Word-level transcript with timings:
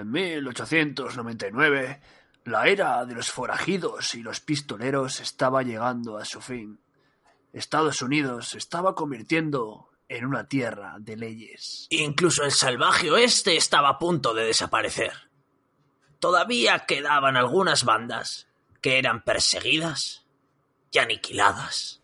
En 0.00 0.10
1899, 0.10 2.00
la 2.44 2.66
era 2.66 3.04
de 3.04 3.14
los 3.14 3.30
forajidos 3.30 4.14
y 4.14 4.22
los 4.22 4.40
pistoleros 4.40 5.20
estaba 5.20 5.62
llegando 5.62 6.16
a 6.16 6.24
su 6.24 6.40
fin. 6.40 6.80
Estados 7.52 8.00
Unidos 8.00 8.54
estaba 8.54 8.94
convirtiendo 8.94 9.90
en 10.08 10.24
una 10.24 10.48
tierra 10.48 10.96
de 10.98 11.16
leyes. 11.16 11.86
Incluso 11.90 12.44
el 12.44 12.52
salvaje 12.52 13.10
oeste 13.10 13.56
estaba 13.56 13.90
a 13.90 13.98
punto 13.98 14.34
de 14.34 14.44
desaparecer. 14.44 15.12
Todavía 16.18 16.80
quedaban 16.86 17.36
algunas 17.36 17.84
bandas 17.84 18.48
que 18.80 18.98
eran 18.98 19.22
perseguidas 19.22 20.24
y 20.90 20.98
aniquiladas. 20.98 22.02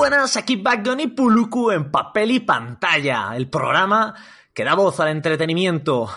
Buenas, 0.00 0.38
aquí 0.38 0.56
Backgun 0.56 1.00
y 1.00 1.08
Puluku 1.08 1.72
en 1.72 1.90
papel 1.90 2.30
y 2.30 2.40
pantalla, 2.40 3.36
el 3.36 3.50
programa 3.50 4.14
que 4.54 4.64
da 4.64 4.74
voz 4.74 4.98
al 4.98 5.08
entretenimiento. 5.08 6.08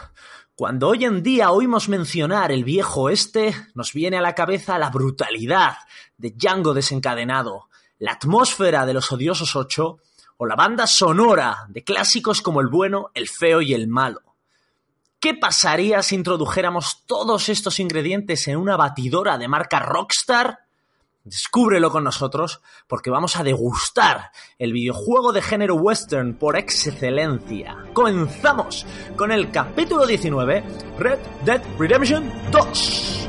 Cuando 0.55 0.87
hoy 0.87 1.03
en 1.03 1.21
día 1.21 1.51
oímos 1.51 1.89
mencionar 1.89 2.53
el 2.53 2.63
viejo 2.63 3.01
oeste, 3.01 3.53
nos 3.75 3.91
viene 3.91 4.15
a 4.17 4.21
la 4.21 4.35
cabeza 4.35 4.79
la 4.79 4.89
brutalidad 4.89 5.75
de 6.17 6.31
Django 6.31 6.73
desencadenado, 6.73 7.67
la 7.99 8.13
atmósfera 8.13 8.85
de 8.85 8.93
los 8.93 9.11
odiosos 9.11 9.53
ocho 9.57 9.97
o 10.37 10.45
la 10.45 10.55
banda 10.55 10.87
sonora 10.87 11.65
de 11.67 11.83
clásicos 11.83 12.41
como 12.41 12.61
el 12.61 12.67
bueno, 12.67 13.11
el 13.13 13.27
feo 13.27 13.61
y 13.61 13.73
el 13.73 13.89
malo. 13.89 14.21
¿Qué 15.19 15.33
pasaría 15.33 16.01
si 16.03 16.15
introdujéramos 16.15 17.03
todos 17.05 17.49
estos 17.49 17.81
ingredientes 17.81 18.47
en 18.47 18.55
una 18.55 18.77
batidora 18.77 19.37
de 19.37 19.49
marca 19.49 19.79
Rockstar? 19.79 20.62
Descúbrelo 21.25 21.89
con 21.89 22.03
nosotros 22.03 22.61
porque 22.85 23.09
vamos 23.09 23.37
a 23.37 23.43
degustar 23.43 24.31
el 24.59 24.73
videojuego 24.73 25.31
de 25.31 25.41
género 25.41 25.75
western 25.75 26.33
por 26.33 26.57
excelencia. 26.57 27.77
Comenzamos 27.93 28.85
con 29.15 29.31
el 29.31 29.49
capítulo 29.49 30.05
19, 30.05 30.63
Red 30.99 31.19
Dead 31.45 31.61
Redemption 31.79 32.29
2. 32.51 33.22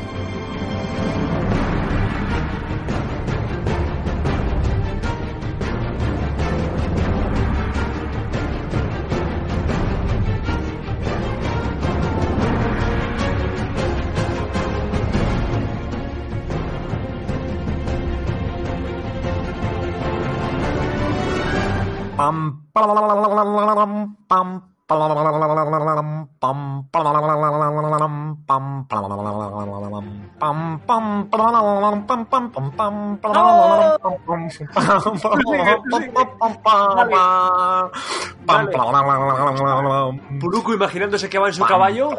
Puluku 40.38 40.74
imaginándose 40.74 41.30
que 41.30 41.38
va 41.38 41.48
en 41.48 41.54
su 41.54 41.64
caballo. 41.64 42.10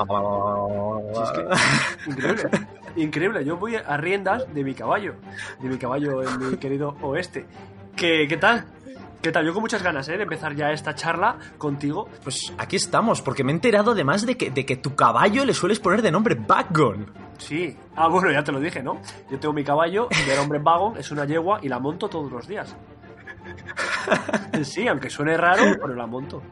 Increíble. 2.08 2.50
Increíble. 2.96 3.46
Yo 3.46 3.58
voy 3.58 3.76
a 3.76 3.98
riendas 3.98 4.52
de 4.54 4.64
mi 4.64 4.74
caballo. 4.74 5.14
De 5.60 5.70
mi 5.70 5.78
caballo 5.78 6.24
en 6.24 6.52
mi 6.52 6.58
querido 6.58 6.96
oeste. 7.02 7.46
¿Qué, 7.96 8.26
qué 8.28 8.38
tal? 8.38 8.66
¿Qué 9.26 9.32
tal? 9.32 9.44
Yo 9.44 9.54
con 9.54 9.64
muchas 9.64 9.82
ganas 9.82 10.08
¿eh? 10.08 10.18
de 10.18 10.22
empezar 10.22 10.54
ya 10.54 10.72
esta 10.72 10.94
charla 10.94 11.40
contigo. 11.58 12.08
Pues 12.24 12.54
aquí 12.60 12.76
estamos, 12.76 13.24
porque 13.24 13.44
me 13.44 13.52
he 13.52 13.56
enterado 13.56 13.94
además 13.94 14.24
de 14.24 14.38
que, 14.38 14.52
de 14.52 14.68
que 14.68 14.76
tu 14.76 14.94
caballo 14.94 15.46
le 15.46 15.56
sueles 15.56 15.80
poner 15.80 16.04
de 16.04 16.12
nombre 16.12 16.36
Backgun. 16.36 17.12
Sí. 17.40 17.76
Ah, 17.96 18.08
bueno, 18.08 18.32
ya 18.32 18.44
te 18.44 18.52
lo 18.52 18.60
dije, 18.60 18.84
¿no? 18.84 19.02
Yo 19.32 19.40
tengo 19.40 19.52
mi 19.52 19.64
caballo 19.64 20.10
de 20.28 20.36
nombre 20.36 20.60
Vagon, 20.60 20.98
es 20.98 21.10
una 21.10 21.26
yegua 21.26 21.58
y 21.64 21.70
la 21.70 21.80
monto 21.80 22.08
todos 22.08 22.32
los 22.32 22.48
días. 22.48 22.76
Sí, 24.62 24.88
aunque 24.88 25.10
suene 25.10 25.36
raro, 25.38 25.64
pero 25.82 25.96
la 25.96 26.06
monto. 26.06 26.44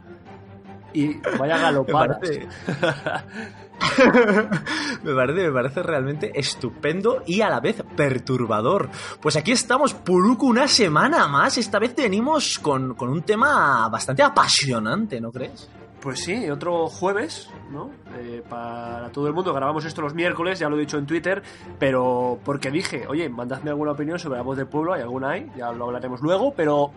Y 0.94 1.20
vaya 1.38 1.60
galopadas. 1.60 2.18
Me 5.04 5.14
parece, 5.14 5.44
me 5.48 5.52
parece 5.52 5.84
realmente 5.84 6.32
estupendo 6.34 7.24
y 7.26 7.42
a 7.42 7.50
la 7.50 7.60
vez 7.60 7.84
perturbador. 7.96 8.90
Pues 9.22 9.36
aquí 9.36 9.52
estamos, 9.52 9.94
Puruku, 9.94 10.48
una 10.48 10.68
semana 10.68 11.28
más. 11.28 11.58
Esta 11.58 11.78
vez 11.78 11.94
venimos 11.94 12.58
con, 12.60 12.94
con 12.96 13.10
un 13.10 13.24
tema 13.24 13.90
bastante 13.90 14.24
apasionante, 14.24 15.20
¿no 15.20 15.32
crees? 15.32 15.70
Pues 16.00 16.24
sí, 16.24 16.50
otro 16.50 16.88
jueves, 16.88 17.50
¿no? 17.72 17.92
Eh, 18.16 18.44
para 18.48 19.10
todo 19.10 19.28
el 19.28 19.34
mundo. 19.34 19.54
Grabamos 19.54 19.86
esto 19.86 20.02
los 20.02 20.14
miércoles, 20.14 20.60
ya 20.60 20.70
lo 20.70 20.78
he 20.78 20.80
dicho 20.80 20.98
en 20.98 21.06
Twitter, 21.06 21.42
pero 21.80 22.40
porque 22.44 22.70
dije, 22.70 23.08
oye, 23.08 23.28
mandadme 23.28 23.72
alguna 23.72 23.92
opinión 23.92 24.20
sobre 24.20 24.38
la 24.38 24.44
voz 24.44 24.58
del 24.58 24.68
pueblo, 24.68 24.94
hay 24.94 25.02
alguna 25.02 25.32
hay, 25.32 25.52
ya 25.58 25.72
lo 25.72 25.86
hablaremos 25.86 26.22
luego, 26.22 26.54
pero 26.54 26.92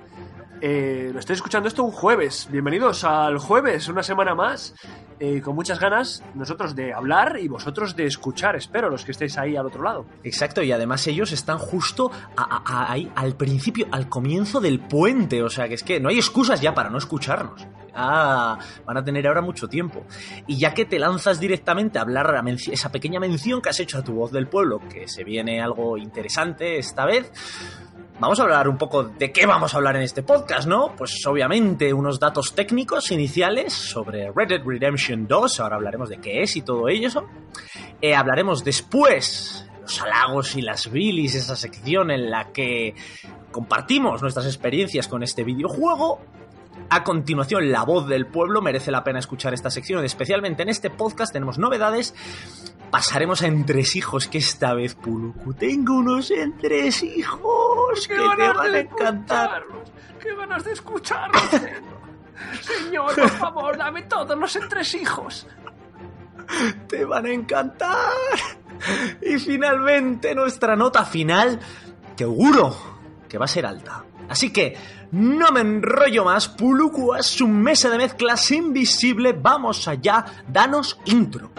eh, 0.61 1.11
lo 1.13 1.21
estoy 1.21 1.35
escuchando 1.35 1.69
esto 1.69 1.85
un 1.85 1.91
jueves. 1.91 2.49
Bienvenidos 2.51 3.05
al 3.05 3.39
jueves, 3.39 3.89
una 3.89 4.03
semana 4.03 4.35
más, 4.35 4.75
eh, 5.19 5.41
con 5.41 5.55
muchas 5.55 5.79
ganas 5.79 6.23
nosotros 6.35 6.75
de 6.75 6.93
hablar 6.93 7.39
y 7.41 7.49
vosotros 7.49 7.97
de 7.97 8.07
escuchar, 8.07 8.57
espero, 8.57 8.91
los 8.91 9.05
que 9.05 9.13
estéis 9.13 9.39
ahí 9.39 9.57
al 9.57 9.67
otro 9.67 9.83
lado. 9.83 10.07
Exacto, 10.23 10.63
y 10.63 10.73
además 10.73 11.07
ellos 11.07 11.33
están 11.33 11.59
justo 11.59 12.11
ahí, 12.37 13.11
al 13.15 13.37
principio, 13.37 13.87
al 13.91 14.09
comienzo 14.09 14.61
del 14.61 14.81
puente. 14.81 15.43
O 15.43 15.51
sea 15.51 15.69
que 15.69 15.75
es 15.75 15.83
que 15.83 16.01
no 16.01 16.09
hay 16.09 16.17
excusas 16.17 16.61
ya 16.61 16.75
para 16.75 16.91
no 16.91 16.99
escucharnos. 16.99 17.67
Ah, 17.99 18.59
van 18.85 18.97
a 18.99 19.05
tener 19.05 19.27
ahora 19.27 19.41
mucho 19.41 19.69
tiempo. 19.69 20.05
Y 20.47 20.59
ya 20.59 20.75
que 20.75 20.85
te 20.85 20.99
lanzas 21.07 21.39
directamente 21.39 21.99
a 21.99 22.03
hablar 22.03 22.35
a 22.35 22.43
esa 22.51 22.91
pequeña 22.91 23.21
mención 23.21 23.63
que 23.63 23.69
has 23.69 23.79
hecho 23.79 23.99
a 23.99 24.03
tu 24.03 24.15
voz 24.15 24.33
del 24.33 24.49
pueblo, 24.49 24.81
que 24.89 25.07
se 25.07 25.23
viene 25.23 25.63
algo 25.63 25.97
interesante 25.97 26.79
esta 26.79 27.05
vez. 27.07 27.31
Vamos 28.19 28.41
a 28.41 28.43
hablar 28.43 28.67
un 28.69 28.77
poco 28.77 29.05
de 29.05 29.31
qué 29.31 29.47
vamos 29.47 29.73
a 29.73 29.77
hablar 29.77 29.95
en 29.97 30.03
este 30.03 30.23
podcast, 30.25 30.67
¿no? 30.67 30.97
Pues 30.97 31.25
obviamente 31.27 31.93
unos 31.93 32.19
datos 32.19 32.55
técnicos 32.55 33.13
iniciales 33.13 33.73
sobre 33.73 34.33
Red 34.35 34.49
Dead 34.49 34.63
Redemption 34.65 35.29
2, 35.29 35.61
ahora 35.61 35.77
hablaremos 35.77 36.09
de 36.09 36.19
qué 36.19 36.43
es 36.43 36.57
y 36.57 36.63
todo 36.63 36.89
ello. 36.89 37.29
Eh, 38.01 38.15
hablaremos 38.15 38.65
después 38.65 39.69
los 39.83 40.03
halagos 40.03 40.57
y 40.57 40.63
las 40.63 40.91
bilis, 40.91 41.37
esa 41.37 41.55
sección 41.55 42.11
en 42.11 42.31
la 42.31 42.53
que 42.53 42.95
compartimos 43.53 44.23
nuestras 44.23 44.47
experiencias 44.47 45.07
con 45.07 45.23
este 45.23 45.45
videojuego. 45.45 46.21
A 46.89 47.03
continuación, 47.03 47.73
la 47.73 47.85
voz 47.85 48.07
del 48.07 48.27
pueblo 48.27 48.63
merece 48.63 48.91
la 48.91 49.03
pena 49.03 49.19
escuchar 49.19 49.53
esta 49.53 49.71
sección, 49.71 50.05
especialmente 50.05 50.63
en 50.63 50.69
este 50.69 50.89
podcast 50.89 51.33
tenemos 51.33 51.59
novedades. 51.59 52.15
Pasaremos 52.91 53.43
a 53.43 53.49
entresijos, 53.49 54.29
que 54.29 54.39
esta 54.39 54.73
vez, 54.73 54.95
Puluku, 54.95 55.55
tengo 55.55 55.95
unos 55.95 56.31
entresijos 56.31 58.07
que 58.07 58.15
te 58.15 58.23
van 58.23 58.75
a 58.75 58.79
encantar. 58.79 59.65
¡Qué 60.23 60.35
ganas 60.37 60.65
de 60.65 60.73
escucharlos! 60.73 61.43
Señor, 62.61 63.15
por 63.15 63.31
favor, 63.31 63.77
dame 63.77 64.03
todos 64.03 64.39
los 64.39 64.55
entresijos. 64.57 65.47
te 66.89 67.05
van 67.05 67.27
a 67.27 67.33
encantar. 67.33 68.13
Y 69.23 69.39
finalmente 69.39 70.35
nuestra 70.35 70.77
nota 70.77 71.05
final, 71.05 71.59
que 72.17 72.25
auguro 72.25 72.77
que 73.29 73.39
va 73.39 73.47
a 73.47 73.49
ser 73.49 73.67
alta. 73.67 74.06
Así 74.29 74.51
que 74.51 74.77
no 75.13 75.51
me 75.53 75.61
enrollo 75.61 76.25
más, 76.25 76.49
Puluku 76.49 77.15
su 77.21 77.49
mesa 77.49 77.91
de 77.91 77.99
mezclas 77.99 78.51
invisible, 78.51 79.33
vamos 79.33 79.87
allá, 79.89 80.25
danos 80.49 80.99
intro. 81.05 81.51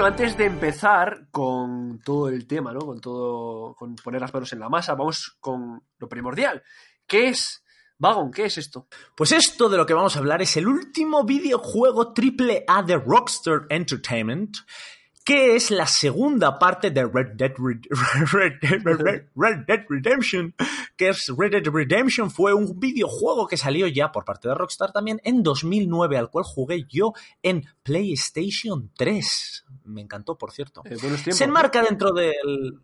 Bueno, 0.00 0.14
antes 0.14 0.34
de 0.38 0.46
empezar 0.46 1.26
con 1.30 2.00
todo 2.02 2.30
el 2.30 2.46
tema, 2.46 2.72
¿no? 2.72 2.80
Con 2.80 3.02
todo, 3.02 3.74
con 3.74 3.94
poner 3.96 4.22
las 4.22 4.32
manos 4.32 4.50
en 4.54 4.60
la 4.60 4.70
masa, 4.70 4.94
vamos 4.94 5.36
con 5.40 5.82
lo 5.98 6.08
primordial, 6.08 6.62
que 7.06 7.28
es 7.28 7.62
Vagon, 7.98 8.30
¿qué 8.30 8.46
es 8.46 8.56
esto? 8.56 8.88
Pues 9.14 9.32
esto 9.32 9.68
de 9.68 9.76
lo 9.76 9.84
que 9.84 9.92
vamos 9.92 10.16
a 10.16 10.20
hablar 10.20 10.40
es 10.40 10.56
el 10.56 10.68
último 10.68 11.24
videojuego 11.24 12.14
triple 12.14 12.64
A 12.66 12.82
de 12.82 12.96
Rockstar 12.96 13.66
Entertainment, 13.68 14.56
que 15.30 15.54
es 15.54 15.70
la 15.70 15.86
segunda 15.86 16.58
parte 16.58 16.90
de 16.90 17.06
Red 17.06 17.36
Dead, 17.36 17.52
Redemption, 19.88 20.52
que 20.96 21.10
es 21.10 21.32
Red 21.38 21.52
Dead 21.52 21.72
Redemption, 21.72 22.32
fue 22.32 22.52
un 22.52 22.80
videojuego 22.80 23.46
que 23.46 23.56
salió 23.56 23.86
ya 23.86 24.10
por 24.10 24.24
parte 24.24 24.48
de 24.48 24.56
Rockstar 24.56 24.90
también 24.90 25.20
en 25.22 25.44
2009, 25.44 26.18
al 26.18 26.30
cual 26.30 26.44
jugué 26.44 26.84
yo 26.88 27.12
en 27.44 27.64
PlayStation 27.84 28.90
3. 28.96 29.66
Me 29.84 30.00
encantó, 30.00 30.36
por 30.36 30.50
cierto. 30.50 30.82
Eh, 30.84 30.96
buenos 31.00 31.22
tiempos, 31.22 31.36
Se 31.38 31.44
enmarca 31.44 31.80
dentro 31.84 32.10
del... 32.12 32.80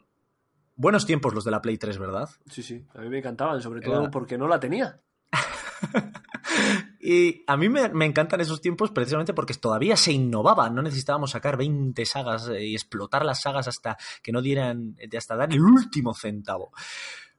Buenos 0.77 1.05
tiempos 1.05 1.35
los 1.35 1.45
de 1.45 1.51
la 1.51 1.61
Play 1.61 1.79
3, 1.79 1.99
¿verdad? 1.99 2.29
Sí, 2.49 2.63
sí, 2.63 2.87
a 2.95 3.01
mí 3.01 3.09
me 3.09 3.19
encantaban, 3.19 3.61
sobre 3.61 3.81
todo 3.81 4.03
Era- 4.03 4.11
porque 4.13 4.39
no 4.39 4.47
la 4.47 4.61
tenía. 4.61 5.01
Y 7.01 7.45
a 7.47 7.57
mí 7.57 7.69
me, 7.69 8.05
encantan 8.05 8.41
esos 8.41 8.61
tiempos 8.61 8.91
precisamente 8.91 9.33
porque 9.33 9.55
todavía 9.55 9.97
se 9.97 10.11
innovaba, 10.11 10.69
no 10.71 10.83
necesitábamos 10.83 11.31
sacar 11.31 11.57
20 11.57 12.05
sagas 12.05 12.49
eh, 12.49 12.67
y 12.67 12.75
explotar 12.75 13.25
las 13.25 13.43
sagas 13.43 13.69
hasta 13.69 13.97
que 14.25 14.33
no 14.33 14.43
dieran, 14.43 14.97
hasta 15.17 15.37
dar 15.37 15.53
el 15.53 15.61
último 15.61 16.15
centavo. 16.15 16.73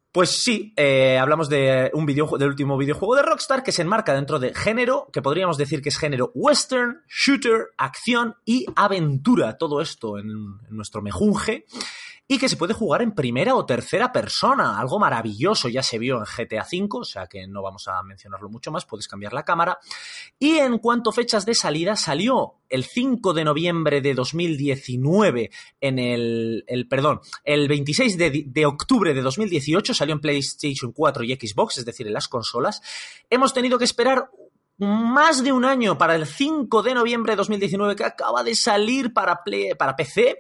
Pues 0.10 0.42
sí, 0.42 0.74
eh, 0.78 1.18
hablamos 1.18 1.50
de 1.50 1.92
un 1.94 2.06
videojuego, 2.06 2.38
del 2.38 2.48
último 2.48 2.78
videojuego 2.78 3.16
de 3.16 3.24
Rockstar 3.24 3.62
que 3.62 3.74
se 3.74 3.82
enmarca 3.82 4.14
dentro 4.14 4.40
de 4.40 4.54
género, 4.54 5.10
que 5.12 5.22
podríamos 5.22 5.58
decir 5.58 5.82
que 5.82 5.90
es 5.90 5.98
género 5.98 6.32
western, 6.34 7.02
shooter, 7.10 7.68
acción 7.78 8.36
y 8.46 8.66
aventura. 8.74 9.58
Todo 9.58 9.82
esto 9.82 10.18
en, 10.18 10.30
en 10.30 10.76
nuestro 10.78 11.02
mejunje. 11.02 11.66
Y 12.28 12.38
que 12.38 12.50
se 12.50 12.58
puede 12.58 12.74
jugar 12.74 13.02
en 13.02 13.14
primera 13.14 13.56
o 13.56 13.66
tercera 13.66 14.12
persona. 14.12 14.78
Algo 14.80 15.00
maravilloso. 15.00 15.70
Ya 15.70 15.82
se 15.82 15.98
vio 15.98 16.18
en 16.18 16.26
GTA 16.26 16.66
V, 16.70 16.88
o 16.92 17.04
sea 17.06 17.28
que 17.28 17.48
no 17.48 17.62
vamos 17.62 17.88
a 17.88 18.04
mencionarlo 18.04 18.50
mucho 18.50 18.70
más. 18.70 18.86
Puedes 18.86 19.08
cambiar 19.08 19.32
la 19.32 19.44
cámara. 19.44 19.80
Y 20.38 20.58
en 20.58 20.78
cuanto 20.80 21.12
a 21.12 21.14
fechas 21.14 21.46
de 21.46 21.56
salida, 21.56 21.96
salió 21.96 22.56
el 22.70 22.84
5 22.84 23.34
de 23.34 23.46
noviembre 23.46 24.02
de 24.02 24.14
2019 24.14 25.52
en 25.80 26.00
el, 26.00 26.66
el 26.68 26.88
perdón, 26.88 27.22
el 27.46 27.68
26 27.68 28.18
de, 28.18 28.44
de 28.46 28.66
octubre 28.66 29.14
de 29.14 29.22
2018 29.22 29.94
salió 29.94 30.14
en 30.14 30.20
PlayStation 30.20 30.92
4 30.92 31.24
y 31.24 31.36
Xbox, 31.36 31.78
es 31.78 31.86
decir, 31.86 32.08
en 32.08 32.14
las 32.14 32.28
consolas. 32.28 32.82
Hemos 33.30 33.54
tenido 33.54 33.78
que 33.78 33.86
esperar 33.86 34.30
más 34.80 35.44
de 35.44 35.52
un 35.52 35.66
año 35.66 35.98
para 35.98 36.16
el 36.16 36.26
5 36.26 36.84
de 36.84 36.94
noviembre 36.94 37.34
de 37.34 37.38
2019 37.38 37.96
que 37.96 38.04
acaba 38.06 38.44
de 38.44 38.56
salir 38.56 39.14
para, 39.14 39.44
Play- 39.44 39.76
para 39.76 39.96
PC. 39.96 40.40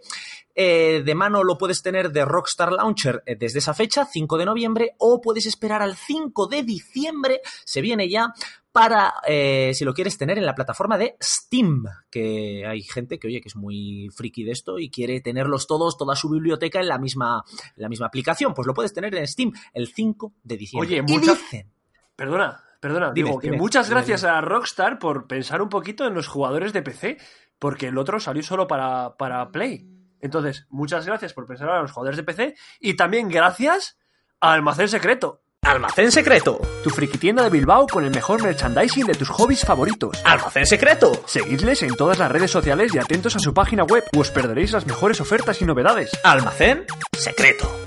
Eh, 0.59 1.03
de 1.05 1.13
mano 1.15 1.43
lo 1.43 1.55
puedes 1.57 1.83
tener 1.83 2.11
de 2.11 2.25
Rockstar 2.25 2.71
Launcher 2.73 3.21
eh, 3.27 3.35
desde 3.35 3.59
esa 3.59 3.75
fecha, 3.75 4.05
5 4.05 4.37
de 4.39 4.45
noviembre, 4.45 4.95
o 4.97 5.21
puedes 5.21 5.45
esperar 5.45 5.83
al 5.83 5.95
5 5.95 6.47
de 6.47 6.63
diciembre, 6.63 7.41
se 7.63 7.79
viene 7.81 8.09
ya, 8.09 8.33
para, 8.71 9.13
eh, 9.27 9.71
si 9.75 9.85
lo 9.85 9.93
quieres 9.93 10.17
tener 10.17 10.37
en 10.39 10.45
la 10.47 10.55
plataforma 10.55 10.97
de 10.97 11.15
Steam, 11.21 11.83
que 12.09 12.65
hay 12.65 12.81
gente 12.81 13.19
que, 13.19 13.27
oye, 13.27 13.39
que 13.41 13.49
es 13.49 13.55
muy 13.55 14.09
friki 14.15 14.43
de 14.43 14.51
esto 14.51 14.79
y 14.79 14.89
quiere 14.89 15.21
tenerlos 15.21 15.67
todos, 15.67 15.95
toda 15.95 16.15
su 16.15 16.27
biblioteca 16.29 16.79
en 16.79 16.87
la 16.87 16.97
misma, 16.97 17.43
en 17.75 17.81
la 17.83 17.89
misma 17.89 18.07
aplicación, 18.07 18.55
pues 18.55 18.65
lo 18.67 18.73
puedes 18.73 18.93
tener 18.93 19.13
en 19.13 19.27
Steam 19.27 19.51
el 19.73 19.87
5 19.87 20.33
de 20.43 20.57
diciembre. 20.57 20.87
Oye, 20.87 20.97
y 20.97 21.01
mucha- 21.13 21.33
dicen, 21.35 21.71
Perdona, 22.15 22.63
perdona, 22.79 23.11
Dime, 23.11 23.29
digo 23.29 23.39
que 23.39 23.47
dime, 23.47 23.57
muchas 23.57 23.87
dime, 23.87 23.99
gracias 23.99 24.23
a 24.23 24.41
Rockstar 24.41 24.99
por 24.99 25.27
pensar 25.27 25.61
un 25.61 25.69
poquito 25.69 26.05
en 26.05 26.13
los 26.13 26.27
jugadores 26.27 26.73
de 26.73 26.81
PC, 26.81 27.17
porque 27.59 27.87
el 27.87 27.97
otro 27.97 28.19
salió 28.19 28.43
solo 28.43 28.67
para, 28.67 29.15
para 29.17 29.51
Play. 29.51 29.87
Entonces, 30.19 30.65
muchas 30.69 31.05
gracias 31.05 31.33
por 31.33 31.45
pensar 31.45 31.69
a 31.69 31.81
los 31.81 31.91
jugadores 31.91 32.17
de 32.17 32.23
PC 32.23 32.55
y 32.79 32.95
también 32.95 33.29
gracias 33.29 33.97
a 34.39 34.53
Almacén 34.53 34.87
Secreto, 34.87 35.41
Almacén 35.67 36.11
secreto, 36.11 36.61
tu 36.81 36.89
friki 36.89 37.17
tienda 37.17 37.43
de 37.43 37.49
Bilbao 37.49 37.87
con 37.87 38.05
el 38.05 38.11
mejor 38.11 38.41
merchandising 38.41 39.05
de 39.05 39.13
tus 39.15 39.27
hobbies 39.27 39.65
favoritos. 39.65 40.17
almacén 40.23 40.65
secreto. 40.65 41.11
Seguidles 41.25 41.83
en 41.83 41.95
todas 41.95 42.19
las 42.19 42.31
redes 42.31 42.51
sociales 42.51 42.95
y 42.95 42.99
atentos 42.99 43.35
a 43.35 43.39
su 43.39 43.53
página 43.53 43.83
web, 43.83 44.05
o 44.15 44.19
os 44.21 44.31
perderéis 44.31 44.71
las 44.71 44.85
mejores 44.85 45.19
ofertas 45.19 45.61
y 45.61 45.65
novedades. 45.65 46.11
Almacén 46.23 46.85
secreto. 47.11 47.86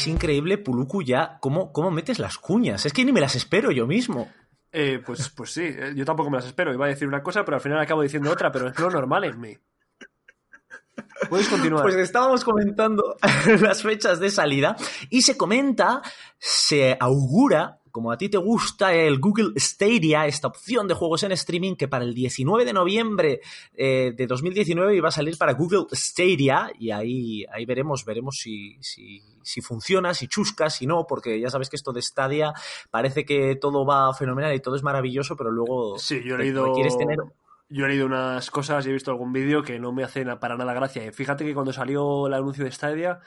Es 0.00 0.06
increíble, 0.06 0.56
Puluku, 0.56 1.02
ya 1.02 1.36
cómo, 1.42 1.74
cómo 1.74 1.90
metes 1.90 2.18
las 2.18 2.38
cuñas. 2.38 2.86
Es 2.86 2.94
que 2.94 3.04
ni 3.04 3.12
me 3.12 3.20
las 3.20 3.36
espero 3.36 3.70
yo 3.70 3.86
mismo. 3.86 4.32
Eh, 4.72 5.02
pues, 5.04 5.28
pues 5.28 5.50
sí, 5.52 5.64
eh, 5.64 5.92
yo 5.94 6.06
tampoco 6.06 6.30
me 6.30 6.38
las 6.38 6.46
espero. 6.46 6.72
Iba 6.72 6.86
a 6.86 6.88
decir 6.88 7.06
una 7.06 7.22
cosa, 7.22 7.44
pero 7.44 7.58
al 7.58 7.60
final 7.60 7.78
acabo 7.78 8.00
diciendo 8.00 8.32
otra, 8.32 8.50
pero 8.50 8.68
es 8.68 8.78
lo 8.78 8.88
normal 8.88 9.24
en 9.24 9.38
mí. 9.38 9.58
Puedes 11.28 11.48
continuar. 11.48 11.82
Pues 11.82 11.96
estábamos 11.96 12.44
comentando 12.44 13.18
las 13.60 13.82
fechas 13.82 14.20
de 14.20 14.30
salida 14.30 14.74
y 15.10 15.20
se 15.20 15.36
comenta, 15.36 16.00
se 16.38 16.96
augura, 16.98 17.79
como 17.90 18.12
a 18.12 18.18
ti 18.18 18.28
te 18.28 18.38
gusta 18.38 18.92
el 18.94 19.18
Google 19.18 19.52
Stadia, 19.58 20.26
esta 20.26 20.48
opción 20.48 20.88
de 20.88 20.94
juegos 20.94 21.22
en 21.22 21.32
streaming, 21.32 21.76
que 21.76 21.88
para 21.88 22.04
el 22.04 22.14
19 22.14 22.64
de 22.64 22.72
noviembre 22.72 23.40
eh, 23.74 24.12
de 24.16 24.26
2019 24.26 24.96
iba 24.96 25.08
a 25.08 25.12
salir 25.12 25.36
para 25.38 25.52
Google 25.54 25.86
Stadia 25.92 26.70
y 26.78 26.90
ahí, 26.90 27.44
ahí 27.52 27.64
veremos, 27.64 28.04
veremos 28.04 28.36
si, 28.38 28.76
si, 28.80 29.22
si 29.42 29.60
funciona, 29.60 30.14
si 30.14 30.28
chusca, 30.28 30.70
si 30.70 30.86
no, 30.86 31.06
porque 31.06 31.40
ya 31.40 31.50
sabes 31.50 31.68
que 31.68 31.76
esto 31.76 31.92
de 31.92 32.02
Stadia 32.02 32.52
parece 32.90 33.24
que 33.24 33.56
todo 33.56 33.84
va 33.84 34.12
fenomenal 34.14 34.54
y 34.54 34.60
todo 34.60 34.76
es 34.76 34.82
maravilloso, 34.82 35.36
pero 35.36 35.50
luego 35.50 35.98
Sí, 35.98 36.22
yo 36.24 36.34
he 36.36 36.38
leído. 36.38 36.66
requieres 36.66 36.96
tener 36.96 37.18
Yo 37.68 37.84
he 37.86 37.88
leído 37.88 38.06
unas 38.06 38.50
cosas 38.50 38.84
y 38.84 38.90
he 38.90 38.92
visto 38.92 39.10
algún 39.10 39.32
vídeo 39.32 39.62
que 39.62 39.78
no 39.78 39.92
me 39.92 40.02
hacen 40.02 40.28
para 40.40 40.56
nada 40.56 40.74
gracia. 40.74 41.04
Y 41.06 41.12
fíjate 41.12 41.44
que 41.44 41.54
cuando 41.54 41.72
salió 41.72 42.26
el 42.26 42.34
anuncio 42.34 42.64
de 42.64 42.72
Stadia, 42.72 43.20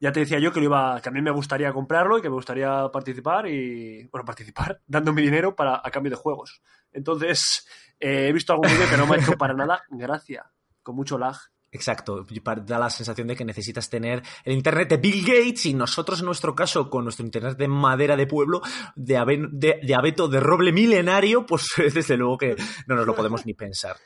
ya 0.00 0.12
te 0.12 0.20
decía 0.20 0.38
yo 0.38 0.52
que 0.52 0.60
lo 0.60 0.66
iba, 0.66 1.00
que 1.00 1.08
a 1.08 1.12
mí 1.12 1.20
me 1.20 1.30
gustaría 1.30 1.72
comprarlo 1.72 2.18
y 2.18 2.22
que 2.22 2.28
me 2.28 2.36
gustaría 2.36 2.88
participar 2.92 3.46
y. 3.48 4.04
Bueno, 4.06 4.24
participar, 4.24 4.80
dando 4.86 5.12
mi 5.12 5.22
dinero 5.22 5.54
para, 5.54 5.80
a 5.82 5.90
cambio 5.90 6.10
de 6.10 6.16
juegos. 6.16 6.62
Entonces, 6.92 7.66
eh, 7.98 8.28
he 8.28 8.32
visto 8.32 8.52
algún 8.52 8.70
vídeo 8.70 8.88
que 8.88 8.96
no 8.96 9.06
me 9.06 9.16
ha 9.16 9.18
hecho 9.18 9.32
para 9.32 9.54
nada 9.54 9.82
gracia. 9.90 10.50
Con 10.82 10.96
mucho 10.96 11.18
lag. 11.18 11.36
Exacto, 11.70 12.24
da 12.64 12.78
la 12.78 12.88
sensación 12.88 13.26
de 13.28 13.36
que 13.36 13.44
necesitas 13.44 13.90
tener 13.90 14.22
el 14.42 14.54
internet 14.54 14.88
de 14.88 14.96
Bill 14.96 15.22
Gates 15.22 15.66
y 15.66 15.74
nosotros 15.74 16.20
en 16.20 16.24
nuestro 16.24 16.54
caso 16.54 16.88
con 16.88 17.04
nuestro 17.04 17.26
internet 17.26 17.58
de 17.58 17.68
madera 17.68 18.16
de 18.16 18.26
pueblo, 18.26 18.62
de, 18.96 19.48
de, 19.52 19.78
de 19.82 19.94
abeto 19.94 20.28
de 20.28 20.40
roble 20.40 20.72
milenario, 20.72 21.44
pues 21.44 21.66
desde 21.94 22.16
luego 22.16 22.38
que 22.38 22.56
no 22.86 22.94
nos 22.94 23.06
lo 23.06 23.14
podemos 23.14 23.44
ni 23.44 23.52
pensar. 23.52 23.96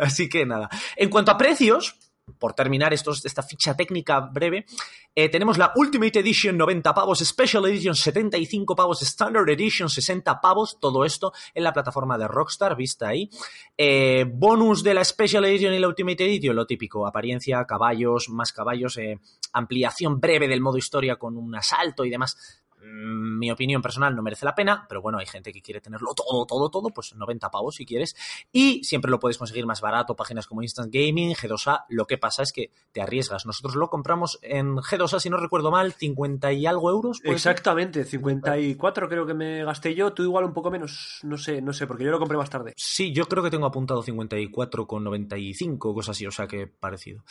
Así 0.00 0.28
que 0.28 0.46
nada, 0.46 0.68
en 0.94 1.10
cuanto 1.10 1.32
a 1.32 1.38
precios, 1.38 1.96
por 2.38 2.54
terminar 2.54 2.92
estos, 2.92 3.24
esta 3.24 3.42
ficha 3.42 3.76
técnica 3.76 4.20
breve, 4.20 4.66
eh, 5.14 5.28
tenemos 5.28 5.58
la 5.58 5.72
Ultimate 5.76 6.18
Edition 6.18 6.56
90 6.56 6.92
pavos, 6.92 7.20
Special 7.20 7.64
Edition 7.66 7.94
75 7.94 8.74
pavos, 8.76 9.02
Standard 9.02 9.48
Edition 9.48 9.88
60 9.88 10.40
pavos, 10.40 10.78
todo 10.80 11.04
esto 11.04 11.32
en 11.54 11.64
la 11.64 11.72
plataforma 11.72 12.18
de 12.18 12.28
Rockstar, 12.28 12.76
vista 12.76 13.08
ahí. 13.08 13.30
Eh, 13.78 14.26
bonus 14.28 14.82
de 14.82 14.94
la 14.94 15.04
Special 15.04 15.44
Edition 15.44 15.72
y 15.72 15.78
la 15.78 15.88
Ultimate 15.88 16.24
Edition, 16.24 16.56
lo 16.56 16.66
típico, 16.66 17.06
apariencia, 17.06 17.64
caballos, 17.64 18.28
más 18.28 18.52
caballos, 18.52 18.98
eh, 18.98 19.20
ampliación 19.52 20.20
breve 20.20 20.48
del 20.48 20.60
modo 20.60 20.78
historia 20.78 21.16
con 21.16 21.36
un 21.36 21.54
asalto 21.54 22.04
y 22.04 22.10
demás. 22.10 22.62
Mi 22.98 23.50
opinión 23.50 23.82
personal 23.82 24.16
no 24.16 24.22
merece 24.22 24.46
la 24.46 24.54
pena, 24.54 24.86
pero 24.88 25.02
bueno, 25.02 25.18
hay 25.18 25.26
gente 25.26 25.52
que 25.52 25.60
quiere 25.60 25.80
tenerlo 25.80 26.14
todo, 26.14 26.46
todo, 26.46 26.70
todo, 26.70 26.88
pues 26.90 27.14
90 27.14 27.50
pavos 27.50 27.76
si 27.76 27.84
quieres. 27.84 28.16
Y 28.52 28.82
siempre 28.84 29.10
lo 29.10 29.18
puedes 29.18 29.36
conseguir 29.36 29.66
más 29.66 29.80
barato, 29.80 30.16
páginas 30.16 30.46
como 30.46 30.62
Instant 30.62 30.92
Gaming, 30.92 31.34
G2A. 31.34 31.84
Lo 31.90 32.06
que 32.06 32.16
pasa 32.16 32.42
es 32.42 32.52
que 32.52 32.70
te 32.92 33.02
arriesgas. 33.02 33.44
Nosotros 33.44 33.76
lo 33.76 33.90
compramos 33.90 34.38
en 34.42 34.76
G2A, 34.76 35.20
si 35.20 35.30
no 35.30 35.36
recuerdo 35.36 35.70
mal, 35.70 35.92
50 35.92 36.52
y 36.52 36.66
algo 36.66 36.90
euros. 36.90 37.20
¿puede 37.20 37.38
ser? 37.38 37.52
Exactamente, 37.52 38.04
54 38.04 39.08
creo 39.08 39.26
que 39.26 39.34
me 39.34 39.64
gasté 39.64 39.94
yo. 39.94 40.12
Tú 40.12 40.22
igual 40.22 40.44
un 40.44 40.52
poco 40.54 40.70
menos, 40.70 41.20
no 41.22 41.36
sé, 41.36 41.60
no 41.60 41.72
sé, 41.72 41.86
porque 41.86 42.04
yo 42.04 42.10
lo 42.10 42.18
compré 42.18 42.38
más 42.38 42.50
tarde. 42.50 42.72
Sí, 42.76 43.12
yo 43.12 43.26
creo 43.26 43.42
que 43.42 43.50
tengo 43.50 43.66
apuntado 43.66 44.02
54,95, 44.02 45.78
cosas 45.78 46.16
así, 46.16 46.26
o 46.26 46.30
sea 46.30 46.46
que 46.46 46.66
parecido. 46.66 47.24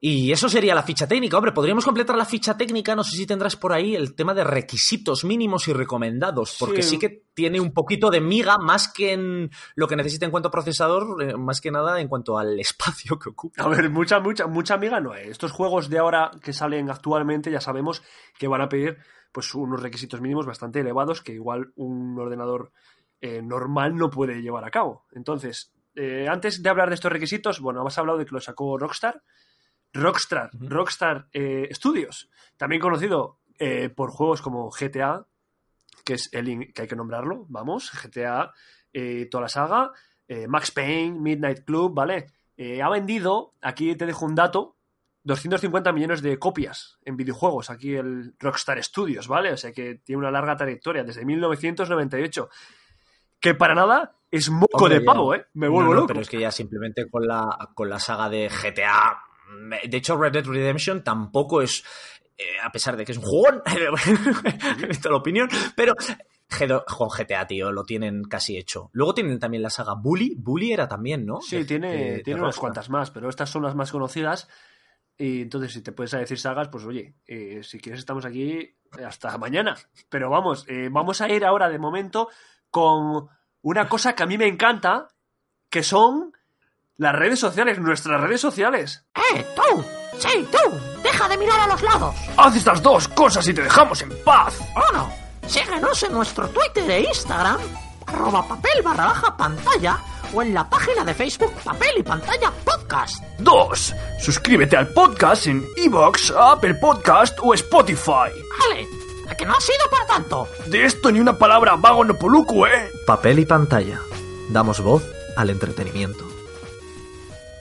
Y 0.00 0.32
eso 0.32 0.50
sería 0.50 0.74
la 0.74 0.82
ficha 0.82 1.06
técnica. 1.08 1.38
Hombre, 1.38 1.52
podríamos 1.52 1.84
completar 1.84 2.14
la 2.16 2.26
ficha 2.26 2.56
técnica. 2.58 2.94
No 2.94 3.02
sé 3.04 3.16
si 3.16 3.26
tendrás 3.26 3.56
por 3.56 3.72
ahí 3.72 3.94
el 3.94 4.14
tema 4.14 4.34
de 4.34 4.44
requisitos 4.44 5.24
mínimos 5.24 5.66
y 5.68 5.72
recomendados, 5.72 6.56
porque 6.60 6.82
sí, 6.82 6.90
Sí. 6.90 6.98
que 6.98 7.24
tiene 7.32 7.58
un 7.58 7.72
poquito 7.72 8.10
de 8.10 8.20
miga 8.20 8.58
más 8.58 8.92
que 8.92 9.14
en 9.14 9.50
lo 9.76 9.88
que 9.88 9.96
necesita 9.96 10.26
en 10.26 10.30
cuanto 10.30 10.48
a 10.48 10.52
procesador, 10.52 11.22
eh, 11.22 11.36
más 11.38 11.62
que 11.62 11.70
nada 11.70 12.00
en 12.00 12.08
cuanto 12.08 12.36
al 12.36 12.60
espacio 12.60 13.18
que 13.18 13.30
ocupa. 13.30 13.62
A 13.62 13.68
ver, 13.68 13.88
mucha, 13.88 14.20
mucha, 14.20 14.46
mucha 14.46 14.74
amiga 14.74 15.00
no 15.00 15.14
es. 15.14 15.28
Estos 15.28 15.52
juegos 15.52 15.88
de 15.88 15.98
ahora 15.98 16.30
que 16.42 16.52
salen 16.52 16.90
actualmente 16.90 17.50
ya 17.50 17.62
sabemos 17.62 18.02
que 18.38 18.46
van 18.46 18.60
a 18.60 18.68
pedir 18.68 18.98
pues 19.32 19.54
unos 19.54 19.82
requisitos 19.82 20.20
mínimos 20.20 20.44
bastante 20.44 20.80
elevados 20.80 21.22
que 21.22 21.32
igual 21.32 21.72
un 21.76 22.16
ordenador 22.18 22.72
eh, 23.22 23.40
normal 23.42 23.96
no 23.96 24.10
puede 24.10 24.42
llevar 24.42 24.64
a 24.66 24.70
cabo. 24.70 25.06
Entonces, 25.12 25.72
eh, 25.94 26.26
antes 26.28 26.62
de 26.62 26.68
hablar 26.68 26.90
de 26.90 26.96
estos 26.96 27.10
requisitos, 27.10 27.58
bueno, 27.60 27.84
has 27.86 27.96
hablado 27.96 28.18
de 28.18 28.26
que 28.26 28.32
lo 28.32 28.40
sacó 28.40 28.76
Rockstar. 28.76 29.22
Rockstar. 29.94 30.50
Rockstar 30.52 31.28
eh, 31.32 31.68
Studios, 31.72 32.28
también 32.56 32.82
conocido 32.82 33.38
eh, 33.58 33.88
por 33.88 34.10
juegos 34.10 34.42
como 34.42 34.68
GTA, 34.68 35.26
que 36.04 36.14
es 36.14 36.28
el 36.32 36.72
que 36.72 36.82
hay 36.82 36.88
que 36.88 36.96
nombrarlo, 36.96 37.46
vamos, 37.48 37.90
GTA, 37.92 38.52
eh, 38.92 39.28
toda 39.30 39.42
la 39.42 39.48
saga, 39.48 39.92
Max 40.48 40.70
Payne, 40.70 41.20
Midnight 41.20 41.64
Club, 41.64 41.94
¿vale? 41.94 42.26
Ha 42.82 42.88
vendido, 42.88 43.54
aquí 43.60 43.94
te 43.94 44.06
dejo 44.06 44.24
un 44.24 44.34
dato, 44.34 44.76
250 45.24 45.92
millones 45.92 46.22
de 46.22 46.38
copias 46.38 46.98
en 47.04 47.16
videojuegos, 47.16 47.70
aquí 47.70 47.94
el 47.94 48.34
Rockstar 48.38 48.82
Studios, 48.82 49.28
¿vale? 49.28 49.52
O 49.52 49.56
sea 49.56 49.72
que 49.72 49.96
tiene 49.96 50.18
una 50.18 50.30
larga 50.30 50.56
trayectoria, 50.56 51.04
desde 51.04 51.24
1998. 51.24 52.48
Que 53.38 53.54
para 53.54 53.74
nada 53.74 54.16
es 54.30 54.50
moco 54.50 54.84
Hombre, 54.84 55.00
de 55.00 55.04
pavo, 55.04 55.34
¿eh? 55.34 55.46
Me 55.54 55.68
vuelvo 55.68 55.90
No, 55.90 55.94
no, 55.94 56.00
loco. 56.00 56.08
Pero 56.08 56.20
es 56.20 56.28
que 56.28 56.40
ya 56.40 56.50
simplemente 56.50 57.08
con 57.10 57.26
la, 57.26 57.70
con 57.74 57.88
la 57.88 57.98
saga 57.98 58.28
de 58.28 58.48
GTA. 58.48 59.18
De 59.88 59.96
hecho, 59.96 60.16
Red 60.16 60.32
Dead 60.32 60.44
Redemption 60.46 61.02
tampoco 61.04 61.62
es. 61.62 61.84
eh, 62.36 62.44
a 62.62 62.70
pesar 62.70 62.96
de 62.96 63.04
que 63.04 63.12
es 63.12 63.18
un 63.18 63.24
jugón, 63.24 63.62
he 63.66 64.86
visto 64.88 65.10
la 65.10 65.16
opinión, 65.16 65.48
pero 65.76 65.94
con 66.86 67.08
GTA, 67.08 67.46
tío, 67.46 67.72
lo 67.72 67.84
tienen 67.84 68.22
casi 68.24 68.56
hecho. 68.56 68.90
Luego 68.92 69.14
tienen 69.14 69.38
también 69.38 69.62
la 69.62 69.70
saga 69.70 69.94
Bully. 69.94 70.34
Bully 70.38 70.72
era 70.72 70.86
también, 70.88 71.26
¿no? 71.26 71.40
Sí, 71.40 71.58
De- 71.58 71.64
tiene, 71.64 71.92
de- 71.92 72.12
de 72.16 72.22
tiene 72.22 72.40
unas 72.40 72.58
cuantas 72.58 72.90
más, 72.90 73.10
pero 73.10 73.28
estas 73.28 73.50
son 73.50 73.62
las 73.62 73.74
más 73.74 73.90
conocidas. 73.90 74.48
Y 75.16 75.42
entonces, 75.42 75.72
si 75.72 75.80
te 75.82 75.92
puedes 75.92 76.10
decir 76.10 76.38
sagas, 76.38 76.68
pues 76.68 76.84
oye, 76.84 77.14
eh, 77.26 77.62
si 77.62 77.78
quieres 77.78 78.00
estamos 78.00 78.24
aquí 78.24 78.76
hasta 79.04 79.36
mañana. 79.38 79.76
Pero 80.08 80.28
vamos, 80.30 80.64
eh, 80.68 80.88
vamos 80.90 81.20
a 81.20 81.28
ir 81.28 81.44
ahora 81.44 81.68
de 81.68 81.78
momento 81.78 82.28
con 82.70 83.28
una 83.62 83.88
cosa 83.88 84.14
que 84.14 84.22
a 84.24 84.26
mí 84.26 84.36
me 84.38 84.46
encanta, 84.48 85.08
que 85.70 85.82
son 85.84 86.32
las 86.96 87.12
redes 87.14 87.40
sociales, 87.40 87.78
nuestras 87.78 88.20
redes 88.20 88.40
sociales. 88.40 89.04
¡Eh, 89.14 89.44
tú! 89.56 89.84
¡Sí, 90.18 90.46
tú! 90.50 90.76
¡Deja 91.02 91.28
de 91.28 91.36
mirar 91.36 91.60
a 91.60 91.66
los 91.66 91.82
lados! 91.82 92.14
Haz 92.36 92.56
estas 92.56 92.80
dos 92.82 93.08
cosas 93.08 93.46
y 93.48 93.54
te 93.54 93.62
dejamos 93.62 94.00
en 94.02 94.10
paz. 94.24 94.58
Uno, 94.90 95.10
síguenos 95.46 96.02
en 96.04 96.12
nuestro 96.12 96.48
Twitter 96.48 96.88
e 96.90 97.00
Instagram, 97.00 97.58
arroba 98.06 98.46
papel 98.46 98.82
barra 98.84 99.06
baja 99.06 99.36
pantalla, 99.36 99.98
o 100.32 100.42
en 100.42 100.54
la 100.54 100.68
página 100.68 101.04
de 101.04 101.14
Facebook 101.14 101.52
Papel 101.64 101.90
y 101.98 102.02
Pantalla 102.02 102.52
Podcast. 102.64 103.22
2. 103.38 103.94
Suscríbete 104.20 104.76
al 104.76 104.88
podcast 104.88 105.46
en 105.48 105.64
Evox, 105.76 106.32
Apple 106.36 106.74
Podcast 106.74 107.38
o 107.42 107.54
Spotify. 107.54 108.30
Vale, 108.58 108.86
¿a 109.28 109.34
que 109.34 109.44
no 109.44 109.54
ha 109.54 109.60
sido 109.60 109.90
para 109.90 110.06
tanto? 110.06 110.48
De 110.66 110.84
esto 110.84 111.10
ni 111.10 111.18
una 111.20 111.38
palabra 111.38 111.74
vago 111.76 112.04
no 112.04 112.14
poluco, 112.14 112.66
¿eh? 112.66 112.90
Papel 113.06 113.40
y 113.40 113.46
pantalla. 113.46 114.00
Damos 114.50 114.80
voz 114.80 115.04
al 115.36 115.50
entretenimiento. 115.50 116.33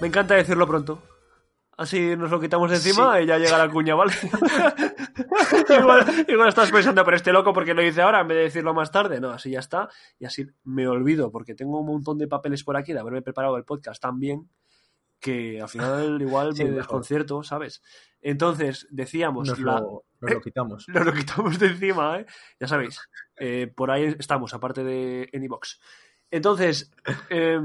Me 0.03 0.07
encanta 0.09 0.35
decirlo 0.35 0.67
pronto. 0.67 1.01
Así 1.77 2.17
nos 2.17 2.29
lo 2.29 2.37
quitamos 2.41 2.69
de 2.69 2.75
encima 2.75 3.21
y 3.21 3.25
ya 3.25 3.37
llega 3.37 3.57
la 3.57 3.69
cuña, 3.71 3.95
¿vale? 3.95 4.11
igual, 5.79 6.25
igual 6.27 6.49
estás 6.49 6.69
pensando, 6.71 7.05
pero 7.05 7.15
este 7.15 7.31
loco, 7.31 7.53
porque 7.53 7.73
lo 7.73 7.81
dice 7.81 8.01
ahora 8.01 8.19
en 8.19 8.27
vez 8.27 8.37
de 8.37 8.43
decirlo 8.43 8.73
más 8.73 8.91
tarde? 8.91 9.21
No, 9.21 9.31
así 9.31 9.51
ya 9.51 9.59
está. 9.59 9.87
Y 10.19 10.25
así 10.25 10.45
me 10.65 10.87
olvido, 10.89 11.31
porque 11.31 11.55
tengo 11.55 11.79
un 11.79 11.85
montón 11.87 12.17
de 12.17 12.27
papeles 12.27 12.65
por 12.65 12.75
aquí 12.75 12.91
de 12.91 12.99
haberme 12.99 13.21
preparado 13.21 13.55
el 13.55 13.63
podcast 13.63 14.01
tan 14.01 14.19
bien 14.19 14.49
que 15.21 15.61
al 15.61 15.69
final 15.69 16.21
igual 16.21 16.53
Sí, 16.53 16.63
me 16.63 16.71
mejor. 16.71 16.81
desconcierto, 16.83 17.41
¿sabes? 17.43 17.81
Entonces, 18.21 18.85
decíamos, 18.91 19.47
Nos, 19.47 19.59
la- 19.59 19.79
lo, 19.79 20.03
nos 20.19 20.31
lo 20.33 20.41
quitamos. 20.41 20.85
nos 20.89 21.05
lo 21.05 21.13
quitamos 21.13 21.57
de 21.59 21.67
encima, 21.67 22.19
¿eh? 22.19 22.25
Ya 22.59 22.67
sabéis, 22.67 22.99
eh, 23.37 23.71
por 23.73 23.89
ahí 23.89 24.13
estamos, 24.19 24.53
aparte 24.53 24.83
de 24.83 25.29
Anybox. 25.33 25.79
Entonces, 26.29 26.91
eh, 27.29 27.61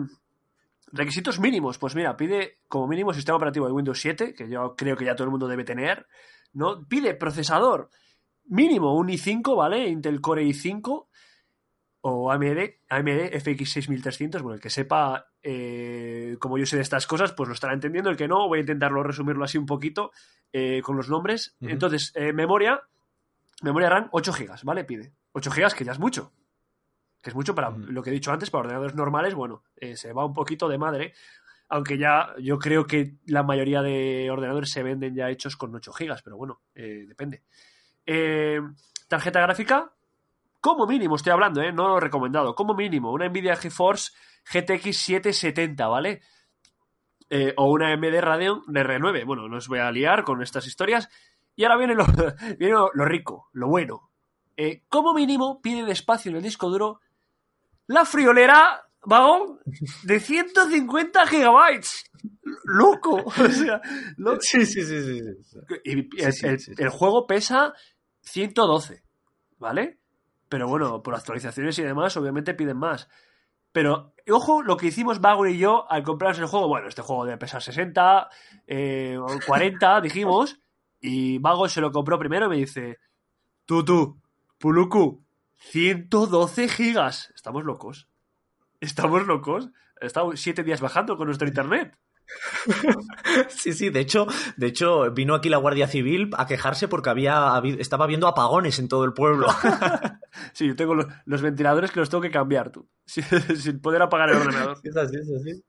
requisitos 0.92 1.40
mínimos. 1.40 1.78
Pues 1.78 1.95
mira, 1.95 2.16
pide 2.16 2.61
como 2.68 2.87
mínimo 2.87 3.12
sistema 3.12 3.37
operativo 3.37 3.66
de 3.66 3.73
Windows 3.73 4.00
7, 4.00 4.35
que 4.35 4.49
yo 4.49 4.75
creo 4.76 4.97
que 4.97 5.04
ya 5.04 5.14
todo 5.14 5.25
el 5.25 5.30
mundo 5.30 5.49
debe 5.49 5.64
tener. 5.64 6.07
¿no? 6.52 6.87
Pide 6.87 7.14
procesador 7.14 7.90
mínimo 8.47 8.95
un 8.97 9.09
i5, 9.09 9.57
¿vale? 9.57 9.88
Intel 9.88 10.21
Core 10.21 10.45
i5 10.45 11.07
o 12.00 12.30
AMD, 12.30 12.59
AMD 12.88 13.40
FX 13.40 13.73
6300. 13.73 14.42
Bueno, 14.42 14.54
el 14.54 14.61
que 14.61 14.71
sepa, 14.71 15.26
eh, 15.42 16.37
como 16.40 16.59
yo 16.59 16.66
sé 16.66 16.76
de 16.76 16.83
estas 16.83 17.07
cosas, 17.07 17.33
pues 17.33 17.49
lo 17.49 17.54
estará 17.54 17.75
entendiendo. 17.75 18.11
El 18.11 18.16
que 18.16 18.28
no, 18.28 18.49
voy 18.49 18.59
a 18.59 18.61
intentarlo 18.62 19.02
resumirlo 19.02 19.45
así 19.45 19.59
un 19.59 19.66
poquito 19.66 20.12
eh, 20.52 20.80
con 20.83 20.97
los 20.97 21.09
nombres. 21.09 21.57
Entonces, 21.61 22.12
eh, 22.14 22.33
memoria, 22.33 22.80
memoria 23.62 23.90
RAM 23.90 24.09
8 24.12 24.33
GB, 24.33 24.64
¿vale? 24.64 24.85
Pide. 24.85 25.12
8 25.33 25.50
GB, 25.50 25.75
que 25.75 25.85
ya 25.85 25.92
es 25.92 25.99
mucho. 25.99 26.33
Que 27.28 27.32
es 27.32 27.35
mucho 27.35 27.54
para 27.54 27.68
lo 27.70 28.02
que 28.02 28.08
he 28.08 28.12
dicho 28.12 28.32
antes, 28.32 28.49
para 28.49 28.61
ordenadores 28.61 28.94
normales, 28.94 29.35
bueno, 29.35 29.62
eh, 29.76 29.97
se 29.97 30.14
va 30.14 30.25
un 30.25 30.32
poquito 30.32 30.66
de 30.66 30.78
madre. 30.78 31.12
Aunque 31.68 31.99
ya 31.99 32.35
yo 32.38 32.58
creo 32.58 32.87
que 32.87 33.16
la 33.26 33.42
mayoría 33.42 33.82
de 33.82 34.30
ordenadores 34.30 34.70
se 34.70 34.82
venden 34.82 35.14
ya 35.14 35.28
hechos 35.28 35.56
con 35.56 35.75
8 35.75 35.92
GB, 35.92 36.16
pero 36.25 36.38
bueno, 36.38 36.62
eh, 36.75 37.04
depende. 37.06 37.42
Eh, 38.06 38.58
tarjeta 39.06 39.42
gráfica, 39.42 39.92
como 40.61 40.87
mínimo, 40.87 41.16
estoy 41.16 41.32
hablando, 41.32 41.61
¿eh? 41.61 41.70
no 41.70 41.88
lo 41.88 42.00
recomendado, 42.00 42.54
como 42.54 42.73
mínimo, 42.73 43.12
una 43.12 43.28
Nvidia 43.28 43.56
GeForce 43.56 44.12
GTX 44.50 44.97
770, 44.97 45.87
¿vale? 45.87 46.23
Eh, 47.28 47.52
o 47.58 47.70
una 47.70 47.92
AMD 47.92 48.20
Radeon 48.20 48.62
DR9. 48.62 49.26
Bueno, 49.26 49.49
no 49.49 49.58
os 49.58 49.68
voy 49.68 49.80
a 49.80 49.90
liar 49.90 50.25
con 50.25 50.42
estas 50.42 50.66
historias. 50.66 51.11
Y 51.54 51.64
ahora 51.64 51.76
viene 51.76 51.94
lo, 51.94 52.06
viene 52.58 52.75
lo, 52.75 53.04
rico, 53.04 53.49
lo 53.52 53.68
bueno. 53.68 54.11
Eh, 54.56 54.82
como 54.88 55.12
mínimo, 55.12 55.61
pide 55.61 55.85
de 55.85 55.92
espacio 55.92 56.30
en 56.30 56.37
el 56.37 56.42
disco 56.42 56.70
duro 56.70 57.00
la 57.88 58.04
friolera 58.04 58.87
vagón 59.04 59.59
de 60.04 60.21
150 60.21 61.26
gigabytes. 61.26 62.04
Loco, 62.64 63.16
o 63.26 63.49
sea, 63.49 63.80
Sí, 64.40 64.64
sí, 64.66 64.83
sí, 64.83 65.02
sí. 65.02 65.21
sí. 65.42 65.59
y 65.85 66.83
el, 66.83 66.88
juego 66.90 67.26
pesa 67.26 67.73
112, 68.23 69.02
¿vale? 69.59 69.99
Pero 70.49 70.68
bueno, 70.68 71.02
por 71.02 71.14
actualizaciones 71.14 71.78
y 71.78 71.83
demás, 71.83 72.16
obviamente 72.16 72.54
piden 72.54 72.78
más. 72.78 73.09
Pero, 73.73 74.14
ojo, 74.30 74.62
lo 74.62 74.76
que 74.76 74.87
hicimos 74.87 75.21
Bagor 75.21 75.49
y 75.49 75.59
yo 75.59 75.90
al 75.90 76.02
comprarnos 76.02 76.38
el 76.40 76.47
juego. 76.47 76.68
Bueno, 76.68 76.88
este 76.88 77.02
juego 77.02 77.25
debe 77.25 77.38
pesar 77.38 77.62
60, 77.62 78.28
eh, 78.66 79.16
o 79.18 79.26
40, 79.47 80.00
dijimos. 80.02 80.59
Y 81.00 81.38
Vago 81.38 81.68
se 81.68 81.80
lo 81.80 81.92
compró 81.92 82.18
primero 82.18 82.47
y 82.47 82.49
me 82.49 82.57
dice: 82.57 82.99
Tú, 83.66 83.85
tú, 83.85 84.21
Puluku, 84.59 85.23
112 85.58 86.68
gigas. 86.68 87.32
Estamos 87.34 87.64
locos. 87.64 88.08
Estamos 88.80 89.26
locos. 89.26 89.70
Estamos 90.00 90.40
siete 90.40 90.62
días 90.62 90.80
bajando 90.80 91.16
con 91.16 91.26
nuestro 91.26 91.48
internet. 91.48 91.96
Sí, 93.48 93.72
sí, 93.72 93.90
de 93.90 94.00
hecho, 94.00 94.26
de 94.56 94.66
hecho, 94.66 95.10
vino 95.12 95.34
aquí 95.34 95.48
la 95.48 95.56
Guardia 95.56 95.88
Civil 95.88 96.30
a 96.36 96.46
quejarse 96.46 96.88
porque 96.88 97.10
había 97.10 97.60
estaba 97.78 98.04
habiendo 98.04 98.26
apagones 98.26 98.78
en 98.78 98.88
todo 98.88 99.04
el 99.04 99.12
pueblo. 99.12 99.46
Sí, 100.52 100.68
yo 100.68 100.76
tengo 100.76 100.94
los, 100.94 101.06
los 101.24 101.42
ventiladores 101.42 101.90
que 101.90 102.00
los 102.00 102.10
tengo 102.10 102.20
que 102.22 102.30
cambiar, 102.30 102.70
tú. 102.70 102.88
Sin, 103.06 103.24
sin 103.56 103.80
poder 103.80 104.02
apagar 104.02 104.30
el 104.30 104.36
ordenador. 104.36 104.78
Es 104.84 104.96
así, 104.96 105.16
es 105.16 105.28
así. 105.40 105.64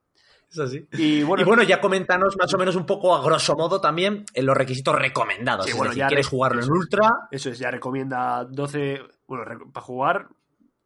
Es 0.51 0.59
así. 0.59 0.87
Y 0.93 1.23
bueno, 1.23 1.43
y 1.43 1.45
bueno, 1.45 1.63
ya 1.63 1.79
coméntanos 1.79 2.35
más 2.37 2.51
o 2.53 2.57
menos 2.57 2.75
un 2.75 2.85
poco 2.85 3.15
a 3.15 3.21
grosso 3.23 3.55
modo 3.55 3.79
también 3.79 4.25
en 4.33 4.45
los 4.45 4.57
requisitos 4.57 4.95
recomendados. 4.95 5.65
Sí, 5.65 5.71
es 5.71 5.77
bueno, 5.77 5.91
decir, 5.91 6.01
ya 6.01 6.07
¿quieres 6.07 6.25
re- 6.25 6.29
jugarlo 6.29 6.59
en 6.59 6.63
es. 6.65 6.69
Ultra? 6.71 7.11
eso 7.31 7.49
es, 7.49 7.59
ya 7.59 7.69
recomienda 7.71 8.45
12. 8.45 9.01
Bueno, 9.27 9.45
para 9.71 9.85
jugar 9.85 10.27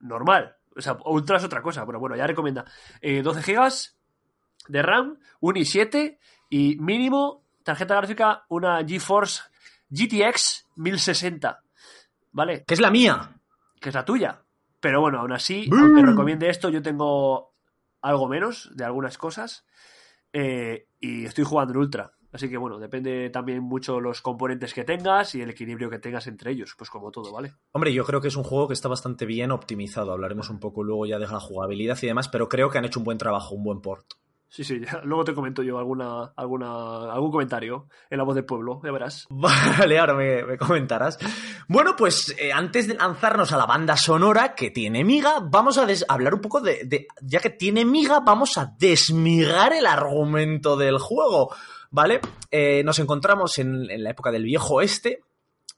normal. 0.02 0.56
O 0.76 0.82
sea, 0.82 0.98
Ultra 1.06 1.38
es 1.38 1.44
otra 1.46 1.62
cosa, 1.62 1.86
pero 1.86 2.00
bueno, 2.00 2.16
ya 2.16 2.28
recomienda 2.28 2.66
eh, 3.00 3.22
12 3.22 3.42
gigas 3.44 3.96
de 4.68 4.82
RAM, 4.82 5.18
un 5.40 5.56
i7 5.56 6.18
y 6.50 6.76
mínimo 6.80 7.44
tarjeta 7.64 7.96
gráfica 7.96 8.44
una 8.50 8.84
GeForce 8.86 9.44
GTX 9.90 10.68
1060. 10.76 11.62
¿Vale? 12.32 12.64
Que 12.66 12.74
es 12.74 12.80
la 12.82 12.90
mía. 12.92 13.30
que 13.80 13.90
es 13.90 13.96
la 13.96 14.04
tuya. 14.04 14.42
Pero 14.80 15.00
bueno, 15.00 15.20
aún 15.20 15.32
así, 15.32 15.68
¡Bum! 15.70 15.80
aunque 15.80 16.02
recomiende 16.02 16.50
esto, 16.50 16.70
yo 16.70 16.82
tengo 16.82 17.53
algo 18.04 18.28
menos 18.28 18.70
de 18.76 18.86
algunas 18.86 19.18
cosas. 19.18 19.66
eh, 20.36 20.88
y 21.00 21.26
estoy 21.26 21.44
jugando 21.44 21.74
en 21.74 21.80
Ultra. 21.80 22.14
Así 22.32 22.50
que 22.50 22.58
bueno, 22.58 22.80
depende 22.80 23.30
también 23.30 23.62
mucho 23.62 24.00
los 24.00 24.22
componentes 24.22 24.74
que 24.74 24.84
tengas 24.84 25.36
y 25.36 25.42
el 25.42 25.52
equilibrio 25.52 25.92
que 25.92 26.00
tengas 26.00 26.26
entre 26.26 26.50
ellos, 26.52 26.74
pues 26.76 26.90
como 26.90 27.12
todo, 27.12 27.32
¿vale? 27.32 27.54
Hombre, 27.72 27.94
yo 27.94 28.04
creo 28.06 28.22
que 28.22 28.30
es 28.30 28.36
un 28.36 28.44
juego 28.44 28.68
que 28.68 28.74
está 28.74 28.90
bastante 28.90 29.28
bien 29.28 29.52
optimizado. 29.52 30.12
Hablaremos 30.12 30.50
un 30.50 30.60
poco 30.60 30.84
luego 30.84 31.06
ya 31.06 31.20
de 31.20 31.28
la 31.28 31.40
jugabilidad 31.40 32.00
y 32.02 32.08
demás, 32.08 32.30
pero 32.30 32.50
creo 32.50 32.72
que 32.72 32.80
han 32.80 32.86
hecho 32.86 33.00
un 33.00 33.06
buen 33.06 33.20
trabajo, 33.20 33.54
un 33.54 33.64
buen 33.64 33.82
port. 33.82 34.06
Sí, 34.56 34.64
sí, 34.64 34.80
ya. 34.86 35.02
luego 35.04 35.24
te 35.24 35.34
comento 35.34 35.64
yo 35.64 35.80
alguna, 35.80 36.26
alguna, 36.36 37.12
algún 37.12 37.32
comentario 37.32 37.88
en 38.12 38.20
la 38.20 38.24
voz 38.24 38.36
del 38.36 38.46
pueblo, 38.46 38.80
ya 38.84 38.92
verás. 38.92 39.26
Vale, 39.32 39.98
ahora 39.98 40.14
me, 40.14 40.44
me 40.44 40.58
comentarás. 40.60 41.18
Bueno, 41.68 41.96
pues 41.98 42.36
eh, 42.38 42.54
antes 42.54 42.88
de 42.88 42.94
lanzarnos 42.94 43.52
a 43.52 43.58
la 43.58 43.66
banda 43.66 43.98
sonora 43.98 44.54
que 44.54 44.70
tiene 44.70 45.04
miga, 45.04 45.40
vamos 45.42 45.80
a 45.80 45.88
hablar 46.08 46.36
un 46.36 46.42
poco 46.42 46.62
de, 46.62 46.84
de- 46.86 47.08
Ya 47.22 47.40
que 47.40 47.50
tiene 47.50 47.84
miga, 47.84 48.20
vamos 48.20 48.60
a 48.60 48.72
desmigar 48.78 49.74
el 49.74 49.88
argumento 49.88 50.78
del 50.78 51.00
juego. 51.00 51.52
¿Vale? 51.90 52.22
Eh, 52.52 52.84
nos 52.84 53.00
encontramos 53.00 53.58
en, 53.58 53.90
en 53.90 54.04
la 54.04 54.12
época 54.12 54.30
del 54.32 54.44
viejo 54.44 54.76
oeste. 54.76 55.24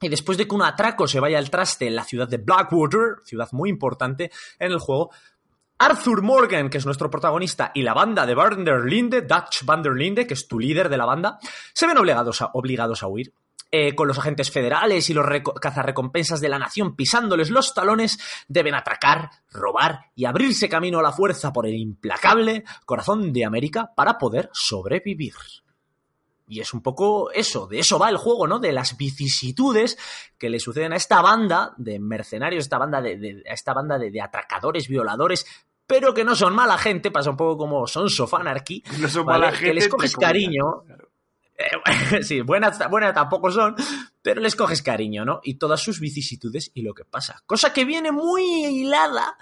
Y 0.01 0.09
después 0.09 0.37
de 0.37 0.45
que 0.47 0.53
un 0.55 0.61
atraco 0.61 1.07
se 1.07 1.21
vaya 1.21 1.37
al 1.37 1.49
traste 1.49 1.87
en 1.87 1.95
la 1.95 2.03
ciudad 2.03 2.27
de 2.27 2.37
Blackwater, 2.37 3.15
ciudad 3.23 3.47
muy 3.53 3.69
importante 3.69 4.29
en 4.59 4.73
el 4.73 4.79
juego, 4.79 5.11
Arthur 5.77 6.21
Morgan, 6.21 6.69
que 6.69 6.77
es 6.77 6.85
nuestro 6.85 7.09
protagonista, 7.09 7.71
y 7.73 7.81
la 7.81 7.93
banda 7.93 8.25
de 8.25 8.33
Van 8.35 8.63
der 8.63 8.85
Linde, 8.85 9.21
Dutch 9.21 9.63
Van 9.65 9.81
der 9.83 9.93
Linde, 9.93 10.25
que 10.25 10.33
es 10.33 10.47
tu 10.47 10.57
líder 10.59 10.89
de 10.89 10.97
la 10.97 11.05
banda, 11.05 11.37
se 11.73 11.85
ven 11.87 11.97
obligados 11.97 12.41
a, 12.41 12.51
obligados 12.53 13.03
a 13.03 13.07
huir. 13.07 13.33
Eh, 13.71 13.93
con 13.93 14.07
los 14.07 14.17
agentes 14.17 14.51
federales 14.51 15.09
y 15.09 15.13
los 15.13 15.25
reco- 15.25 15.53
cazarrecompensas 15.59 16.39
de 16.39 16.47
la 16.47 16.59
nación 16.59 16.95
pisándoles 16.95 17.49
los 17.49 17.73
talones, 17.73 18.17
deben 18.47 18.73
atracar, 18.73 19.31
robar 19.51 20.11
y 20.15 20.23
abrirse 20.25 20.69
camino 20.69 20.99
a 20.99 21.03
la 21.03 21.11
fuerza 21.11 21.51
por 21.51 21.65
el 21.67 21.75
implacable 21.75 22.63
corazón 22.85 23.33
de 23.33 23.43
América 23.43 23.91
para 23.93 24.17
poder 24.17 24.49
sobrevivir. 24.53 25.33
Y 26.47 26.59
es 26.59 26.73
un 26.73 26.81
poco 26.81 27.31
eso, 27.31 27.65
de 27.67 27.79
eso 27.79 27.97
va 27.97 28.09
el 28.09 28.17
juego, 28.17 28.45
¿no? 28.47 28.59
De 28.59 28.71
las 28.71 28.97
vicisitudes 28.97 29.97
que 30.37 30.49
le 30.49 30.59
suceden 30.59 30.93
a 30.93 30.95
esta 30.97 31.21
banda 31.21 31.73
de 31.77 31.99
mercenarios, 31.99 32.63
esta 32.65 32.77
banda 32.77 33.01
de, 33.01 33.17
de- 33.17 33.43
a 33.49 33.53
esta 33.53 33.73
banda 33.73 33.97
de, 33.97 34.11
de 34.11 34.21
atracadores, 34.21 34.87
violadores, 34.87 35.45
pero 35.87 36.13
que 36.13 36.23
no 36.23 36.35
son 36.35 36.53
mala 36.53 36.77
gente, 36.77 37.11
pasa 37.11 37.29
un 37.31 37.37
poco 37.37 37.57
como 37.57 37.87
Sons 37.87 38.19
of 38.19 38.33
Anarchy, 38.35 38.83
No 38.99 39.07
son 39.09 39.25
¿vale? 39.25 39.39
mala 39.45 39.51
que 39.51 39.57
gente. 39.57 39.73
les 39.73 39.83
entre 39.85 39.97
coges 39.97 40.15
cariño, 40.15 40.83
Claro. 40.85 41.09
eh, 41.57 42.23
sí, 42.23 42.41
buenas, 42.41 42.79
buenas 42.89 43.13
tampoco 43.13 43.49
son, 43.51 43.75
pero 44.21 44.39
les 44.41 44.55
coges 44.55 44.81
cariño, 44.83 45.25
¿no? 45.25 45.39
Y 45.43 45.55
todas 45.55 45.81
sus 45.81 45.99
vicisitudes 45.99 46.69
y 46.75 46.81
lo 46.83 46.93
que 46.93 47.05
pasa. 47.05 47.41
Cosa 47.47 47.73
que 47.73 47.85
viene 47.85 48.11
muy 48.11 48.43
hilada 48.65 49.37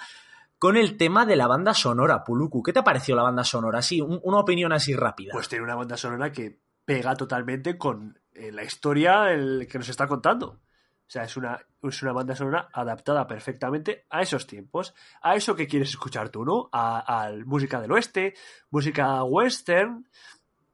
con 0.60 0.78
el 0.78 0.96
tema 0.96 1.26
de 1.26 1.36
la 1.36 1.48
banda 1.48 1.74
sonora, 1.74 2.24
Puluku. 2.24 2.64
¿Qué 2.64 2.72
te 2.72 2.80
ha 2.80 2.84
parecido 2.86 3.18
la 3.18 3.24
banda 3.24 3.44
sonora? 3.44 3.82
Sí, 3.82 4.00
un- 4.00 4.22
una 4.24 4.38
opinión 4.40 4.72
así 4.72 4.96
rápida. 4.96 5.34
Pues 5.34 5.50
tiene 5.50 5.66
una 5.66 5.76
banda 5.76 5.98
sonora 5.98 6.32
que 6.32 6.60
pega 6.86 7.16
totalmente 7.16 7.78
con 7.78 8.20
eh, 8.34 8.52
la 8.52 8.64
historia 8.64 9.28
que 9.70 9.78
nos 9.78 9.90
está 9.90 10.08
contando. 10.08 10.60
O 11.06 11.12
sea, 11.14 11.24
es 11.24 11.38
una, 11.38 11.60
es 11.84 12.02
una 12.02 12.14
banda 12.14 12.36
sonora 12.36 12.70
adaptada 12.74 13.28
perfectamente 13.28 14.06
a 14.10 14.22
esos 14.22 14.48
tiempos, 14.48 14.96
a 15.22 15.36
eso 15.36 15.56
que 15.56 15.68
quieres 15.68 15.90
escuchar 15.90 16.30
tú, 16.30 16.44
¿no? 16.44 16.70
A, 16.72 17.26
a 17.26 17.32
música 17.46 17.80
del 17.80 17.92
oeste, 17.92 18.34
música 18.72 19.24
western. 19.24 20.08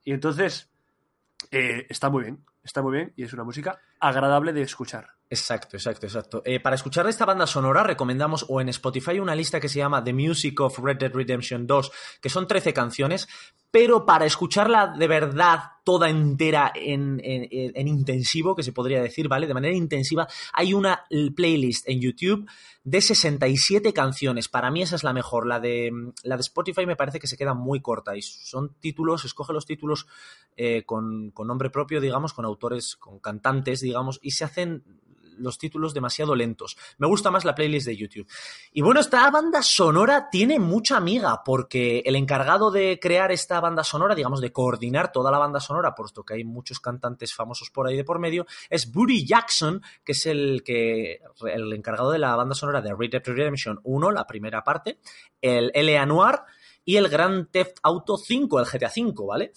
Y 0.03 0.13
entonces, 0.13 0.69
eh, 1.51 1.85
está 1.89 2.09
muy 2.09 2.23
bien, 2.23 2.45
está 2.63 2.81
muy 2.81 2.93
bien 2.95 3.13
y 3.15 3.23
es 3.23 3.33
una 3.33 3.43
música 3.43 3.79
agradable 3.99 4.53
de 4.53 4.61
escuchar. 4.61 5.09
Exacto, 5.31 5.77
exacto, 5.77 6.07
exacto. 6.07 6.41
Eh, 6.43 6.59
para 6.59 6.75
escuchar 6.75 7.07
esta 7.07 7.25
banda 7.25 7.45
sonora 7.45 7.83
recomendamos 7.83 8.45
o 8.49 8.61
en 8.61 8.69
Spotify 8.69 9.19
una 9.19 9.35
lista 9.35 9.59
que 9.59 9.69
se 9.69 9.77
llama 9.77 10.03
The 10.03 10.13
Music 10.13 10.59
of 10.59 10.79
Red 10.79 10.97
Dead 10.97 11.13
Redemption 11.13 11.67
2, 11.67 11.91
que 12.19 12.29
son 12.29 12.47
13 12.47 12.73
canciones, 12.73 13.27
pero 13.69 14.05
para 14.05 14.25
escucharla 14.25 14.87
de 14.87 15.07
verdad 15.07 15.73
toda 15.89 16.07
entera 16.07 16.71
en, 16.75 17.19
en- 17.23 17.47
en- 17.49 17.71
en 17.73 17.87
intensivo, 17.87 18.55
que 18.55 18.61
se 18.61 18.71
podría 18.71 19.01
decir, 19.01 19.27
¿vale? 19.27 19.47
De 19.47 19.55
manera 19.55 19.75
intensiva, 19.75 20.27
hay 20.53 20.75
una 20.75 21.01
playlist 21.35 21.89
en 21.89 21.99
YouTube 21.99 22.47
de 22.83 23.01
67 23.01 23.91
canciones. 23.91 24.49
Para 24.49 24.69
mí 24.69 24.83
esa 24.83 24.95
es 24.97 25.03
la 25.03 25.13
mejor. 25.13 25.47
La 25.47 25.59
de, 25.59 25.89
la 26.21 26.35
de 26.37 26.41
Spotify 26.41 26.85
me 26.85 26.95
parece 26.95 27.17
que 27.19 27.25
se 27.25 27.37
queda 27.37 27.55
muy 27.55 27.81
corta 27.81 28.15
y 28.15 28.21
son 28.21 28.75
títulos, 28.79 29.25
escoge 29.25 29.51
los 29.51 29.65
títulos 29.65 30.05
eh, 30.57 30.83
con, 30.85 31.31
con 31.31 31.47
nombre 31.47 31.71
propio, 31.71 31.99
digamos, 32.01 32.33
con 32.33 32.45
autores, 32.45 32.95
con 32.95 33.17
cantantes, 33.17 33.79
digamos, 33.81 34.19
y 34.21 34.29
se 34.29 34.43
hacen 34.45 34.83
los 35.39 35.57
títulos 35.57 35.93
demasiado 35.93 36.35
lentos. 36.35 36.77
Me 36.97 37.07
gusta 37.07 37.31
más 37.31 37.45
la 37.45 37.55
playlist 37.55 37.87
de 37.87 37.97
YouTube. 37.97 38.27
Y 38.71 38.81
bueno, 38.81 38.99
esta 38.99 39.29
banda 39.31 39.61
sonora 39.61 40.29
tiene 40.29 40.59
mucha 40.59 40.97
amiga, 40.97 41.41
porque 41.43 42.03
el 42.05 42.15
encargado 42.15 42.71
de 42.71 42.99
crear 43.01 43.31
esta 43.31 43.59
banda 43.59 43.83
sonora, 43.83 44.15
digamos, 44.15 44.41
de 44.41 44.51
coordinar 44.51 45.11
toda 45.11 45.31
la 45.31 45.39
banda 45.39 45.59
sonora, 45.59 45.95
puesto 45.95 46.23
que 46.23 46.35
hay 46.35 46.43
muchos 46.43 46.79
cantantes 46.79 47.33
famosos 47.33 47.69
por 47.69 47.87
ahí 47.87 47.97
de 47.97 48.03
por 48.03 48.19
medio, 48.19 48.45
es 48.69 48.91
Buddy 48.91 49.25
Jackson, 49.25 49.81
que 50.03 50.11
es 50.11 50.25
el 50.25 50.63
que 50.63 51.21
el 51.51 51.73
encargado 51.73 52.11
de 52.11 52.19
la 52.19 52.35
banda 52.35 52.55
sonora 52.55 52.81
de 52.81 52.93
Red 52.93 53.11
Dead 53.11 53.23
Redemption 53.25 53.79
1, 53.83 54.11
la 54.11 54.27
primera 54.27 54.63
parte, 54.63 54.99
el 55.41 55.71
L.A. 55.73 56.05
Noir 56.05 56.39
y 56.85 56.97
el 56.97 57.07
Grand 57.07 57.49
Theft 57.51 57.77
Auto 57.83 58.17
5, 58.17 58.59
el 58.59 58.65
GTA 58.65 58.89
5, 58.89 59.25
¿vale? 59.25 59.51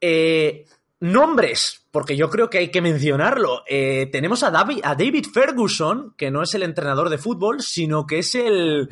Eh, 0.00 0.64
nombres, 1.00 1.86
porque 1.90 2.16
yo 2.16 2.30
creo 2.30 2.48
que 2.50 2.58
hay 2.58 2.70
que 2.70 2.80
mencionarlo. 2.80 3.64
Eh, 3.68 4.08
tenemos 4.10 4.42
a 4.42 4.50
David, 4.50 4.80
a 4.82 4.94
David 4.94 5.26
Ferguson, 5.32 6.14
que 6.16 6.30
no 6.30 6.42
es 6.42 6.54
el 6.54 6.62
entrenador 6.62 7.10
de 7.10 7.18
fútbol, 7.18 7.62
sino 7.62 8.06
que 8.06 8.20
es 8.20 8.34
el... 8.34 8.88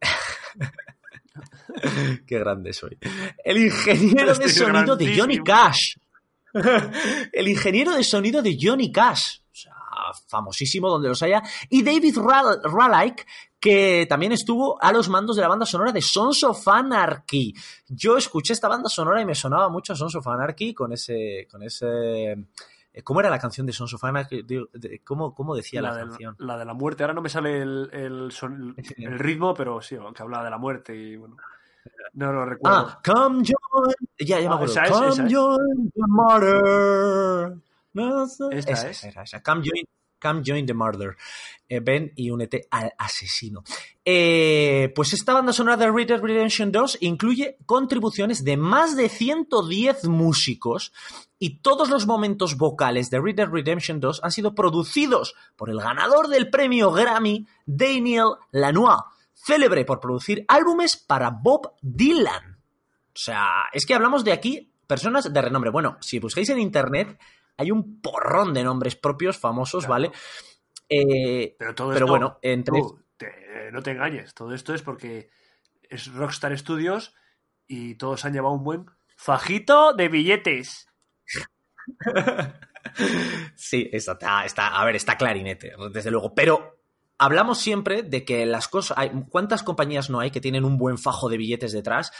Qué 2.26 2.38
grande 2.38 2.72
soy. 2.72 2.96
El 3.44 3.58
ingeniero 3.58 4.34
de 4.34 4.48
sonido 4.48 4.96
de 4.96 5.16
Johnny. 5.16 5.38
Cash. 5.38 5.96
el 7.32 7.48
ingeniero 7.48 7.94
de 7.94 8.02
sonido 8.02 8.42
de 8.42 8.58
Johnny 8.60 8.90
Cash. 8.90 9.38
O 9.52 9.54
sea, 9.54 9.74
famosísimo 10.14 10.88
donde 10.88 11.08
los 11.08 11.22
haya. 11.22 11.42
Y 11.68 11.82
David 11.82 12.16
Ral- 12.18 12.60
Raleigh, 12.62 13.14
que 13.60 14.06
también 14.08 14.32
estuvo 14.32 14.80
a 14.82 14.92
los 14.92 15.08
mandos 15.08 15.36
de 15.36 15.42
la 15.42 15.48
banda 15.48 15.66
sonora 15.66 15.92
de 15.92 16.00
Sons 16.02 16.44
of 16.44 16.66
Anarchy. 16.68 17.54
Yo 17.88 18.16
escuché 18.16 18.52
esta 18.52 18.68
banda 18.68 18.88
sonora 18.88 19.20
y 19.20 19.24
me 19.26 19.34
sonaba 19.34 19.68
mucho 19.68 19.92
a 19.92 19.96
Sons 19.96 20.14
of 20.14 20.26
Anarchy 20.28 20.74
con 20.74 20.92
ese. 20.92 21.46
con 21.50 21.62
ese. 21.62 22.32
eh, 22.92 23.02
¿Cómo 23.04 23.20
era 23.20 23.30
la 23.30 23.38
canción 23.38 23.66
de 23.66 23.72
Sons 23.72 23.94
of 23.94 24.02
Anarchy? 24.04 24.44
¿Cómo, 25.04 25.34
cómo 25.34 25.54
decía 25.54 25.80
la, 25.82 25.94
de, 25.94 26.00
canción? 26.02 26.34
la 26.38 26.56
de 26.58 26.64
la 26.64 26.74
muerte. 26.74 27.02
Ahora 27.04 27.14
no 27.14 27.20
me 27.22 27.28
sale 27.28 27.58
el, 27.62 27.88
el, 27.92 28.32
son- 28.32 28.74
el 28.96 29.18
ritmo, 29.18 29.54
pero 29.54 29.80
sí, 29.80 29.96
que 30.14 30.22
hablaba 30.22 30.44
de 30.44 30.50
la 30.50 30.58
muerte 30.58 30.94
y 30.96 31.16
bueno. 31.16 31.36
No 32.14 32.32
lo 32.32 32.44
recuerdo. 32.44 32.76
Ah, 32.78 33.00
come 33.04 33.44
join. 33.44 33.94
Ya, 34.18 34.40
ya 34.40 34.48
me 34.48 34.54
Ah, 34.54 34.54
acuerdo. 34.56 34.72
esa 34.72 34.84
es, 34.84 34.90
come 34.90 35.08
esa 35.08 35.26
es. 35.26 35.32
join 35.32 35.90
the 35.94 36.02
murder. 36.06 37.56
No 37.94 38.26
sé. 38.26 38.44
Esa 38.52 38.70
Esa, 38.72 38.90
es. 38.90 39.04
esa. 39.04 39.42
Come 39.42 39.62
join, 39.64 39.84
come 40.20 40.42
join 40.44 40.66
the 40.66 40.74
murder. 40.74 41.16
Eh, 41.68 41.80
ven 41.80 42.12
y 42.16 42.30
únete 42.30 42.66
al 42.70 42.92
asesino. 42.96 43.62
Eh, 44.04 44.90
pues 44.94 45.12
esta 45.12 45.34
banda 45.34 45.52
sonora 45.52 45.76
de 45.76 45.90
Red 45.90 46.08
Dead 46.08 46.20
Redemption 46.20 46.72
2 46.72 46.98
incluye 47.02 47.58
contribuciones 47.66 48.42
de 48.42 48.56
más 48.56 48.96
de 48.96 49.10
110 49.10 50.08
músicos 50.08 50.92
y 51.38 51.58
todos 51.58 51.90
los 51.90 52.06
momentos 52.06 52.56
vocales 52.56 53.10
de 53.10 53.20
Red 53.20 53.36
Dead 53.36 53.48
Redemption 53.48 54.00
2 54.00 54.20
han 54.22 54.32
sido 54.32 54.54
producidos 54.54 55.34
por 55.56 55.68
el 55.68 55.78
ganador 55.78 56.28
del 56.28 56.48
premio 56.48 56.90
Grammy, 56.90 57.46
Daniel 57.66 58.36
Lanois, 58.50 59.02
célebre 59.34 59.84
por 59.84 60.00
producir 60.00 60.46
álbumes 60.48 60.96
para 60.96 61.30
Bob 61.30 61.74
Dylan. 61.82 62.56
O 63.14 63.20
sea, 63.20 63.64
es 63.72 63.84
que 63.84 63.94
hablamos 63.94 64.24
de 64.24 64.32
aquí 64.32 64.72
personas 64.86 65.32
de 65.32 65.42
renombre. 65.42 65.70
Bueno, 65.70 65.98
si 66.00 66.18
buscáis 66.18 66.48
en 66.48 66.58
internet, 66.58 67.18
hay 67.58 67.70
un 67.70 68.00
porrón 68.00 68.54
de 68.54 68.64
nombres 68.64 68.96
propios 68.96 69.36
famosos, 69.36 69.84
Claro. 69.84 69.92
¿vale? 69.92 70.12
Eh, 70.88 71.54
Pero 71.58 71.74
todo 71.74 71.88
pero 71.92 72.06
esto, 72.06 72.10
bueno, 72.10 72.38
entre- 72.40 72.80
tú, 72.80 72.98
te- 73.18 73.70
no 73.72 73.82
te 73.82 73.90
engañes. 73.90 74.32
Todo 74.32 74.54
esto 74.54 74.72
es 74.72 74.80
porque 74.82 75.28
es 75.82 76.10
Rockstar 76.12 76.56
Studios 76.58 77.14
y 77.66 77.96
todos 77.96 78.24
han 78.24 78.32
llevado 78.32 78.54
un 78.54 78.64
buen 78.64 78.86
fajito 79.16 79.92
de 79.92 80.08
billetes. 80.08 80.86
Sí, 83.54 83.88
está, 83.92 84.12
está, 84.12 84.44
está- 84.44 84.80
a 84.80 84.84
ver, 84.84 84.96
está 84.96 85.16
clarinete, 85.16 85.72
desde 85.92 86.10
luego. 86.10 86.34
Pero 86.34 86.78
hablamos 87.18 87.58
siempre 87.58 88.02
de 88.02 88.24
que 88.24 88.46
las 88.46 88.68
cosas. 88.68 88.96
Hay, 88.96 89.10
¿Cuántas 89.28 89.62
compañías 89.62 90.10
no 90.10 90.20
hay 90.20 90.30
que 90.30 90.40
tienen 90.40 90.64
un 90.64 90.78
buen 90.78 90.96
fajo 90.98 91.28
de 91.28 91.36
billetes 91.36 91.72
detrás? 91.72 92.12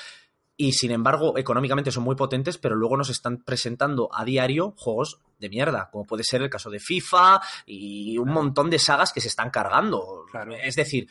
Y 0.61 0.73
sin 0.73 0.91
embargo, 0.91 1.39
económicamente 1.39 1.93
son 1.93 2.03
muy 2.03 2.17
potentes, 2.17 2.59
pero 2.59 2.75
luego 2.75 2.97
nos 2.97 3.11
están 3.11 3.45
presentando 3.45 4.09
a 4.13 4.25
diario 4.25 4.75
juegos 4.77 5.21
de 5.39 5.49
mierda, 5.49 5.89
como 5.93 6.05
puede 6.05 6.25
ser 6.25 6.43
el 6.43 6.51
caso 6.51 6.69
de 6.69 6.81
FIFA 6.81 7.41
y 7.65 8.19
un 8.19 8.31
montón 8.31 8.69
de 8.69 8.81
sagas 8.81 9.13
que 9.13 9.21
se 9.21 9.29
están 9.29 9.51
cargando. 9.51 10.25
Claro. 10.33 10.57
Es 10.57 10.75
decir, 10.75 11.09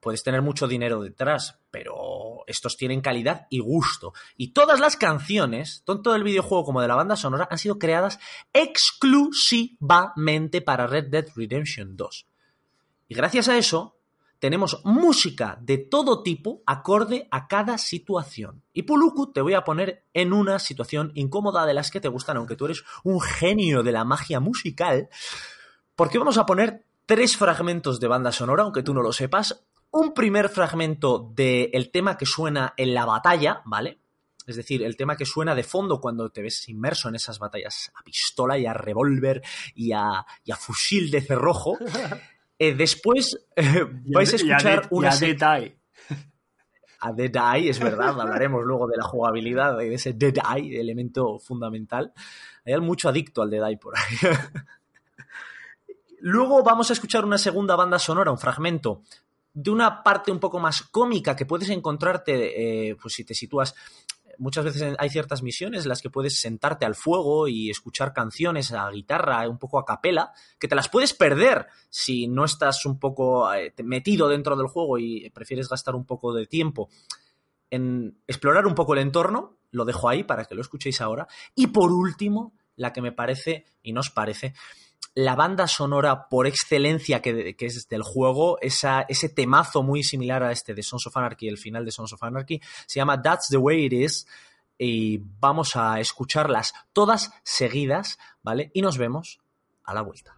puedes 0.00 0.22
tener 0.22 0.40
mucho 0.40 0.66
dinero 0.66 1.02
detrás, 1.02 1.58
pero 1.70 2.44
estos 2.46 2.78
tienen 2.78 3.02
calidad 3.02 3.46
y 3.50 3.58
gusto. 3.58 4.14
Y 4.38 4.54
todas 4.54 4.80
las 4.80 4.96
canciones, 4.96 5.82
tanto 5.84 6.14
del 6.14 6.22
videojuego 6.22 6.64
como 6.64 6.80
de 6.80 6.88
la 6.88 6.94
banda 6.94 7.14
sonora, 7.14 7.46
han 7.50 7.58
sido 7.58 7.78
creadas 7.78 8.18
exclusivamente 8.54 10.62
para 10.62 10.86
Red 10.86 11.10
Dead 11.10 11.26
Redemption 11.36 11.94
2. 11.94 12.26
Y 13.08 13.14
gracias 13.14 13.48
a 13.48 13.58
eso, 13.58 13.97
tenemos 14.38 14.80
música 14.84 15.58
de 15.60 15.78
todo 15.78 16.22
tipo 16.22 16.62
acorde 16.66 17.28
a 17.30 17.48
cada 17.48 17.78
situación. 17.78 18.62
Y 18.72 18.82
Puluku 18.82 19.32
te 19.32 19.40
voy 19.40 19.54
a 19.54 19.64
poner 19.64 20.04
en 20.14 20.32
una 20.32 20.58
situación 20.58 21.12
incómoda 21.14 21.66
de 21.66 21.74
las 21.74 21.90
que 21.90 22.00
te 22.00 22.08
gustan, 22.08 22.36
aunque 22.36 22.56
tú 22.56 22.66
eres 22.66 22.84
un 23.04 23.20
genio 23.20 23.82
de 23.82 23.92
la 23.92 24.04
magia 24.04 24.40
musical, 24.40 25.08
porque 25.96 26.18
vamos 26.18 26.38
a 26.38 26.46
poner 26.46 26.84
tres 27.06 27.36
fragmentos 27.36 27.98
de 28.00 28.08
banda 28.08 28.32
sonora, 28.32 28.62
aunque 28.62 28.82
tú 28.82 28.94
no 28.94 29.02
lo 29.02 29.12
sepas. 29.12 29.64
Un 29.90 30.12
primer 30.12 30.48
fragmento 30.48 31.32
del 31.34 31.90
tema 31.90 32.16
que 32.16 32.26
suena 32.26 32.74
en 32.76 32.94
la 32.94 33.06
batalla, 33.06 33.62
¿vale? 33.64 33.98
Es 34.46 34.56
decir, 34.56 34.82
el 34.82 34.96
tema 34.96 35.16
que 35.16 35.26
suena 35.26 35.54
de 35.54 35.62
fondo 35.62 36.00
cuando 36.00 36.30
te 36.30 36.42
ves 36.42 36.68
inmerso 36.68 37.08
en 37.08 37.16
esas 37.16 37.38
batallas 37.38 37.90
a 37.94 38.02
pistola 38.02 38.56
y 38.56 38.66
a 38.66 38.72
revólver 38.72 39.42
y 39.74 39.92
a, 39.92 40.24
y 40.44 40.52
a 40.52 40.56
fusil 40.56 41.10
de 41.10 41.20
cerrojo. 41.20 41.76
Eh, 42.58 42.74
después 42.74 43.38
eh, 43.56 43.84
vais 44.06 44.32
a 44.32 44.32
Y 44.32 44.36
escuchar 44.36 44.88
y 44.90 44.94
una 44.94 45.08
a 45.10 45.16
Dead 45.16 45.42
Eye. 45.42 45.78
a 47.00 47.12
Dead 47.12 47.54
Eye, 47.54 47.70
es 47.70 47.78
verdad, 47.78 48.20
hablaremos 48.20 48.64
luego 48.64 48.88
de 48.88 48.96
la 48.96 49.04
jugabilidad 49.04 49.80
y 49.80 49.88
de 49.88 49.94
ese 49.94 50.14
Dead 50.14 50.34
Eye, 50.54 50.80
elemento 50.80 51.38
fundamental. 51.38 52.12
Hay 52.64 52.78
mucho 52.80 53.08
adicto 53.08 53.42
al 53.42 53.50
Dead 53.50 53.66
Eye 53.66 53.78
por 53.78 53.94
ahí. 53.96 54.16
luego 56.20 56.62
vamos 56.62 56.90
a 56.90 56.94
escuchar 56.94 57.24
una 57.24 57.38
segunda 57.38 57.76
banda 57.76 57.98
sonora, 57.98 58.30
un 58.30 58.38
fragmento 58.38 59.02
de 59.60 59.70
una 59.70 60.04
parte 60.04 60.30
un 60.30 60.38
poco 60.38 60.60
más 60.60 60.82
cómica 60.82 61.34
que 61.34 61.46
puedes 61.46 61.68
encontrarte, 61.70 62.90
eh, 62.90 62.96
pues 63.00 63.14
si 63.14 63.24
te 63.24 63.34
sitúas 63.34 63.74
muchas 64.38 64.64
veces 64.64 64.96
hay 64.98 65.10
ciertas 65.10 65.42
misiones 65.42 65.82
en 65.82 65.88
las 65.88 66.00
que 66.00 66.10
puedes 66.10 66.40
sentarte 66.40 66.86
al 66.86 66.94
fuego 66.94 67.48
y 67.48 67.70
escuchar 67.70 68.12
canciones 68.12 68.72
a 68.72 68.90
guitarra, 68.90 69.48
un 69.48 69.58
poco 69.58 69.78
a 69.78 69.84
capela, 69.84 70.32
que 70.58 70.68
te 70.68 70.74
las 70.74 70.88
puedes 70.88 71.12
perder 71.12 71.66
si 71.90 72.28
no 72.28 72.44
estás 72.44 72.86
un 72.86 72.98
poco 72.98 73.52
eh, 73.52 73.74
metido 73.84 74.28
dentro 74.28 74.56
del 74.56 74.68
juego 74.68 74.98
y 74.98 75.28
prefieres 75.30 75.68
gastar 75.68 75.94
un 75.94 76.06
poco 76.06 76.32
de 76.32 76.46
tiempo 76.46 76.88
en 77.70 78.18
explorar 78.26 78.66
un 78.66 78.74
poco 78.74 78.94
el 78.94 79.00
entorno. 79.00 79.58
lo 79.70 79.84
dejo 79.84 80.08
ahí 80.08 80.24
para 80.24 80.46
que 80.46 80.54
lo 80.54 80.62
escuchéis 80.62 81.00
ahora. 81.02 81.28
Y 81.54 81.66
por 81.66 81.92
último, 81.92 82.54
la 82.76 82.92
que 82.92 83.02
me 83.02 83.12
parece, 83.12 83.66
y 83.82 83.92
nos 83.92 84.10
parece, 84.10 84.54
la 85.18 85.34
banda 85.34 85.66
sonora 85.66 86.28
por 86.28 86.46
excelencia 86.46 87.20
que, 87.20 87.56
es 87.58 87.88
del 87.88 88.04
juego, 88.04 88.56
esa, 88.60 89.00
ese 89.08 89.28
temazo 89.28 89.82
muy 89.82 90.04
similar 90.04 90.44
a 90.44 90.52
este 90.52 90.74
de 90.74 90.84
Sons 90.84 91.08
of 91.08 91.16
Anarchy, 91.16 91.48
el 91.48 91.58
final 91.58 91.84
de 91.84 91.90
Sons 91.90 92.12
of 92.12 92.22
Anarchy, 92.22 92.60
se 92.86 93.00
llama 93.00 93.20
That's 93.20 93.48
the 93.48 93.56
Way 93.56 93.86
It 93.86 93.92
Is. 93.94 94.28
Y 94.78 95.20
vamos 95.40 95.74
a 95.74 95.98
escucharlas 95.98 96.72
todas 96.92 97.32
seguidas, 97.42 98.16
¿vale? 98.44 98.70
Y 98.74 98.80
nos 98.80 98.96
vemos 98.96 99.40
a 99.82 99.92
la 99.92 100.02
vuelta. 100.02 100.37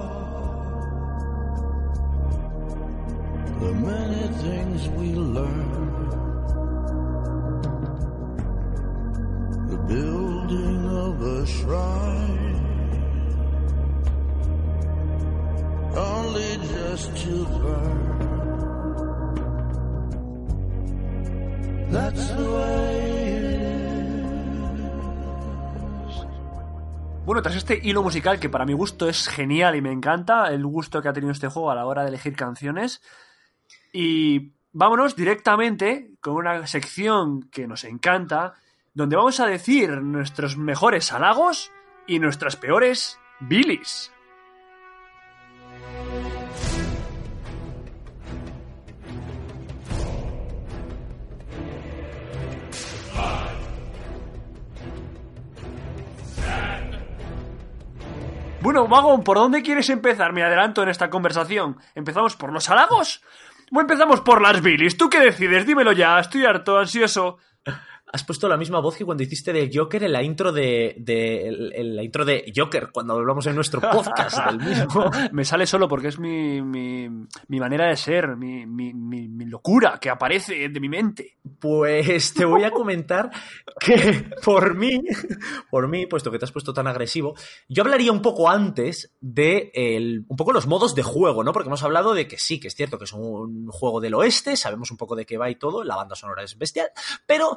many 3.81 4.27
things 4.43 4.87
we 4.89 5.13
learn, 5.13 5.71
the 9.69 9.77
building 9.93 10.85
of 10.85 11.21
a 11.21 11.45
shrine, 11.45 12.61
only 15.95 16.57
just 16.73 17.15
to 17.17 17.45
burn. 17.45 18.01
That's 21.91 22.27
the 22.35 22.43
way. 22.43 23.01
Bueno, 27.25 27.41
tras 27.43 27.55
este 27.55 27.79
hilo 27.81 28.03
musical 28.03 28.39
que 28.39 28.49
para 28.49 28.65
mi 28.65 28.73
gusto 28.73 29.07
es 29.07 29.27
genial 29.27 29.75
y 29.75 29.81
me 29.81 29.91
encanta, 29.91 30.51
el 30.51 30.65
gusto 30.65 31.01
que 31.01 31.07
ha 31.07 31.13
tenido 31.13 31.31
este 31.31 31.47
juego 31.47 31.71
a 31.71 31.75
la 31.75 31.85
hora 31.85 32.01
de 32.01 32.09
elegir 32.09 32.35
canciones. 32.35 33.01
Y 33.91 34.53
vámonos 34.71 35.15
directamente 35.15 36.11
con 36.21 36.35
una 36.35 36.65
sección 36.67 37.43
que 37.43 37.67
nos 37.67 37.83
encanta, 37.83 38.53
donde 38.93 39.15
vamos 39.15 39.39
a 39.39 39.47
decir 39.47 39.89
nuestros 40.01 40.57
mejores 40.57 41.11
halagos 41.11 41.71
y 42.07 42.19
nuestras 42.19 42.55
peores 42.55 43.19
bilis. 43.39 44.11
Bueno, 58.61 58.85
Wagon, 58.85 59.23
¿por 59.23 59.37
dónde 59.37 59.63
quieres 59.63 59.89
empezar? 59.89 60.33
Me 60.33 60.43
adelanto 60.43 60.83
en 60.83 60.89
esta 60.89 61.09
conversación. 61.09 61.77
¿Empezamos 61.95 62.35
por 62.35 62.53
los 62.53 62.69
halagos? 62.69 63.23
¿O 63.73 63.79
empezamos 63.79 64.19
por 64.19 64.41
las 64.41 64.61
bilis? 64.61 64.97
¿Tú 64.97 65.09
qué 65.09 65.19
decides? 65.21 65.65
Dímelo 65.65 65.93
ya, 65.93 66.19
estoy 66.19 66.45
harto, 66.45 66.77
ansioso. 66.77 67.37
Has 68.13 68.23
puesto 68.25 68.49
la 68.49 68.57
misma 68.57 68.79
voz 68.81 68.97
que 68.97 69.05
cuando 69.05 69.23
hiciste 69.23 69.53
de 69.53 69.69
Joker 69.73 70.03
en 70.03 70.11
la 70.11 70.21
intro 70.21 70.51
de, 70.51 70.95
de- 70.97 71.47
el- 71.47 71.95
la 71.95 72.03
intro 72.03 72.25
de 72.25 72.51
Joker, 72.55 72.89
cuando 72.91 73.13
hablamos 73.13 73.45
en 73.47 73.55
nuestro 73.55 73.79
podcast 73.79 74.37
del 74.47 74.59
mismo. 74.59 75.09
Me 75.31 75.45
sale 75.45 75.65
solo 75.65 75.87
porque 75.87 76.09
es 76.09 76.19
mi, 76.19 76.61
mi, 76.61 77.07
mi 77.47 77.59
manera 77.59 77.87
de 77.87 77.95
ser, 77.95 78.35
mi, 78.35 78.65
mi, 78.65 78.93
mi, 78.93 79.27
mi 79.29 79.45
locura 79.45 79.97
que 80.01 80.09
aparece 80.09 80.67
de 80.69 80.79
mi 80.79 80.89
mente. 80.89 81.37
Pues 81.59 82.33
te 82.33 82.43
voy 82.45 82.63
a 82.63 82.71
comentar 82.71 83.29
que 83.79 84.29
por 84.43 84.75
mí, 84.75 85.01
por 85.69 85.87
mí, 85.87 86.05
puesto 86.05 86.31
que 86.31 86.39
te 86.39 86.45
has 86.45 86.51
puesto 86.51 86.73
tan 86.73 86.87
agresivo, 86.87 87.35
yo 87.69 87.83
hablaría 87.83 88.11
un 88.11 88.21
poco 88.21 88.49
antes 88.49 89.13
de 89.21 89.71
el- 89.73 90.25
un 90.27 90.35
poco 90.37 90.51
los 90.51 90.67
modos 90.67 90.95
de 90.95 91.03
juego, 91.03 91.43
¿no? 91.43 91.53
Porque 91.53 91.69
hemos 91.69 91.83
hablado 91.83 92.13
de 92.13 92.27
que 92.27 92.37
sí, 92.37 92.59
que 92.59 92.67
es 92.67 92.75
cierto 92.75 92.97
que 92.97 93.05
es 93.05 93.13
un 93.13 93.67
juego 93.67 94.01
del 94.01 94.15
oeste, 94.15 94.57
sabemos 94.57 94.91
un 94.91 94.97
poco 94.97 95.15
de 95.15 95.25
qué 95.25 95.37
va 95.37 95.49
y 95.49 95.55
todo, 95.55 95.83
la 95.83 95.95
banda 95.95 96.15
sonora 96.15 96.43
es 96.43 96.57
bestial, 96.57 96.89
pero 97.25 97.55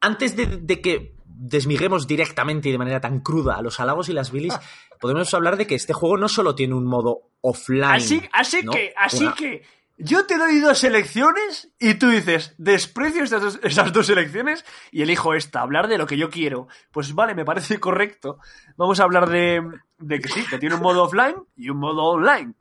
antes 0.00 0.36
de, 0.36 0.46
de 0.46 0.80
que 0.80 1.14
desmiguemos 1.26 2.06
directamente 2.06 2.68
y 2.68 2.72
de 2.72 2.78
manera 2.78 3.00
tan 3.00 3.20
cruda 3.20 3.56
a 3.56 3.62
los 3.62 3.80
halagos 3.80 4.08
y 4.08 4.12
las 4.12 4.30
bilis, 4.30 4.54
podemos 5.00 5.32
hablar 5.32 5.56
de 5.56 5.66
que 5.66 5.74
este 5.74 5.92
juego 5.92 6.16
no 6.18 6.28
solo 6.28 6.54
tiene 6.54 6.74
un 6.74 6.84
modo 6.86 7.30
offline. 7.40 7.84
Así, 7.94 8.22
así 8.32 8.62
¿no? 8.62 8.72
que, 8.72 8.92
así 8.96 9.24
Una- 9.24 9.34
que, 9.34 9.62
yo 10.02 10.24
te 10.26 10.38
doy 10.38 10.60
dos 10.60 10.82
elecciones 10.84 11.68
y 11.78 11.94
tú 11.94 12.08
dices, 12.08 12.54
desprecio 12.56 13.22
estas 13.22 13.42
dos, 13.42 13.60
esas 13.62 13.92
dos 13.92 14.08
elecciones 14.08 14.64
y 14.90 15.02
elijo 15.02 15.34
esta, 15.34 15.60
hablar 15.60 15.88
de 15.88 15.98
lo 15.98 16.06
que 16.06 16.16
yo 16.16 16.30
quiero. 16.30 16.68
Pues 16.90 17.14
vale, 17.14 17.34
me 17.34 17.44
parece 17.44 17.78
correcto. 17.78 18.38
Vamos 18.76 18.98
a 19.00 19.04
hablar 19.04 19.28
de, 19.28 19.62
de 19.98 20.20
que 20.20 20.28
sí, 20.28 20.42
que 20.48 20.58
tiene 20.58 20.74
un 20.76 20.80
modo 20.82 21.02
offline 21.04 21.36
y 21.56 21.68
un 21.68 21.78
modo 21.78 22.02
online. 22.04 22.54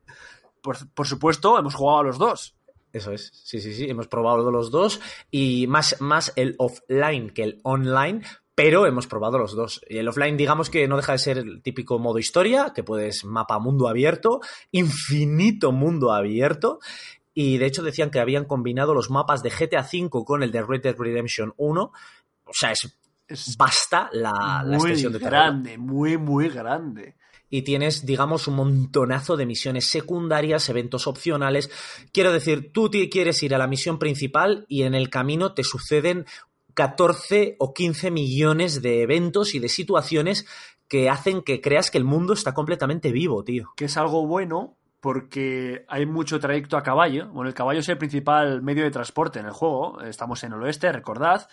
Por, 0.62 0.78
por 0.94 1.08
supuesto, 1.08 1.58
hemos 1.58 1.76
jugado 1.76 2.00
a 2.00 2.04
los 2.04 2.18
dos. 2.18 2.56
Eso 2.92 3.12
es, 3.12 3.32
sí, 3.34 3.60
sí, 3.60 3.74
sí, 3.74 3.90
hemos 3.90 4.08
probado 4.08 4.50
los 4.52 4.72
dos 4.72 5.00
y 5.30 5.68
más, 5.68 6.00
más 6.00 6.34
el 6.36 6.56
offline 6.58 7.30
que 7.30 7.44
el 7.44 7.60
online, 7.64 8.22
pero 8.56 8.86
hemos 8.86 9.08
probado 9.08 9.38
los 9.38 9.56
dos. 9.56 9.82
Y 9.88 10.00
el 10.00 10.08
offline, 10.08 10.36
digamos 10.36 10.70
que 10.70 10.88
no 10.88 10.98
deja 10.98 11.14
de 11.14 11.20
ser 11.20 11.38
el 11.38 11.62
típico 11.62 12.00
modo 12.00 12.20
historia, 12.20 12.74
que 12.74 12.84
puedes 12.84 13.24
mapa 13.26 13.60
mundo 13.60 13.88
abierto, 13.88 14.42
infinito 14.72 15.72
mundo 15.72 16.12
abierto. 16.12 16.80
Y 17.34 17.58
de 17.58 17.68
hecho 17.68 17.84
decían 17.84 18.10
que 18.10 18.20
habían 18.20 18.46
combinado 18.46 18.94
los 18.94 19.10
mapas 19.10 19.44
de 19.44 19.52
GTA 19.52 19.82
V 19.82 20.26
con 20.26 20.44
el 20.44 20.52
de 20.52 20.64
Red 20.64 20.82
Dead 20.82 20.96
Redemption 20.98 21.54
1. 21.56 21.82
O 22.44 22.54
sea, 22.54 22.72
es 22.72 22.98
Es 23.28 23.56
basta 23.56 24.10
la, 24.12 24.64
la 24.66 24.78
muy 24.78 24.92
extensión 24.92 25.14
de 25.14 25.20
grande, 25.20 25.78
muy, 25.78 26.18
muy 26.18 26.50
grande. 26.50 27.16
Y 27.50 27.64
tienes, 27.64 28.06
digamos, 28.06 28.48
un 28.48 28.56
montonazo 28.56 29.38
de 29.38 29.46
misiones 29.46 29.86
secundarias, 29.86 30.70
eventos 30.70 31.08
opcionales. 31.08 31.70
Quiero 32.12 32.32
decir, 32.32 32.72
tú 32.72 32.90
quieres 33.12 33.42
ir 33.44 33.56
a 33.56 33.58
la 33.58 33.68
misión 33.68 34.00
principal 34.00 34.66
y 34.68 34.84
en 34.84 34.96
el 34.96 35.10
camino 35.10 35.54
te 35.54 35.64
suceden 35.64 36.26
14 36.74 37.56
o 37.60 37.74
15 37.74 38.12
millones 38.12 38.82
de 38.82 39.02
eventos 39.02 39.56
y 39.56 39.60
de 39.60 39.70
situaciones 39.70 40.46
que 40.88 41.10
hacen 41.10 41.42
que 41.42 41.62
creas 41.62 41.92
que 41.92 41.98
el 41.98 42.04
mundo 42.04 42.34
está 42.34 42.54
completamente 42.54 43.12
vivo, 43.12 43.44
tío. 43.44 43.72
que 43.76 43.86
es 43.86 43.98
algo 43.98 44.26
bueno 44.26 44.78
porque 45.00 45.86
hay 45.88 46.06
mucho 46.06 46.40
trayecto 46.40 46.78
a 46.78 46.84
caballo. 46.84 47.30
Bueno, 47.30 47.48
el 47.48 47.54
caballo 47.54 47.80
es 47.80 47.90
el 47.90 47.98
principal 47.98 48.62
medio 48.62 48.84
de 48.84 48.92
transporte 48.92 49.40
en 49.40 49.46
el 49.46 49.52
juego. 49.52 50.02
Estamos 50.02 50.44
en 50.44 50.54
el 50.54 50.62
oeste, 50.62 50.92
recordad. 50.92 51.48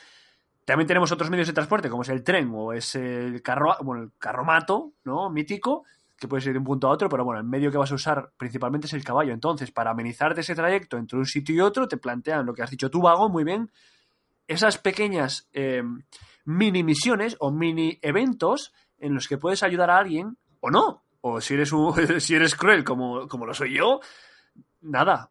También 0.67 0.87
tenemos 0.87 1.11
otros 1.13 1.31
medios 1.31 1.47
de 1.47 1.55
transporte, 1.55 1.89
como 1.89 2.03
es 2.03 2.09
el 2.11 2.23
tren 2.23 2.51
o 2.55 2.75
es 2.75 2.95
el 2.97 3.41
carro, 3.41 3.75
bueno, 3.83 4.03
el 4.03 4.11
carromato, 4.19 4.93
¿no? 5.05 5.31
Mítico, 5.31 5.85
que 6.19 6.29
puedes 6.29 6.45
ir 6.47 6.53
de 6.53 6.59
un 6.59 6.65
punto 6.65 6.89
a 6.89 6.91
otro, 6.91 7.09
pero 7.09 7.25
bueno, 7.25 7.41
el 7.41 7.47
medio 7.47 7.71
que 7.71 7.79
vas 7.79 7.93
a 7.93 7.95
usar 7.95 8.33
principalmente 8.37 8.87
es 8.87 8.93
el 8.93 9.05
caballo. 9.05 9.33
Entonces, 9.33 9.71
para 9.71 9.93
amenizarte 9.93 10.41
ese 10.43 10.55
trayecto 10.55 10.99
entre 10.99 11.19
un 11.19 11.25
sitio 11.25 11.55
y 11.55 11.61
otro, 11.61 11.87
te 11.89 11.97
plantean 11.97 12.45
lo 12.45 12.53
que 12.53 12.63
has 12.63 12.71
dicho 12.71 12.91
tú, 12.91 13.01
Vago, 13.01 13.29
muy 13.29 13.45
bien, 13.45 13.71
esas 14.49 14.79
pequeñas 14.79 15.49
eh, 15.53 15.83
mini 16.45 16.83
misiones 16.83 17.37
o 17.41 17.51
mini 17.51 17.99
eventos 18.03 18.73
en 18.99 19.15
los 19.15 19.29
que 19.29 19.39
puedes 19.39 19.63
ayudar 19.63 19.91
a 19.91 19.99
alguien 19.99 20.37
o 20.61 20.71
no. 20.71 21.05
O 21.21 21.41
si 21.41 21.55
eres, 21.55 21.73
un- 21.73 21.95
si 22.21 22.35
eres 22.35 22.55
cruel 22.57 22.83
como, 22.85 23.29
como 23.29 23.47
lo 23.47 23.55
soy 23.55 23.75
yo, 23.77 24.01
nada, 24.81 25.29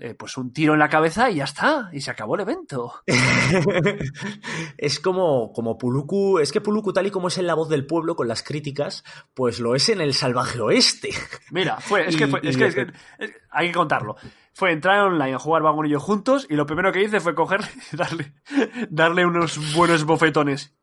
eh, 0.00 0.14
pues 0.14 0.36
un 0.36 0.52
tiro 0.52 0.72
en 0.72 0.78
la 0.78 0.88
cabeza 0.88 1.30
y 1.30 1.36
ya 1.36 1.44
está, 1.44 1.90
y 1.92 2.00
se 2.00 2.10
acabó 2.10 2.34
el 2.36 2.42
evento. 2.42 2.92
es 4.78 5.00
como, 5.00 5.52
como 5.52 5.76
Puluku, 5.78 6.38
es 6.38 6.52
que 6.52 6.60
Puluku 6.60 6.92
tal 6.92 7.06
y 7.06 7.10
como 7.10 7.28
es 7.28 7.38
en 7.38 7.46
la 7.46 7.54
voz 7.54 7.68
del 7.68 7.86
pueblo 7.86 8.16
con 8.16 8.28
las 8.28 8.42
críticas, 8.42 9.04
pues 9.34 9.60
lo 9.60 9.74
es 9.74 9.88
en 9.88 10.00
el 10.00 10.14
salvaje 10.14 10.60
oeste. 10.60 11.10
Mira, 11.50 11.78
fue, 11.80 12.08
es 12.08 12.16
que, 12.16 12.26
fue- 12.28 12.40
es 12.42 12.56
que, 12.56 12.66
es 12.66 12.74
que- 12.74 12.92
es- 13.18 13.32
hay 13.50 13.68
que 13.68 13.74
contarlo. 13.74 14.16
Fue 14.52 14.70
entrar 14.72 15.00
online 15.00 15.34
a 15.34 15.38
jugar 15.38 15.62
Vagon 15.62 15.86
y 15.86 15.90
yo 15.90 16.00
juntos 16.00 16.46
y 16.48 16.54
lo 16.54 16.64
primero 16.66 16.92
que 16.92 17.02
hice 17.02 17.20
fue 17.20 17.34
coger 17.34 17.60
y 17.92 17.96
darle, 17.96 18.34
darle 18.88 19.26
unos 19.26 19.74
buenos 19.74 20.04
bofetones. 20.04 20.74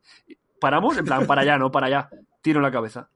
Paramos, 0.60 0.98
en 0.98 1.06
plan, 1.06 1.26
para 1.26 1.42
allá, 1.42 1.58
no, 1.58 1.72
para 1.72 1.88
allá. 1.88 2.10
Tiro 2.42 2.60
en 2.60 2.64
la 2.64 2.72
cabeza. 2.72 3.10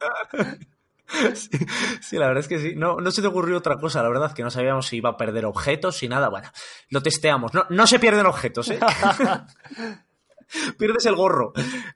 Sí, 2.00 2.16
la 2.18 2.28
verdad 2.28 2.40
es 2.40 2.48
que 2.48 2.58
sí. 2.58 2.74
No, 2.76 2.96
no 3.00 3.10
se 3.10 3.22
te 3.22 3.28
ocurrió 3.28 3.56
otra 3.56 3.78
cosa, 3.78 4.02
la 4.02 4.08
verdad, 4.08 4.32
que 4.32 4.42
no 4.42 4.50
sabíamos 4.50 4.86
si 4.86 4.96
iba 4.96 5.10
a 5.10 5.16
perder 5.16 5.44
objetos 5.44 6.02
y 6.02 6.08
nada. 6.08 6.28
Bueno, 6.28 6.50
lo 6.90 7.02
testeamos. 7.02 7.54
No, 7.54 7.66
no 7.70 7.86
se 7.86 7.98
pierden 7.98 8.26
objetos, 8.26 8.70
¿eh? 8.70 8.78
Pierdes 10.78 11.06
el 11.06 11.16
gorro. 11.16 11.52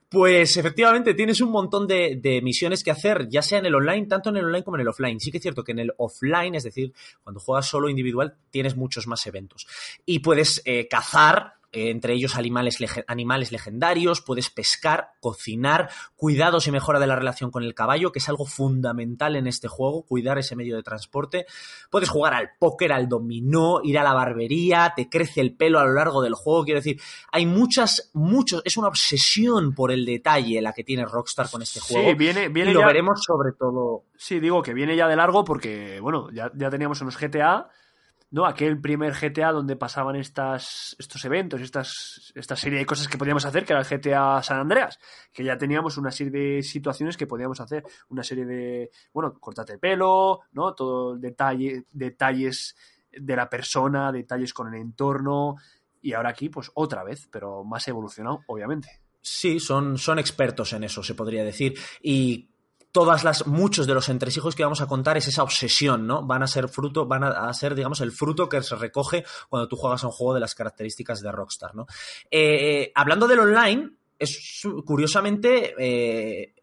Pues 0.08 0.56
efectivamente 0.56 1.14
tienes 1.14 1.40
un 1.40 1.50
montón 1.50 1.86
de, 1.86 2.40
misiones 2.42 2.82
que 2.82 2.90
hacer, 2.90 3.28
ya 3.28 3.42
sea 3.42 3.58
en 3.58 3.66
el 3.66 3.74
online, 3.74 4.06
tanto 4.06 4.30
en 4.30 4.38
el 4.38 4.46
online 4.46 4.64
como 4.64 4.76
en 4.76 4.82
el 4.82 4.88
offline. 4.88 5.20
Sí 5.20 5.30
que 5.30 5.38
es 5.38 5.42
cierto 5.42 5.62
que 5.62 5.72
en 5.72 5.78
el 5.78 5.92
offline, 5.98 6.54
es 6.56 6.64
decir, 6.64 6.92
cuando 7.22 7.40
juegas 7.40 7.66
solo 7.66 7.88
individual, 7.88 8.36
tienes 8.50 8.76
muchos 8.76 9.06
más 9.06 9.24
eventos. 9.26 9.66
Y 10.04 10.18
puedes 10.18 10.62
eh, 10.64 10.88
cazar 10.88 11.59
entre 11.72 12.14
ellos 12.14 12.36
animales, 12.36 12.80
lege- 12.80 13.04
animales 13.06 13.52
legendarios, 13.52 14.20
puedes 14.20 14.50
pescar, 14.50 15.10
cocinar, 15.20 15.88
cuidados 16.16 16.66
y 16.66 16.72
mejora 16.72 16.98
de 16.98 17.06
la 17.06 17.16
relación 17.16 17.50
con 17.50 17.62
el 17.62 17.74
caballo, 17.74 18.10
que 18.12 18.18
es 18.18 18.28
algo 18.28 18.44
fundamental 18.46 19.36
en 19.36 19.46
este 19.46 19.68
juego, 19.68 20.02
cuidar 20.02 20.38
ese 20.38 20.56
medio 20.56 20.76
de 20.76 20.82
transporte. 20.82 21.46
Puedes 21.90 22.08
jugar 22.08 22.34
al 22.34 22.50
póker, 22.58 22.92
al 22.92 23.08
dominó, 23.08 23.80
ir 23.84 23.98
a 23.98 24.02
la 24.02 24.12
barbería, 24.14 24.92
te 24.96 25.08
crece 25.08 25.40
el 25.40 25.54
pelo 25.54 25.78
a 25.78 25.84
lo 25.84 25.92
largo 25.92 26.22
del 26.22 26.34
juego, 26.34 26.64
quiero 26.64 26.80
decir, 26.80 27.00
hay 27.32 27.46
muchas, 27.46 28.10
muchos, 28.14 28.62
es 28.64 28.76
una 28.76 28.88
obsesión 28.88 29.74
por 29.74 29.92
el 29.92 30.04
detalle 30.04 30.60
la 30.60 30.72
que 30.72 30.84
tiene 30.84 31.04
Rockstar 31.04 31.50
con 31.50 31.62
este 31.62 31.80
juego. 31.80 32.08
Sí, 32.10 32.14
viene, 32.14 32.48
viene 32.48 32.70
y 32.70 32.74
lo 32.74 32.80
ya- 32.80 32.86
veremos 32.86 33.20
sobre 33.24 33.52
todo. 33.52 34.04
Sí, 34.16 34.40
digo 34.40 34.62
que 34.62 34.74
viene 34.74 34.96
ya 34.96 35.08
de 35.08 35.16
largo 35.16 35.44
porque, 35.44 35.98
bueno, 36.00 36.28
ya, 36.32 36.50
ya 36.54 36.68
teníamos 36.70 37.00
unos 37.00 37.16
GTA, 37.16 37.68
¿no? 38.30 38.46
Aquel 38.46 38.80
primer 38.80 39.12
GTA 39.12 39.52
donde 39.52 39.76
pasaban 39.76 40.16
estas, 40.16 40.94
estos 40.98 41.24
eventos, 41.24 41.60
estas, 41.60 42.32
esta 42.34 42.56
serie 42.56 42.78
de 42.78 42.86
cosas 42.86 43.08
que 43.08 43.18
podíamos 43.18 43.44
hacer, 43.44 43.64
que 43.64 43.72
era 43.72 43.82
el 43.82 43.88
GTA 43.88 44.42
San 44.42 44.60
Andreas, 44.60 44.98
que 45.32 45.44
ya 45.44 45.58
teníamos 45.58 45.96
una 45.96 46.10
serie 46.10 46.32
de 46.32 46.62
situaciones 46.62 47.16
que 47.16 47.26
podíamos 47.26 47.60
hacer, 47.60 47.84
una 48.08 48.22
serie 48.22 48.44
de, 48.44 48.90
bueno, 49.12 49.34
cortate 49.38 49.74
el 49.74 49.78
pelo, 49.78 50.40
¿no? 50.52 50.74
Todo 50.74 51.14
el 51.14 51.20
detalle, 51.20 51.84
detalles 51.92 52.76
de 53.12 53.36
la 53.36 53.48
persona, 53.48 54.12
detalles 54.12 54.54
con 54.54 54.72
el 54.72 54.80
entorno, 54.80 55.56
y 56.02 56.12
ahora 56.12 56.30
aquí, 56.30 56.48
pues 56.48 56.70
otra 56.74 57.04
vez, 57.04 57.28
pero 57.30 57.64
más 57.64 57.86
evolucionado, 57.88 58.40
obviamente. 58.46 59.00
Sí, 59.20 59.60
son, 59.60 59.98
son 59.98 60.18
expertos 60.18 60.72
en 60.72 60.84
eso, 60.84 61.02
se 61.02 61.14
podría 61.14 61.44
decir. 61.44 61.74
Y 62.02 62.48
todas 62.92 63.24
las, 63.24 63.46
muchos 63.46 63.86
de 63.86 63.94
los 63.94 64.08
entresijos 64.08 64.54
que 64.54 64.62
vamos 64.62 64.80
a 64.80 64.86
contar 64.86 65.16
es 65.16 65.28
esa 65.28 65.42
obsesión, 65.42 66.06
¿no? 66.06 66.26
Van 66.26 66.42
a 66.42 66.46
ser 66.46 66.68
fruto, 66.68 67.06
van 67.06 67.24
a, 67.24 67.52
ser, 67.54 67.74
digamos, 67.74 68.00
el 68.00 68.12
fruto 68.12 68.48
que 68.48 68.62
se 68.62 68.76
recoge 68.76 69.24
cuando 69.48 69.68
tú 69.68 69.76
juegas 69.76 70.02
a 70.04 70.06
un 70.06 70.12
juego 70.12 70.34
de 70.34 70.40
las 70.40 70.54
características 70.54 71.20
de 71.20 71.32
Rockstar, 71.32 71.74
¿no? 71.74 71.86
Eh, 72.30 72.92
hablando 72.94 73.28
del 73.28 73.40
online, 73.40 73.90
es 74.18 74.62
curiosamente. 74.84 75.74
eh, 75.78 76.54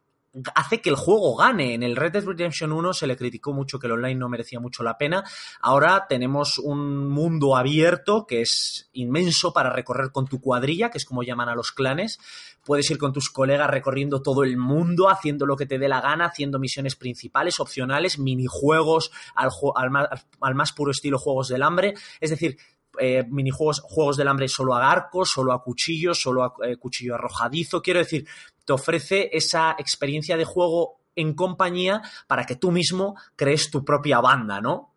hace 0.56 0.82
que 0.82 0.90
el 0.90 0.96
juego 0.96 1.36
gane. 1.36 1.74
En 1.74 1.84
el 1.84 1.96
Red 1.96 2.14
Dead 2.14 2.26
Redemption 2.26 2.72
1 2.72 2.94
se 2.94 3.08
le 3.08 3.18
criticó 3.18 3.54
mucho 3.54 3.80
que 3.80 3.88
el 3.88 3.94
online 3.94 4.16
no 4.16 4.30
merecía 4.30 4.60
mucho 4.60 4.84
la 4.84 4.98
pena. 4.98 5.24
Ahora 5.62 6.06
tenemos 6.08 6.60
un 6.60 7.08
mundo 7.08 7.56
abierto 7.56 8.26
que 8.28 8.42
es 8.42 8.90
inmenso 8.94 9.54
para 9.54 9.72
recorrer 9.72 10.12
con 10.12 10.28
tu 10.28 10.40
cuadrilla, 10.40 10.90
que 10.90 10.98
es 10.98 11.06
como 11.06 11.24
llaman 11.24 11.50
a 11.50 11.56
los 11.56 11.72
clanes. 11.72 12.20
Puedes 12.64 12.90
ir 12.92 12.98
con 12.98 13.14
tus 13.14 13.30
colegas 13.30 13.70
recorriendo 13.70 14.22
todo 14.22 14.44
el 14.44 14.58
mundo, 14.58 15.10
haciendo 15.10 15.46
lo 15.46 15.56
que 15.56 15.66
te 15.66 15.80
dé 15.80 15.88
la 15.88 16.02
gana, 16.02 16.26
haciendo 16.26 16.60
misiones 16.60 16.96
principales, 16.96 17.60
opcionales, 17.60 18.20
minijuegos 18.20 19.12
al, 19.36 19.50
al 19.76 20.08
al 20.42 20.56
más 20.56 20.74
puro 20.74 20.92
estilo 20.92 21.20
juegos 21.20 21.48
del 21.48 21.64
hambre. 21.64 21.94
Es 22.20 22.30
decir, 22.30 22.58
eh, 23.00 23.26
minijuegos, 23.30 23.82
juegos 23.82 24.18
del 24.18 24.28
hambre 24.28 24.48
solo 24.48 24.74
a 24.76 24.92
arcos, 24.92 25.30
solo 25.32 25.54
a 25.54 25.64
cuchillos, 25.64 26.22
solo 26.22 26.44
a 26.44 26.54
eh, 26.66 26.78
cuchillo 26.78 27.16
arrojadizo. 27.16 27.82
Quiero 27.82 28.00
decir, 28.00 28.28
te 28.66 28.74
ofrece 28.74 29.30
esa 29.34 29.76
experiencia 29.78 30.38
de 30.38 30.46
juego 30.46 31.00
en 31.16 31.34
compañía 31.34 32.02
para 32.28 32.46
que 32.46 32.56
tú 32.56 32.72
mismo 32.72 33.16
crees 33.36 33.72
tu 33.72 33.84
propia 33.84 34.20
banda, 34.22 34.62
¿no? 34.62 34.94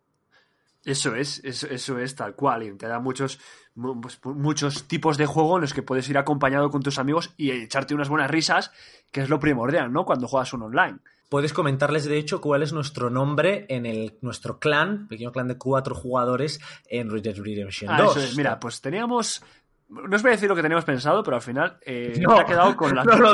Eso 0.83 1.15
es, 1.15 1.39
eso, 1.43 1.67
eso 1.67 1.99
es 1.99 2.15
tal 2.15 2.35
cual. 2.35 2.63
Y 2.63 2.73
te 2.75 2.87
da 2.87 2.99
muchos, 2.99 3.39
mu- 3.75 4.01
pues, 4.01 4.19
muchos 4.23 4.87
tipos 4.87 5.15
de 5.17 5.27
juego 5.27 5.57
en 5.57 5.61
los 5.61 5.73
que 5.73 5.83
puedes 5.83 6.09
ir 6.09 6.17
acompañado 6.17 6.69
con 6.71 6.81
tus 6.81 6.97
amigos 6.97 7.33
y 7.37 7.51
echarte 7.51 7.93
unas 7.93 8.09
buenas 8.09 8.31
risas, 8.31 8.71
que 9.11 9.21
es 9.21 9.29
lo 9.29 9.39
primordial, 9.39 9.93
¿no? 9.93 10.05
Cuando 10.05 10.27
juegas 10.27 10.53
un 10.53 10.63
online. 10.63 10.99
Puedes 11.31 11.53
comentarles, 11.53 12.03
de 12.03 12.17
hecho, 12.17 12.41
cuál 12.41 12.61
es 12.61 12.73
nuestro 12.73 13.09
nombre 13.09 13.65
en 13.69 13.85
el, 13.85 14.17
nuestro 14.19 14.59
clan, 14.59 15.07
pequeño 15.07 15.31
clan 15.31 15.47
de 15.47 15.57
cuatro 15.57 15.95
jugadores 15.95 16.59
en 16.89 17.09
Red 17.09 17.21
Dead 17.23 17.37
Redemption 17.37 17.89
Ah, 17.89 18.01
2. 18.01 18.17
eso 18.17 18.25
es. 18.27 18.35
Mira, 18.35 18.59
pues 18.59 18.81
teníamos. 18.81 19.41
No 19.87 20.13
os 20.13 20.21
voy 20.21 20.31
a 20.31 20.33
decir 20.33 20.49
lo 20.49 20.57
que 20.57 20.61
teníamos 20.61 20.83
pensado, 20.83 21.23
pero 21.23 21.37
al 21.37 21.41
final 21.41 21.77
eh, 21.85 22.19
No, 22.19 22.35
se 22.35 22.41
ha 22.41 22.45
quedado 22.45 22.75
con 22.75 22.93
las, 22.97 23.05
no 23.05 23.33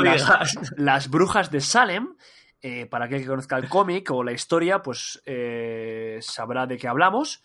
las 0.77 1.09
brujas 1.09 1.49
de 1.49 1.59
Salem. 1.59 2.15
Eh, 2.61 2.85
para 2.85 3.05
aquel 3.05 3.21
que 3.21 3.27
conozca 3.27 3.57
el 3.57 3.67
cómic 3.67 4.11
o 4.11 4.23
la 4.23 4.31
historia, 4.31 4.83
pues 4.83 5.19
eh, 5.25 6.19
sabrá 6.21 6.67
de 6.67 6.77
qué 6.77 6.87
hablamos. 6.87 7.41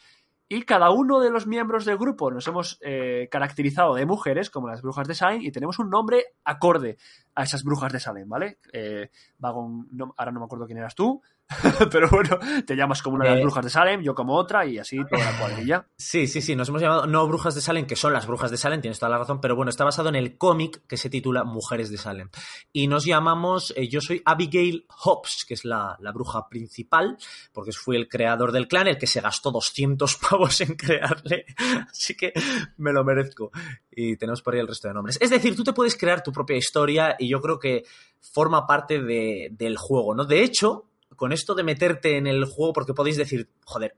Y 0.54 0.64
cada 0.64 0.90
uno 0.90 1.18
de 1.20 1.30
los 1.30 1.46
miembros 1.46 1.86
del 1.86 1.96
grupo 1.96 2.30
nos 2.30 2.46
hemos 2.46 2.78
eh, 2.82 3.26
caracterizado 3.30 3.94
de 3.94 4.04
mujeres, 4.04 4.50
como 4.50 4.68
las 4.68 4.82
brujas 4.82 5.08
de 5.08 5.14
Salem, 5.14 5.40
y 5.40 5.50
tenemos 5.50 5.78
un 5.78 5.88
nombre 5.88 6.26
acorde 6.44 6.98
a 7.34 7.44
esas 7.44 7.64
brujas 7.64 7.90
de 7.90 8.00
Salem, 8.00 8.28
¿vale? 8.28 8.58
Eh, 8.70 9.08
no- 9.40 10.14
ahora 10.14 10.30
no 10.30 10.40
me 10.40 10.44
acuerdo 10.44 10.66
quién 10.66 10.76
eras 10.76 10.94
tú, 10.94 11.22
pero 11.90 12.08
bueno, 12.08 12.38
te 12.66 12.74
llamas 12.74 13.02
como 13.02 13.16
una 13.16 13.24
de 13.26 13.30
las 13.32 13.40
Eh. 13.40 13.42
brujas 13.42 13.64
de 13.64 13.70
Salem, 13.70 14.02
yo 14.02 14.14
como 14.14 14.34
otra, 14.36 14.64
y 14.64 14.78
así 14.78 14.96
toda 15.10 15.24
la 15.30 15.38
cuadrilla. 15.38 15.86
Sí, 15.96 16.26
sí, 16.26 16.40
sí, 16.40 16.56
nos 16.56 16.68
hemos 16.70 16.80
llamado 16.80 17.06
no 17.06 17.26
Brujas 17.26 17.54
de 17.54 17.60
Salem, 17.60 17.86
que 17.86 17.94
son 17.96 18.12
las 18.12 18.26
Brujas 18.26 18.50
de 18.50 18.56
Salem, 18.56 18.80
tienes 18.80 18.98
toda 18.98 19.10
la 19.10 19.18
razón, 19.18 19.40
pero 19.40 19.54
bueno, 19.54 19.68
está 19.70 19.84
basado 19.84 20.08
en 20.08 20.14
el 20.16 20.38
cómic 20.38 20.82
que 20.86 20.96
se 20.96 21.10
titula 21.10 21.44
Mujeres 21.44 21.90
de 21.90 21.98
Salem. 21.98 22.30
Y 22.72 22.88
nos 22.88 23.04
llamamos, 23.04 23.72
eh, 23.76 23.88
yo 23.88 24.00
soy 24.00 24.22
Abigail 24.24 24.86
Hobbs, 25.04 25.44
que 25.46 25.54
es 25.54 25.64
la, 25.64 25.96
la 26.00 26.12
bruja 26.12 26.48
principal, 26.48 27.18
porque 27.52 27.72
fui 27.72 27.96
el 27.96 28.08
creador 28.08 28.50
del 28.52 28.66
clan, 28.68 28.88
el 28.88 28.96
que 28.98 29.06
se 29.06 29.20
gastó 29.20 29.50
200 29.50 30.16
pavos 30.30 30.60
en 30.62 30.74
crearle, 30.74 31.44
así 31.90 32.16
que 32.16 32.32
me 32.78 32.92
lo 32.92 33.04
merezco. 33.04 33.50
Y 33.90 34.16
tenemos 34.16 34.40
por 34.40 34.54
ahí 34.54 34.60
el 34.60 34.68
resto 34.68 34.88
de 34.88 34.94
nombres. 34.94 35.18
Es 35.20 35.28
decir, 35.30 35.54
tú 35.54 35.64
te 35.64 35.74
puedes 35.74 35.96
crear 35.96 36.22
tu 36.22 36.32
propia 36.32 36.56
historia 36.56 37.14
y 37.18 37.28
yo 37.28 37.40
creo 37.42 37.58
que 37.58 37.84
forma 38.20 38.66
parte 38.66 39.02
de- 39.02 39.48
del 39.52 39.76
juego, 39.76 40.14
¿no? 40.14 40.24
De 40.24 40.42
hecho, 40.42 40.86
con 41.16 41.32
esto 41.32 41.54
de 41.54 41.62
meterte 41.62 42.16
en 42.16 42.26
el 42.26 42.44
juego, 42.44 42.72
porque 42.72 42.94
podéis 42.94 43.16
decir, 43.16 43.50
joder, 43.64 43.96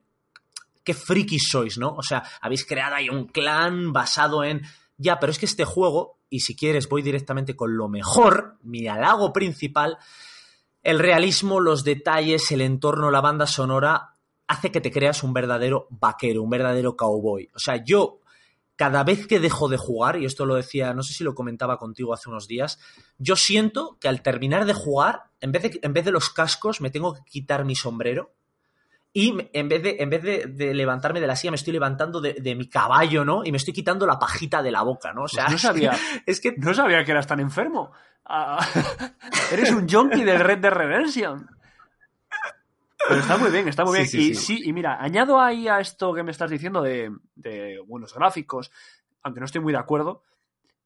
qué 0.82 0.94
frikis 0.94 1.48
sois, 1.50 1.78
¿no? 1.78 1.94
O 1.94 2.02
sea, 2.02 2.22
habéis 2.40 2.64
creado 2.64 2.96
ahí 2.96 3.08
un 3.08 3.26
clan 3.26 3.92
basado 3.92 4.44
en... 4.44 4.62
Ya, 4.96 5.18
pero 5.18 5.32
es 5.32 5.38
que 5.38 5.46
este 5.46 5.64
juego, 5.64 6.18
y 6.30 6.40
si 6.40 6.54
quieres 6.54 6.88
voy 6.88 7.02
directamente 7.02 7.56
con 7.56 7.76
lo 7.76 7.88
mejor, 7.88 8.58
mi 8.62 8.86
halago 8.86 9.32
principal, 9.32 9.98
el 10.82 10.98
realismo, 10.98 11.60
los 11.60 11.82
detalles, 11.82 12.52
el 12.52 12.60
entorno, 12.60 13.10
la 13.10 13.20
banda 13.20 13.46
sonora, 13.46 14.16
hace 14.46 14.70
que 14.70 14.80
te 14.80 14.92
creas 14.92 15.22
un 15.22 15.32
verdadero 15.32 15.88
vaquero, 15.90 16.42
un 16.42 16.50
verdadero 16.50 16.96
cowboy. 16.96 17.50
O 17.54 17.58
sea, 17.58 17.82
yo 17.82 18.20
cada 18.76 19.04
vez 19.04 19.26
que 19.26 19.40
dejo 19.40 19.68
de 19.68 19.76
jugar, 19.76 20.16
y 20.16 20.24
esto 20.24 20.46
lo 20.46 20.56
decía, 20.56 20.94
no 20.94 21.02
sé 21.02 21.14
si 21.14 21.24
lo 21.24 21.34
comentaba 21.34 21.78
contigo 21.78 22.12
hace 22.12 22.28
unos 22.28 22.48
días, 22.48 22.78
yo 23.18 23.36
siento 23.36 23.96
que 24.00 24.08
al 24.08 24.22
terminar 24.22 24.64
de 24.64 24.74
jugar, 24.74 25.24
en 25.40 25.52
vez 25.52 25.62
de, 25.62 25.80
en 25.82 25.92
vez 25.92 26.04
de 26.04 26.10
los 26.10 26.30
cascos, 26.30 26.80
me 26.80 26.90
tengo 26.90 27.14
que 27.14 27.22
quitar 27.24 27.64
mi 27.64 27.76
sombrero 27.76 28.32
y 29.16 29.32
en 29.52 29.68
vez 29.68 29.80
de, 29.80 29.96
en 30.00 30.10
vez 30.10 30.22
de, 30.24 30.46
de 30.46 30.74
levantarme 30.74 31.20
de 31.20 31.28
la 31.28 31.36
silla, 31.36 31.52
me 31.52 31.56
estoy 31.56 31.72
levantando 31.72 32.20
de, 32.20 32.34
de 32.34 32.56
mi 32.56 32.68
caballo, 32.68 33.24
¿no? 33.24 33.44
Y 33.44 33.52
me 33.52 33.58
estoy 33.58 33.72
quitando 33.72 34.08
la 34.08 34.18
pajita 34.18 34.60
de 34.60 34.72
la 34.72 34.82
boca, 34.82 35.12
¿no? 35.12 35.22
O 35.22 35.28
sea, 35.28 35.44
Pues 35.44 35.52
no 35.52 35.58
sabía. 35.60 35.92
es 36.26 36.40
que 36.40 36.56
No 36.56 36.74
sabía 36.74 37.04
que 37.04 37.12
eras 37.12 37.28
tan 37.28 37.38
enfermo. 37.38 37.92
Ah, 38.24 38.66
eres 39.52 39.70
un 39.70 39.88
junkie 39.88 40.24
del 40.24 40.40
Red 40.40 40.58
de 40.58 40.70
Redemption. 40.70 41.48
Pero 43.08 43.20
está 43.20 43.36
muy 43.36 43.50
bien, 43.50 43.68
está 43.68 43.84
muy 43.84 43.94
bien. 43.94 44.08
Sí, 44.08 44.18
sí, 44.18 44.30
y 44.30 44.34
sí. 44.34 44.62
y 44.64 44.72
mira, 44.72 44.96
añado 45.00 45.40
ahí 45.40 45.68
a 45.68 45.80
esto 45.80 46.12
que 46.14 46.22
me 46.22 46.30
estás 46.30 46.50
diciendo 46.50 46.82
de, 46.82 47.10
de 47.34 47.80
buenos 47.86 48.14
gráficos, 48.14 48.70
aunque 49.22 49.40
no 49.40 49.46
estoy 49.46 49.60
muy 49.60 49.72
de 49.72 49.78
acuerdo. 49.78 50.22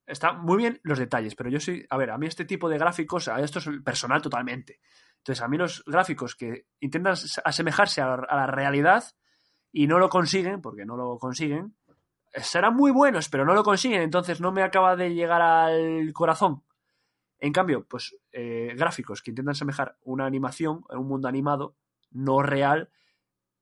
Está 0.07 0.33
muy 0.33 0.57
bien 0.57 0.81
los 0.85 0.99
detalles, 0.99 1.35
pero 1.35 1.51
yo 1.51 1.61
soy. 1.61 1.87
A 1.91 1.97
ver, 1.97 2.11
a 2.11 2.19
mí 2.19 2.27
este 2.27 2.45
tipo 2.45 2.69
de 2.69 2.79
gráficos, 2.79 3.29
a 3.29 3.41
esto 3.41 3.59
es 3.59 3.69
personal 3.85 4.23
totalmente. 4.23 4.81
Entonces, 5.19 5.43
a 5.43 5.49
mí 5.49 5.59
los 5.59 5.85
gráficos 5.85 6.35
que 6.35 6.67
intentan 6.81 7.15
asemejarse 7.45 8.01
a 8.01 8.07
la, 8.07 8.15
a 8.29 8.37
la 8.37 8.47
realidad 8.47 9.05
y 9.71 9.87
no 9.87 9.99
lo 9.99 10.09
consiguen, 10.09 10.63
porque 10.63 10.87
no 10.87 10.97
lo 10.97 11.19
consiguen, 11.19 11.75
serán 12.35 12.75
muy 12.75 12.91
buenos, 12.91 13.29
pero 13.29 13.45
no 13.45 13.55
lo 13.55 13.63
consiguen, 13.63 14.03
entonces 14.03 14.41
no 14.41 14.53
me 14.53 14.63
acaba 14.63 14.97
de 14.97 15.15
llegar 15.15 15.43
al 15.43 16.13
corazón. 16.13 16.63
En 17.39 17.53
cambio, 17.53 17.87
pues 17.87 18.17
eh, 18.33 18.75
gráficos 18.77 19.23
que 19.23 19.31
intentan 19.31 19.53
asemejar 19.53 19.97
una 20.03 20.27
animación, 20.27 20.85
un 20.91 21.07
mundo 21.07 21.29
animado, 21.29 21.77
no 22.11 22.43
real, 22.43 22.91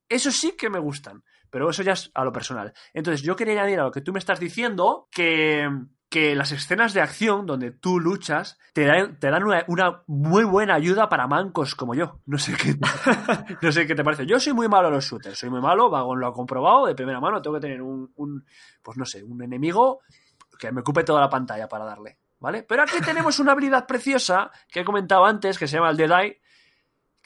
eso 0.09 0.31
sí 0.31 0.53
que 0.57 0.71
me 0.71 0.79
gustan, 0.79 1.25
pero 1.51 1.71
eso 1.71 1.83
ya 1.83 1.93
es 1.93 2.11
a 2.15 2.25
lo 2.25 2.33
personal. 2.33 2.73
Entonces, 2.93 3.23
yo 3.23 3.37
quería 3.37 3.55
añadir 3.55 3.81
a 3.81 3.85
lo 3.85 3.91
que 3.91 4.01
tú 4.01 4.13
me 4.13 4.19
estás 4.19 4.39
diciendo 4.39 5.09
que, 5.11 5.69
que 6.09 6.37
las 6.37 6.53
escenas 6.53 6.95
de 6.95 7.01
acción 7.01 7.47
donde 7.47 7.73
tú 7.73 7.99
luchas 7.99 8.59
te 8.73 8.85
dan, 8.85 9.19
te 9.19 9.31
dan 9.31 9.43
una, 9.45 10.03
muy 10.07 10.45
buena 10.45 10.75
ayuda 10.75 11.09
para 11.09 11.27
mancos 11.27 11.75
como 11.75 11.95
yo. 11.95 12.21
No 12.27 12.39
sé 12.39 12.55
qué, 12.55 12.77
no 13.63 13.73
sé 13.73 13.87
qué 13.87 13.95
te 13.95 14.05
parece. 14.05 14.27
Yo 14.27 14.39
soy 14.39 14.53
muy 14.53 14.69
malo 14.69 14.89
a 14.89 14.91
los 14.91 15.05
shooters, 15.05 15.39
soy 15.39 15.51
muy 15.51 15.61
malo, 15.61 15.91
Vagon 15.91 16.21
lo 16.21 16.29
ha 16.29 16.33
comprobado 16.33 16.87
de 16.87 16.95
primera 16.95 17.21
mano, 17.21 17.43
tengo 17.43 17.57
que 17.57 17.63
tener 17.63 17.83
un, 17.83 18.13
un 18.17 18.45
pues 18.83 18.97
no 18.97 19.05
sé, 19.05 19.25
un 19.25 19.43
enemigo 19.43 20.01
que 20.59 20.73
me 20.73 20.81
ocupe 20.81 21.05
toda 21.05 21.21
la 21.21 21.29
pantalla 21.29 21.69
para 21.69 21.85
darle, 21.85 22.19
¿vale? 22.39 22.63
Pero 22.63 22.83
aquí 22.83 23.01
tenemos 23.05 23.39
una 23.41 23.53
habilidad 23.53 23.87
preciosa 23.87 24.51
que 24.69 24.81
he 24.81 24.85
comentado 24.85 25.25
antes, 25.27 25.59
que 25.59 25.67
se 25.67 25.77
llama 25.77 25.91
el 25.91 25.97
Dead 25.97 26.11
Eye, 26.11 26.41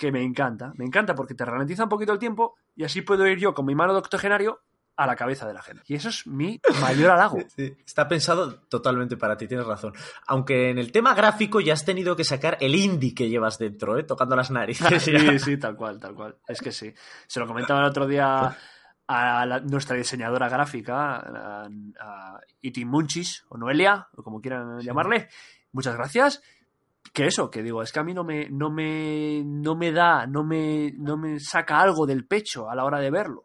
que 0.01 0.11
me 0.11 0.23
encanta. 0.23 0.73
Me 0.77 0.87
encanta 0.87 1.15
porque 1.15 1.35
te 1.35 1.45
ralentiza 1.45 1.83
un 1.83 1.91
poquito 1.91 2.15
el 2.15 2.19
tiempo 2.19 2.57
y 2.75 2.85
así 2.85 3.03
puedo 3.03 3.27
ir 3.27 3.39
yo 3.39 3.53
con 3.53 3.67
mi 3.67 3.75
mano 3.75 3.93
de 3.93 3.99
octogenario 3.99 4.63
a 4.97 5.07
la 5.07 5.15
cabeza 5.15 5.47
de 5.47 5.53
la 5.53 5.61
gente. 5.63 5.83
Y 5.89 5.95
eso 5.95 6.09
es 6.09 6.27
mi 6.27 6.59
mayor 6.81 7.11
halago. 7.11 7.37
Sí, 7.55 7.77
está 7.85 8.09
pensado 8.09 8.61
totalmente 8.69 9.19
para 9.19 9.37
ti, 9.37 9.47
tienes 9.47 9.67
razón. 9.67 9.93
Aunque 10.27 10.71
en 10.71 10.79
el 10.79 10.91
tema 10.91 11.15
gráfico 11.15 11.61
ya 11.61 11.75
has 11.75 11.85
tenido 11.85 12.17
que 12.17 12.25
sacar 12.25 12.57
el 12.61 12.75
indie 12.75 13.15
que 13.15 13.29
llevas 13.29 13.59
dentro, 13.59 13.99
¿eh? 13.99 14.05
tocando 14.05 14.37
las 14.37 14.51
narices. 14.51 14.87
Sí, 15.03 15.39
sí, 15.39 15.59
tal 15.59 15.77
cual, 15.77 16.01
tal 16.01 16.15
cual. 16.15 16.37
Es 16.49 16.63
que 16.63 16.73
sí. 16.73 16.95
Se 17.27 17.39
lo 17.39 17.47
comentaba 17.47 17.81
el 17.81 17.87
otro 17.87 18.07
día 18.07 18.57
a 19.07 19.45
la- 19.47 19.61
nuestra 19.61 19.97
diseñadora 19.97 20.49
gráfica, 20.49 21.17
a, 21.17 21.69
a 22.01 22.41
Iti 22.63 22.87
Munchis, 22.87 23.45
o 23.51 23.59
Noelia, 23.59 24.09
o 24.17 24.23
como 24.23 24.41
quieran 24.41 24.81
llamarle. 24.81 25.29
Muchas 25.73 25.95
gracias. 25.95 26.43
Que 27.13 27.27
eso, 27.27 27.51
que 27.51 27.63
digo, 27.63 27.83
es 27.83 27.91
que 27.93 27.99
a 27.99 28.05
mí 28.05 28.15
no 28.15 28.23
me, 28.23 28.49
no 28.51 28.71
me, 28.71 29.43
no 29.45 29.75
me 29.75 29.91
da, 29.91 30.27
no 30.27 30.45
me, 30.45 30.93
no 30.97 31.17
me 31.17 31.41
saca 31.41 31.81
algo 31.81 32.07
del 32.07 32.27
pecho 32.27 32.71
a 32.71 32.75
la 32.77 32.85
hora 32.85 33.01
de 33.01 33.11
verlo. 33.11 33.45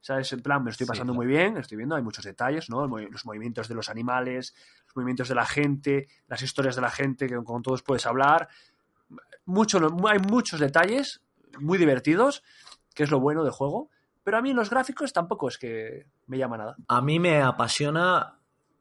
¿Sabes? 0.00 0.32
En 0.32 0.40
plan, 0.40 0.62
me 0.64 0.70
estoy 0.70 0.86
Sí, 0.86 0.88
pasando 0.88 1.12
claro. 1.12 1.24
muy 1.24 1.32
bien, 1.32 1.56
estoy 1.58 1.76
viendo, 1.76 1.94
hay 1.94 2.02
muchos 2.02 2.24
detalles, 2.24 2.70
¿no? 2.70 2.86
Los 2.86 3.26
movimientos 3.26 3.68
de 3.68 3.74
los 3.74 3.88
animales, 3.88 4.54
los 4.86 4.96
movimientos 4.96 5.28
de 5.28 5.34
la 5.34 5.44
gente, 5.44 6.06
las 6.28 6.40
historias 6.42 6.76
de 6.76 6.82
la 6.82 6.90
gente, 6.90 7.26
que 7.26 7.36
con 7.44 7.62
todos 7.62 7.82
puedes 7.82 8.06
hablar. 8.06 8.48
Mucho, 9.44 9.78
hay 10.08 10.18
muchos 10.18 10.60
detalles 10.60 11.20
muy 11.60 11.78
divertidos, 11.78 12.42
que 12.94 13.02
es 13.04 13.10
lo 13.10 13.20
bueno 13.20 13.42
del 13.42 13.52
juego. 13.52 13.90
Pero 14.22 14.38
a 14.38 14.42
mí 14.42 14.52
los 14.52 14.70
gráficos 14.70 15.12
tampoco 15.12 15.48
es 15.48 15.58
que 15.58 16.06
me 16.26 16.38
llama 16.38 16.56
nada. 16.58 16.76
A 16.88 17.00
mí 17.00 17.18
me 17.18 17.42
apasiona 17.42 18.37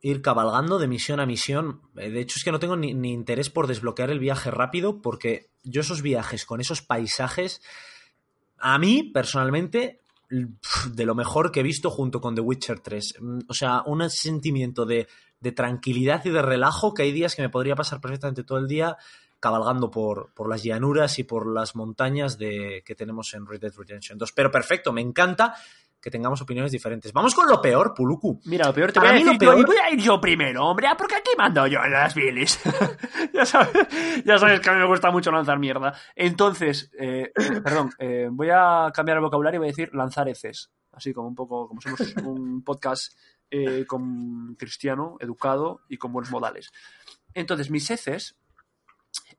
ir 0.10 0.22
cabalgando 0.22 0.80
de 0.80 0.88
misión 0.88 1.20
a 1.20 1.26
misión. 1.26 1.82
Eh, 1.98 2.10
De 2.10 2.22
hecho, 2.22 2.36
es 2.38 2.43
que 2.43 2.52
no 2.52 2.60
tengo 2.60 2.78
ni, 2.78 3.12
interés 3.12 3.50
por 3.50 3.67
desbloquear 3.67 4.10
el 4.10 4.20
viaje 4.20 4.52
rápido, 4.52 5.02
porque 5.02 5.50
yo 5.63 5.82
esos 5.82 6.02
viajes 6.02 6.46
con 6.46 6.62
esos 6.62 6.82
paisajes, 6.82 7.62
a 8.58 8.78
mí, 8.80 9.04
personalmente, 9.04 10.00
de 10.30 11.06
lo 11.06 11.13
mejor 11.13 11.52
que 11.52 11.60
he 11.60 11.63
visto 11.63 11.89
junto 11.89 12.22
con 12.22 12.36
The 12.36 12.41
Witcher 12.41 12.80
3. 12.80 13.15
Mm, 13.20 13.39
O 13.50 13.54
sea, 13.54 13.84
un 13.86 14.10
sentimiento 14.10 14.86
de, 14.86 15.08
tranquilidad 15.56 16.26
y 16.26 16.30
de 16.30 16.41
relajo 16.41 16.93
que 16.93 17.04
hay 17.04 17.12
días 17.12 17.36
que 17.36 17.41
me 17.41 17.50
podría 17.50 17.76
pasar 17.76 18.02
perfectamente 18.02 18.43
todo 18.43 18.58
el 18.58 18.67
día 18.67 18.98
cabalgando 19.39 19.91
por, 19.91 20.32
las 20.50 20.63
llanuras 20.63 21.20
y 21.20 21.24
por 21.24 21.48
las 21.48 21.76
montañas 21.76 22.38
que 22.38 22.96
tenemos 22.98 23.34
en 23.36 23.46
Red 23.46 23.62
Dead 23.62 23.74
Redemption 23.78 24.17
2. 24.17 24.32
Pero 24.32 24.50
perfecto, 24.50 24.91
me 24.91 25.02
encanta 25.02 25.54
que 26.08 26.12
tengamos 26.12 26.41
opiniones 26.41 26.72
diferentes. 26.72 27.12
Vamos 27.12 27.36
con 27.36 27.50
lo 27.50 27.62
peor, 27.62 27.93
Puluku. 27.93 28.39
Mira, 28.46 28.67
lo 28.67 28.74
peor 28.74 28.93
te 28.93 29.00
voy 29.02 29.10
a 29.10 29.12
lo 29.12 29.17
decir 29.20 29.34
yo, 29.34 29.39
peor- 29.39 29.60
y 29.60 29.63
voy 29.65 29.76
a 29.76 29.91
ir 29.91 30.00
yo 30.00 30.22
primero, 30.22 30.65
hombre, 30.65 30.88
ah, 30.88 30.96
porque 30.98 31.15
aquí 31.15 31.32
mando 31.38 31.67
yo 31.67 31.84
en 31.84 31.91
las 31.91 32.15
bilis. 32.15 32.58
ya, 33.34 33.46
sabes, 33.46 33.88
ya 34.24 34.38
sabes 34.38 34.62
que 34.62 34.70
a 34.70 34.74
mí 34.74 34.80
me 34.80 34.88
gusta 34.88 35.12
mucho 35.12 35.32
lanzar 35.32 35.60
mierda. 35.60 35.93
Entonces, 36.15 36.89
eh, 36.98 37.34
perdón, 37.62 37.89
eh, 38.00 38.30
voy 38.32 38.48
a 38.54 38.89
cambiar 38.93 39.17
el 39.17 39.24
vocabulario 39.26 39.58
y 39.58 39.60
voy 39.60 39.67
a 39.67 39.72
decir 39.72 39.93
lanzar 39.93 40.30
heces. 40.30 40.72
Así 40.93 41.13
como 41.13 41.28
un 41.28 41.36
poco, 41.36 41.67
como 41.67 41.82
somos 41.82 42.00
un 42.24 42.63
podcast 42.63 43.12
eh, 43.52 43.84
con 43.86 44.56
cristiano, 44.56 45.17
educado 45.20 45.82
y 45.89 45.98
con 45.98 46.13
buenos 46.13 46.32
modales. 46.32 46.72
Entonces, 47.34 47.70
mis 47.70 47.91
heces 47.91 48.38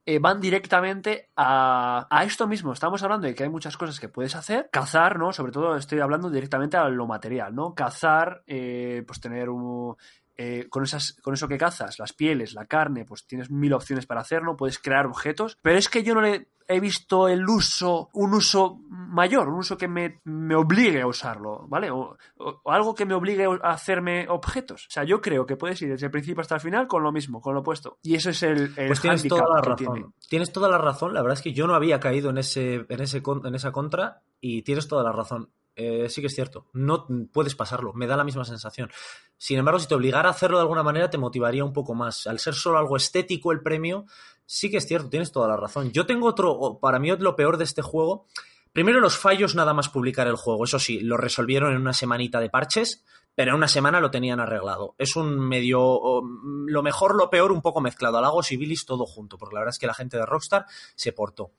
eh, 0.05 0.19
van 0.19 0.39
directamente 0.39 1.29
a, 1.35 2.07
a 2.09 2.23
esto 2.23 2.47
mismo. 2.47 2.73
Estamos 2.73 3.03
hablando 3.03 3.27
de 3.27 3.35
que 3.35 3.43
hay 3.43 3.49
muchas 3.49 3.77
cosas 3.77 3.99
que 3.99 4.09
puedes 4.09 4.35
hacer. 4.35 4.69
Cazar, 4.71 5.19
¿no? 5.19 5.31
Sobre 5.33 5.51
todo 5.51 5.75
estoy 5.75 5.99
hablando 5.99 6.29
directamente 6.29 6.77
a 6.77 6.87
lo 6.89 7.05
material, 7.05 7.53
¿no? 7.53 7.75
Cazar, 7.75 8.43
eh, 8.47 9.03
pues 9.05 9.19
tener 9.19 9.49
un... 9.49 9.95
eh, 10.41 10.67
con, 10.69 10.83
esas, 10.83 11.17
con 11.21 11.33
eso 11.33 11.49
que 11.49 11.57
cazas, 11.57 11.99
las 11.99 12.13
pieles, 12.13 12.53
la 12.53 12.65
carne, 12.65 13.03
pues 13.03 13.25
tienes 13.27 13.51
mil 13.51 13.73
opciones 13.73 14.05
para 14.05 14.21
hacerlo, 14.21 14.55
puedes 14.55 14.79
crear 14.79 15.05
objetos, 15.05 15.57
pero 15.61 15.77
es 15.77 15.89
que 15.89 16.01
yo 16.01 16.15
no 16.15 16.21
le 16.21 16.47
he 16.71 16.79
visto 16.79 17.27
el 17.27 17.43
uso, 17.49 18.09
un 18.13 18.33
uso 18.35 18.77
mayor, 18.89 19.49
un 19.49 19.55
uso 19.55 19.75
que 19.75 19.87
me, 19.87 20.21
me 20.23 20.53
obligue 20.55 21.01
a 21.01 21.07
usarlo, 21.07 21.65
¿vale? 21.67 21.89
O, 21.89 22.15
o- 22.37 22.61
o 22.63 22.71
algo 22.71 22.93
que 22.93 23.05
me 23.07 23.15
obligue 23.15 23.43
a 23.63 23.69
hacerme 23.71 24.27
objetos. 24.29 24.85
O 24.85 24.91
sea, 24.91 25.03
yo 25.03 25.19
creo 25.19 25.47
que 25.47 25.55
puedes 25.57 25.81
ir 25.81 25.89
desde 25.89 26.05
el 26.05 26.11
principio 26.11 26.41
hasta 26.41 26.55
el 26.55 26.61
final 26.61 26.87
con 26.87 27.01
lo 27.01 27.11
mismo, 27.11 27.41
con 27.41 27.55
lo 27.55 27.61
opuesto. 27.61 27.97
Y 28.03 28.13
eso 28.15 28.29
es 28.29 28.43
el, 28.43 28.71
el 28.77 28.87
Pues 28.87 29.01
tienes 29.01 29.27
toda 29.27 29.45
la 29.55 29.61
razón. 29.61 29.93
tiene. 29.93 30.05
Tienes 30.29 30.53
toda 30.53 30.69
la 30.69 30.77
razón. 30.77 31.13
La 31.15 31.23
verdad 31.23 31.37
es 31.39 31.43
que 31.43 31.53
yo 31.53 31.65
no 31.65 31.73
había 31.73 31.99
caído 31.99 32.29
en 32.29 32.37
ese, 32.37 32.85
en 32.87 33.01
ese 33.01 33.23
en 33.43 33.55
esa 33.55 33.71
contra 33.71 34.21
y 34.39 34.61
tienes 34.61 34.87
toda 34.87 35.03
la 35.03 35.11
razón. 35.11 35.49
Eh, 35.81 36.09
sí 36.09 36.19
que 36.19 36.27
es 36.27 36.35
cierto. 36.35 36.65
No 36.73 37.07
puedes 37.31 37.55
pasarlo. 37.55 37.93
Me 37.93 38.05
da 38.05 38.17
la 38.17 38.25
misma 38.25 38.43
sensación. 38.43 38.91
Sin 39.37 39.57
embargo, 39.57 39.79
si 39.79 39.87
te 39.87 39.95
obligara 39.95 40.27
a 40.27 40.31
hacerlo 40.33 40.57
de 40.57 40.63
alguna 40.63 40.83
manera, 40.83 41.09
te 41.09 41.17
motivaría 41.17 41.63
un 41.63 41.71
poco 41.71 41.95
más. 41.95 42.27
Al 42.27 42.37
ser 42.39 42.53
solo 42.53 42.77
algo 42.77 42.97
estético 42.97 43.53
el 43.53 43.61
premio, 43.61 44.05
sí 44.45 44.69
que 44.69 44.77
es 44.77 44.85
cierto. 44.87 45.09
Tienes 45.09 45.31
toda 45.31 45.47
la 45.47 45.55
razón. 45.55 45.91
Yo 45.93 46.05
tengo 46.05 46.27
otro. 46.27 46.79
Para 46.81 46.99
mí, 46.99 47.09
lo 47.17 47.35
peor 47.37 47.55
de 47.57 47.63
este 47.63 47.81
juego. 47.81 48.25
Primero, 48.73 48.99
los 48.99 49.17
fallos 49.17 49.55
nada 49.55 49.73
más 49.73 49.87
publicar 49.87 50.27
el 50.27 50.35
juego. 50.35 50.65
Eso 50.65 50.79
sí, 50.79 50.99
lo 50.99 51.15
resolvieron 51.15 51.71
en 51.71 51.79
una 51.81 51.93
semanita 51.93 52.41
de 52.41 52.49
parches, 52.49 53.05
pero 53.33 53.51
en 53.51 53.55
una 53.55 53.69
semana 53.69 54.01
lo 54.01 54.11
tenían 54.11 54.41
arreglado. 54.41 54.95
Es 54.97 55.15
un 55.15 55.39
medio. 55.39 56.21
mm, 56.21 56.67
Lo 56.67 56.83
mejor, 56.83 57.15
lo 57.15 57.29
peor, 57.29 57.53
un 57.53 57.61
poco 57.61 57.79
mezclado. 57.79 58.17
Halagos 58.17 58.51
y 58.51 58.57
bilis 58.57 58.85
todo 58.85 59.05
junto, 59.05 59.37
porque 59.37 59.55
la 59.55 59.61
verdad 59.61 59.73
es 59.75 59.79
que 59.79 59.87
la 59.87 59.93
gente 59.93 60.17
de 60.17 60.25
Rockstar 60.25 60.65
se 60.95 61.13
portó. 61.13 61.51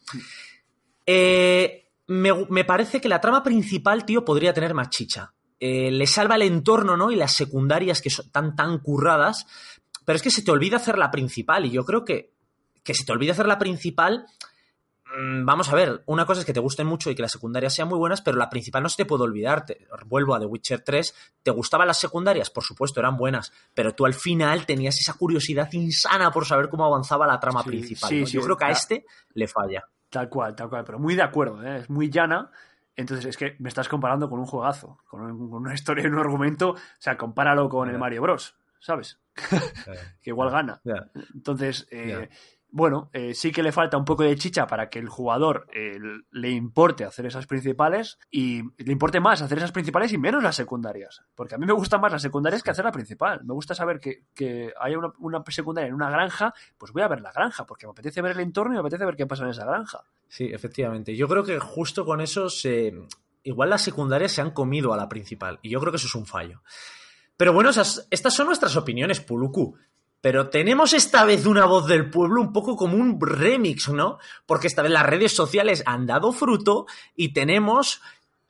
Eh, 1.07 1.80
me, 2.11 2.33
me 2.49 2.65
parece 2.65 3.01
que 3.01 3.09
la 3.09 3.21
trama 3.21 3.43
principal, 3.43 4.05
tío, 4.05 4.25
podría 4.25 4.53
tener 4.53 4.75
más 4.75 4.91
chicha. 4.91 5.33
Eh, 5.59 5.91
le 5.91 6.07
salva 6.07 6.37
el 6.37 6.43
entorno, 6.43 6.97
¿no? 6.97 7.11
Y 7.11 7.17
las 7.17 7.33
secundarias 7.33 8.01
que 8.03 8.11
son 8.11 8.31
tan, 8.31 8.57
tan 8.57 8.79
curradas. 8.79 9.47
Pero 10.05 10.17
es 10.17 10.23
que 10.23 10.31
se 10.31 10.43
te 10.43 10.51
olvida 10.51 10.77
hacer 10.79 10.99
la 10.99 11.11
principal. 11.11 11.67
Y 11.67 11.71
yo 11.71 11.85
creo 11.85 12.05
que, 12.05 12.33
que 12.83 12.95
se 12.95 13.05
te 13.05 13.13
olvida 13.13 13.33
hacer 13.33 13.47
la 13.47 13.59
principal. 13.59 14.25
mm, 15.17 15.45
Vamos 15.45 15.69
a 15.69 15.75
ver, 15.75 16.03
una 16.07 16.25
cosa 16.27 16.41
es 16.41 16.47
que 16.47 16.53
te 16.53 16.61
gusten 16.61 16.87
mucho 16.87 17.11
y 17.11 17.15
que 17.15 17.23
las 17.23 17.33
secundarias 17.33 17.75
sean 17.75 17.89
muy 17.89 17.99
buenas, 17.99 18.23
pero 18.23 18.39
la 18.39 18.49
principal 18.51 18.83
no 18.83 18.89
se 18.89 18.97
te 18.97 19.05
puede 19.05 19.25
olvidar. 19.25 19.65
Te- 19.67 19.87
vuelvo 20.07 20.35
a 20.35 20.41
The 20.41 20.47
Witcher 20.47 20.81
3. 20.83 21.15
¿Te 21.43 21.51
gustaban 21.51 21.87
las 21.87 22.01
secundarias? 22.01 22.51
Por 22.51 22.65
supuesto, 22.65 22.99
eran 23.01 23.17
buenas. 23.17 23.53
Pero 23.75 23.95
tú 23.95 24.07
al 24.07 24.15
final 24.15 24.67
tenías 24.67 24.99
esa 24.99 25.13
curiosidad 25.15 25.69
insana 25.73 26.31
por 26.33 26.47
saber 26.47 26.69
cómo 26.71 26.85
avanzaba 26.87 27.27
la 27.27 27.39
trama 27.39 27.63
Sí, 27.63 27.69
principal. 27.69 28.09
sí, 28.09 28.21
¿no? 28.21 28.27
sí, 28.27 28.33
yo 28.33 28.43
creo 28.43 28.57
que 28.57 28.65
a 28.65 28.71
este 28.71 29.05
le 29.35 29.47
falla. 29.47 29.85
Tal 30.11 30.29
cual, 30.29 30.55
tal 30.57 30.69
cual, 30.69 30.85
pero 30.85 30.99
muy 30.99 31.15
de 31.15 31.23
acuerdo, 31.23 31.63
¿eh? 31.63 31.79
es 31.79 31.91
muy 31.91 32.11
llana. 32.11 32.51
Entonces 32.97 33.25
es 33.27 33.37
que 33.37 33.57
me 33.61 33.69
estás 33.69 33.89
comparando 33.89 34.29
con 34.29 34.41
un 34.41 34.47
juegazo, 34.47 34.99
con, 35.09 35.23
un- 35.23 35.49
con 35.51 35.63
una 35.63 35.75
historia 35.75 36.05
y 36.05 36.09
un 36.09 36.19
argumento. 36.19 36.71
O 36.71 36.77
sea, 36.99 37.17
compáralo 37.17 37.69
con 37.69 37.89
el. 37.89 37.99
Mario 37.99 38.23
Bros, 38.23 38.57
¿sabes? 38.81 39.21
que 40.23 40.31
igual 40.31 40.51
gana. 40.51 40.81
Entonces, 41.35 41.87
eh. 41.91 42.29
Bueno, 42.73 43.11
eh, 43.13 43.35
sí 43.35 43.51
que 43.53 43.63
le 43.63 43.73
falta 43.73 43.97
un 43.97 44.05
poco 44.05 44.23
de 44.23 44.37
chicha 44.37 44.67
para 44.67 44.89
que 44.89 44.99
el 44.99 45.09
jugador 45.09 45.67
eh, 45.75 45.99
le 46.31 46.51
importe 46.51 47.05
hacer 47.05 47.27
esas 47.27 47.47
principales 47.47 48.19
y 48.31 48.63
le 48.63 48.93
importe 48.93 49.19
más 49.21 49.43
hacer 49.43 49.59
esas 49.59 49.73
principales 49.73 50.13
y 50.13 50.19
menos 50.19 50.43
las 50.43 50.57
secundarias. 50.57 51.23
Porque 51.35 51.55
a 51.55 51.59
mí 51.59 51.67
me 51.67 51.73
gustan 51.73 52.01
más 52.01 52.13
las 52.13 52.23
secundarias 52.23 52.63
que 52.63 52.71
hacer 52.71 52.85
la 52.85 52.93
principal. 52.93 53.41
Me 53.45 53.55
gusta 53.55 53.75
saber 53.75 53.99
que, 54.01 54.25
que 54.35 54.73
haya 54.81 54.99
una, 54.99 55.13
una 55.19 55.43
secundaria 55.49 55.89
en 55.89 55.95
una 55.95 56.11
granja, 56.11 56.55
pues 56.79 56.93
voy 56.93 57.03
a 57.03 57.09
ver 57.09 57.21
la 57.21 57.33
granja, 57.33 57.67
porque 57.67 57.87
me 57.87 57.91
apetece 57.93 58.23
ver 58.23 58.33
el 58.33 58.41
entorno 58.41 58.73
y 58.73 58.75
me 58.77 58.81
apetece 58.81 59.05
ver 59.05 59.17
qué 59.17 59.27
pasa 59.27 59.45
en 59.45 59.51
esa 59.51 59.65
granja. 59.65 60.05
Sí, 60.29 60.45
efectivamente. 60.53 61.17
Yo 61.17 61.27
creo 61.29 61.43
que 61.45 61.59
justo 61.59 62.05
con 62.05 62.21
eso 62.21 62.49
se. 62.49 62.95
Igual 63.43 63.71
las 63.71 63.83
secundarias 63.83 64.33
se 64.33 64.43
han 64.43 64.51
comido 64.51 64.93
a 64.93 64.97
la 64.97 65.09
principal. 65.09 65.59
Y 65.63 65.71
yo 65.71 65.81
creo 65.81 65.91
que 65.93 65.97
eso 65.97 66.07
es 66.07 66.15
un 66.15 66.27
fallo. 66.27 66.63
Pero 67.37 67.53
bueno, 67.55 67.71
esas- 67.71 68.07
estas 68.11 68.35
son 68.35 68.47
nuestras 68.47 68.77
opiniones, 68.77 69.21
Puluku. 69.21 69.77
Pero 70.21 70.51
tenemos 70.51 70.93
esta 70.93 71.25
vez 71.25 71.47
una 71.47 71.65
voz 71.65 71.87
del 71.87 72.11
pueblo 72.11 72.41
un 72.43 72.53
poco 72.53 72.77
como 72.77 72.97
un 72.97 73.19
remix, 73.21 73.89
¿no? 73.89 74.19
Porque 74.47 74.67
esta 74.67 74.83
vez 74.83 74.93
las 74.93 75.07
redes 75.07 75.33
sociales 75.33 75.83
han 75.87 76.07
dado 76.07 76.33
fruto 76.33 76.87
y 77.17 77.33
tenemos 77.33 78.03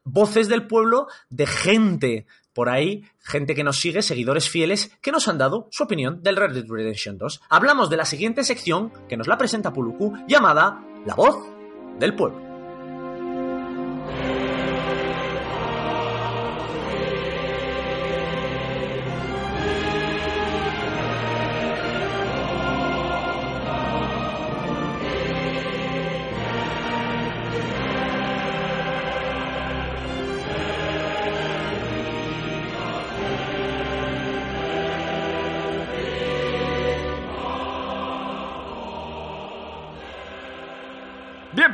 voces 0.05 0.49
del 0.49 0.67
pueblo 0.67 1.07
de 1.29 1.47
gente 1.47 2.27
por 2.53 2.69
ahí, 2.69 3.05
gente 3.21 3.55
que 3.55 3.65
nos 3.65 3.79
sigue, 3.79 4.03
seguidores 4.03 4.49
fieles, 4.49 4.91
que 5.01 5.13
nos 5.13 5.29
han 5.29 5.39
dado 5.39 5.69
su 5.71 5.85
opinión 5.85 6.23
del 6.23 6.37
Red 6.37 6.53
Dead 6.53 6.67
Redemption 6.69 7.17
2. 7.17 7.43
Hablamos 7.49 7.89
de 7.91 7.97
la 7.97 8.05
siguiente 8.05 8.43
sección 8.43 8.93
que 9.09 9.17
nos 9.17 9.29
la 9.29 9.39
presenta 9.39 9.73
Puluku, 9.73 10.15
llamada 10.27 10.85
La 11.07 11.15
voz 11.15 11.37
del 11.99 12.15
pueblo. 12.15 12.50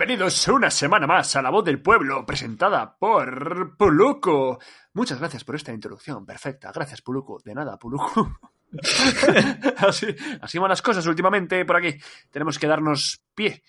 Bienvenidos 0.07 0.47
una 0.47 0.71
semana 0.71 1.05
más 1.05 1.35
a 1.35 1.43
La 1.43 1.51
Voz 1.51 1.65
del 1.65 1.83
Pueblo, 1.83 2.25
presentada 2.25 2.97
por 2.97 3.77
Puluco. 3.77 4.61
Muchas 4.93 5.19
gracias 5.19 5.43
por 5.43 5.57
esta 5.57 5.73
introducción, 5.73 6.25
perfecta. 6.25 6.71
Gracias, 6.73 7.03
Puluco. 7.03 7.41
De 7.45 7.53
nada, 7.53 7.77
Puluco. 7.77 8.39
así, 9.79 10.07
así 10.41 10.59
van 10.61 10.69
las 10.69 10.81
cosas 10.81 11.05
últimamente 11.09 11.65
por 11.65 11.79
aquí. 11.79 11.99
Tenemos 12.31 12.57
que 12.57 12.69
darnos 12.69 13.21
pie 13.35 13.65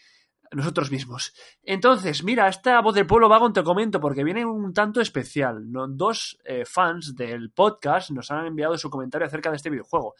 nosotros 0.52 0.92
mismos. 0.92 1.34
Entonces, 1.64 2.24
mira, 2.24 2.48
esta 2.48 2.80
voz 2.82 2.94
del 2.94 3.08
pueblo 3.08 3.30
vago 3.30 3.52
te 3.52 3.64
comento 3.64 4.00
porque 4.00 4.24
viene 4.24 4.46
un 4.46 4.74
tanto 4.74 5.02
especial. 5.02 5.66
Dos 5.90 6.38
eh, 6.46 6.66
fans 6.66 7.16
del 7.16 7.50
podcast 7.50 8.12
nos 8.12 8.30
han 8.30 8.46
enviado 8.46 8.78
su 8.78 8.92
comentario 8.92 9.26
acerca 9.26 9.50
de 9.50 9.56
este 9.56 9.72
videojuego. 9.72 10.14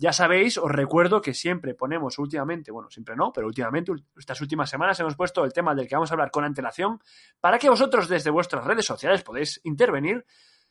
Ya 0.00 0.14
sabéis, 0.14 0.56
os 0.56 0.72
recuerdo 0.72 1.20
que 1.20 1.34
siempre 1.34 1.74
ponemos 1.74 2.18
últimamente, 2.18 2.72
bueno, 2.72 2.88
siempre 2.88 3.14
no, 3.14 3.34
pero 3.34 3.46
últimamente, 3.46 3.92
estas 4.16 4.40
últimas 4.40 4.70
semanas 4.70 4.98
hemos 4.98 5.14
puesto 5.14 5.44
el 5.44 5.52
tema 5.52 5.74
del 5.74 5.86
que 5.86 5.94
vamos 5.94 6.10
a 6.10 6.14
hablar 6.14 6.30
con 6.30 6.42
antelación 6.42 7.00
para 7.38 7.58
que 7.58 7.68
vosotros 7.68 8.08
desde 8.08 8.30
vuestras 8.30 8.64
redes 8.64 8.86
sociales 8.86 9.22
podéis 9.22 9.60
intervenir 9.62 10.24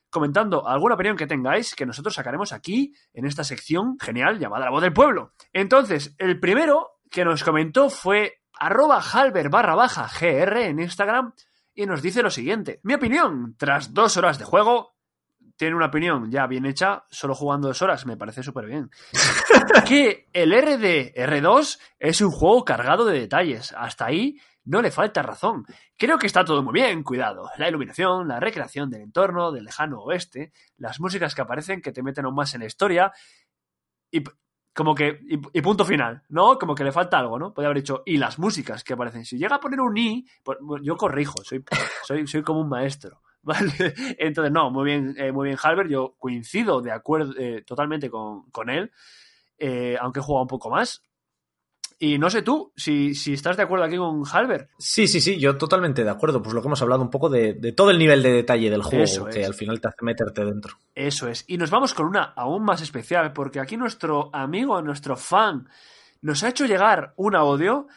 comentando 0.10 0.68
alguna 0.68 0.96
opinión 0.96 1.16
que 1.16 1.28
tengáis 1.28 1.76
que 1.76 1.86
nosotros 1.86 2.16
sacaremos 2.16 2.52
aquí 2.52 2.92
en 3.14 3.28
esta 3.28 3.44
sección 3.44 4.00
genial 4.00 4.40
llamada 4.40 4.66
La 4.66 4.72
Voz 4.72 4.82
del 4.82 4.94
Pueblo. 4.94 5.34
Entonces, 5.54 6.16
el 6.18 6.40
primero 6.40 6.94
que 7.12 7.24
nos 7.24 7.44
comentó 7.44 7.92
fue 7.92 8.42
arroba 8.54 9.00
halber 9.00 9.50
barra 9.50 9.76
baja 9.76 10.10
gr 10.20 10.58
en 10.58 10.80
Instagram 10.80 11.34
y 11.76 11.86
nos 11.86 12.02
dice 12.02 12.24
lo 12.24 12.32
siguiente. 12.32 12.80
Mi 12.82 12.96
opinión, 12.96 13.56
tras 13.60 13.94
dos 13.94 14.18
horas 14.18 14.40
de 14.40 14.46
juego, 14.46 14.96
tiene 15.60 15.76
una 15.76 15.88
opinión 15.88 16.32
ya 16.32 16.48
bien 16.48 16.66
hecha, 16.66 17.04
solo 17.10 17.36
jugando 17.36 17.68
dos 17.68 17.82
horas, 17.82 18.06
me 18.06 18.16
parece 18.16 18.44
súper 18.44 18.66
bien. 18.66 18.90
que 19.86 20.30
el 20.32 20.54
RD 20.54 21.14
R2 21.14 21.80
es 22.00 22.22
un 22.22 22.32
juego 22.32 22.64
cargado 22.64 23.04
de 23.04 23.20
detalles. 23.20 23.76
Hasta 23.78 24.06
ahí 24.06 24.40
no 24.64 24.82
le 24.82 24.90
falta 24.90 25.22
razón. 25.22 25.66
Creo 25.98 26.18
que 26.18 26.28
está 26.28 26.46
todo 26.46 26.64
muy 26.64 26.72
bien, 26.72 27.04
cuidado. 27.04 27.50
La 27.58 27.68
iluminación, 27.68 28.30
la 28.30 28.40
recreación 28.40 28.90
del 28.90 29.02
entorno, 29.02 29.52
del 29.52 29.66
lejano 29.66 30.00
oeste, 30.00 30.54
las 30.78 31.02
músicas 31.02 31.36
que 31.36 31.42
aparecen 31.42 31.82
que 31.82 31.92
te 31.92 32.04
meten 32.04 32.24
aún 32.24 32.36
más 32.36 32.54
en 32.54 32.62
la 32.62 32.68
historia. 32.68 33.12
Y 34.10 34.24
como 34.74 34.96
que. 34.96 35.20
Y, 35.28 35.42
y 35.52 35.62
punto 35.62 35.84
final, 35.84 36.24
¿no? 36.30 36.58
Como 36.58 36.74
que 36.74 36.86
le 36.86 36.94
falta 36.94 37.20
algo, 37.20 37.38
¿no? 37.38 37.54
Podría 37.54 37.68
haber 37.68 37.84
dicho. 37.84 38.02
Y 38.06 38.16
las 38.16 38.40
músicas 38.40 38.86
que 38.86 38.94
aparecen. 38.94 39.26
Si 39.26 39.38
llega 39.38 39.58
a 39.58 39.60
poner 39.60 39.82
un 39.82 39.98
i, 39.98 40.26
yo 40.82 40.96
corrijo, 40.96 41.44
soy, 41.44 41.66
soy, 42.06 42.26
soy 42.28 42.44
como 42.44 42.62
un 42.62 42.70
maestro. 42.70 43.22
¿Vale? 43.44 43.72
Entonces, 44.18 44.52
no, 44.52 44.70
muy 44.70 44.86
bien, 44.86 45.16
eh, 45.18 45.32
muy 45.32 45.48
bien, 45.48 45.58
Halbert. 45.62 45.90
Yo 45.90 46.16
coincido 46.18 46.82
de 46.82 46.92
acuerdo 46.92 47.34
eh, 47.38 47.64
totalmente 47.66 48.10
con, 48.10 48.50
con 48.52 48.70
él, 48.70 48.92
eh, 49.58 49.98
aunque 50.00 50.20
he 50.20 50.24
jugado 50.24 50.44
un 50.44 50.48
poco 50.50 50.70
más. 50.70 51.04
Y 52.02 52.18
no 52.18 52.30
sé 52.30 52.42
tú, 52.44 52.72
si, 52.78 53.14
si 53.14 53.34
estás 53.34 53.58
de 53.58 53.64
acuerdo 53.64 53.84
aquí 53.84 53.98
con 53.98 54.24
Halbert. 54.32 54.70
Sí, 54.78 55.06
sí, 55.06 55.20
sí, 55.20 55.38
yo 55.38 55.58
totalmente 55.58 56.04
de 56.06 56.10
acuerdo. 56.10 56.42
Pues 56.42 56.54
lo 56.54 56.62
que 56.62 56.68
hemos 56.68 56.82
hablado 56.82 57.02
un 57.02 57.10
poco 57.10 57.30
de, 57.30 57.56
de 57.56 57.74
todo 57.74 57.92
el 57.92 58.00
nivel 58.00 58.24
de 58.24 58.32
detalle 58.32 58.70
del 58.70 58.84
juego 58.84 59.04
Eso 59.04 59.26
que 59.26 59.42
es. 59.42 59.48
al 59.48 59.54
final 59.54 59.82
te 59.82 59.90
hace 59.90 59.98
meterte 60.04 60.46
dentro. 60.46 60.76
Eso 60.96 61.28
es. 61.28 61.44
Y 61.48 61.58
nos 61.58 61.70
vamos 61.70 61.94
con 61.94 62.06
una 62.06 62.24
aún 62.24 62.64
más 62.64 62.82
especial, 62.82 63.34
porque 63.34 63.60
aquí 63.60 63.76
nuestro 63.76 64.30
amigo, 64.34 64.82
nuestro 64.82 65.18
fan, 65.18 65.68
nos 66.22 66.42
ha 66.44 66.50
hecho 66.50 66.66
llegar 66.66 67.14
un 67.18 67.36
audio 67.36 67.88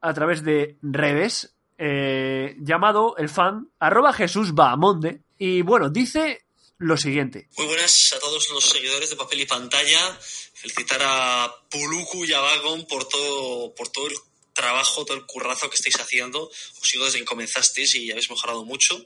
a 0.00 0.14
través 0.14 0.42
de 0.42 0.78
redes 0.80 1.53
eh, 1.78 2.54
llamado 2.60 3.16
el 3.16 3.28
fan 3.28 3.68
arroba 3.78 4.12
Jesús 4.12 4.54
Bahamonde. 4.54 5.22
Y 5.38 5.62
bueno, 5.62 5.90
dice 5.90 6.46
lo 6.78 6.96
siguiente. 6.96 7.48
Muy 7.56 7.66
buenas 7.66 8.12
a 8.12 8.18
todos 8.18 8.48
los 8.50 8.64
seguidores 8.64 9.10
de 9.10 9.16
Papel 9.16 9.40
y 9.40 9.46
Pantalla. 9.46 10.18
Felicitar 10.54 11.00
a 11.02 11.54
Puluku 11.70 12.24
y 12.24 12.32
a 12.32 12.40
Vagon 12.40 12.86
por 12.86 13.08
todo, 13.08 13.74
por 13.74 13.88
todo 13.88 14.06
el 14.08 14.14
trabajo, 14.52 15.04
todo 15.04 15.16
el 15.16 15.26
currazo 15.26 15.68
que 15.68 15.76
estáis 15.76 15.98
haciendo. 16.00 16.48
Os 16.48 16.88
sigo 16.88 17.04
desde 17.04 17.18
que 17.18 17.24
comenzasteis 17.24 17.94
y 17.94 18.10
habéis 18.10 18.30
mejorado 18.30 18.64
mucho. 18.64 19.04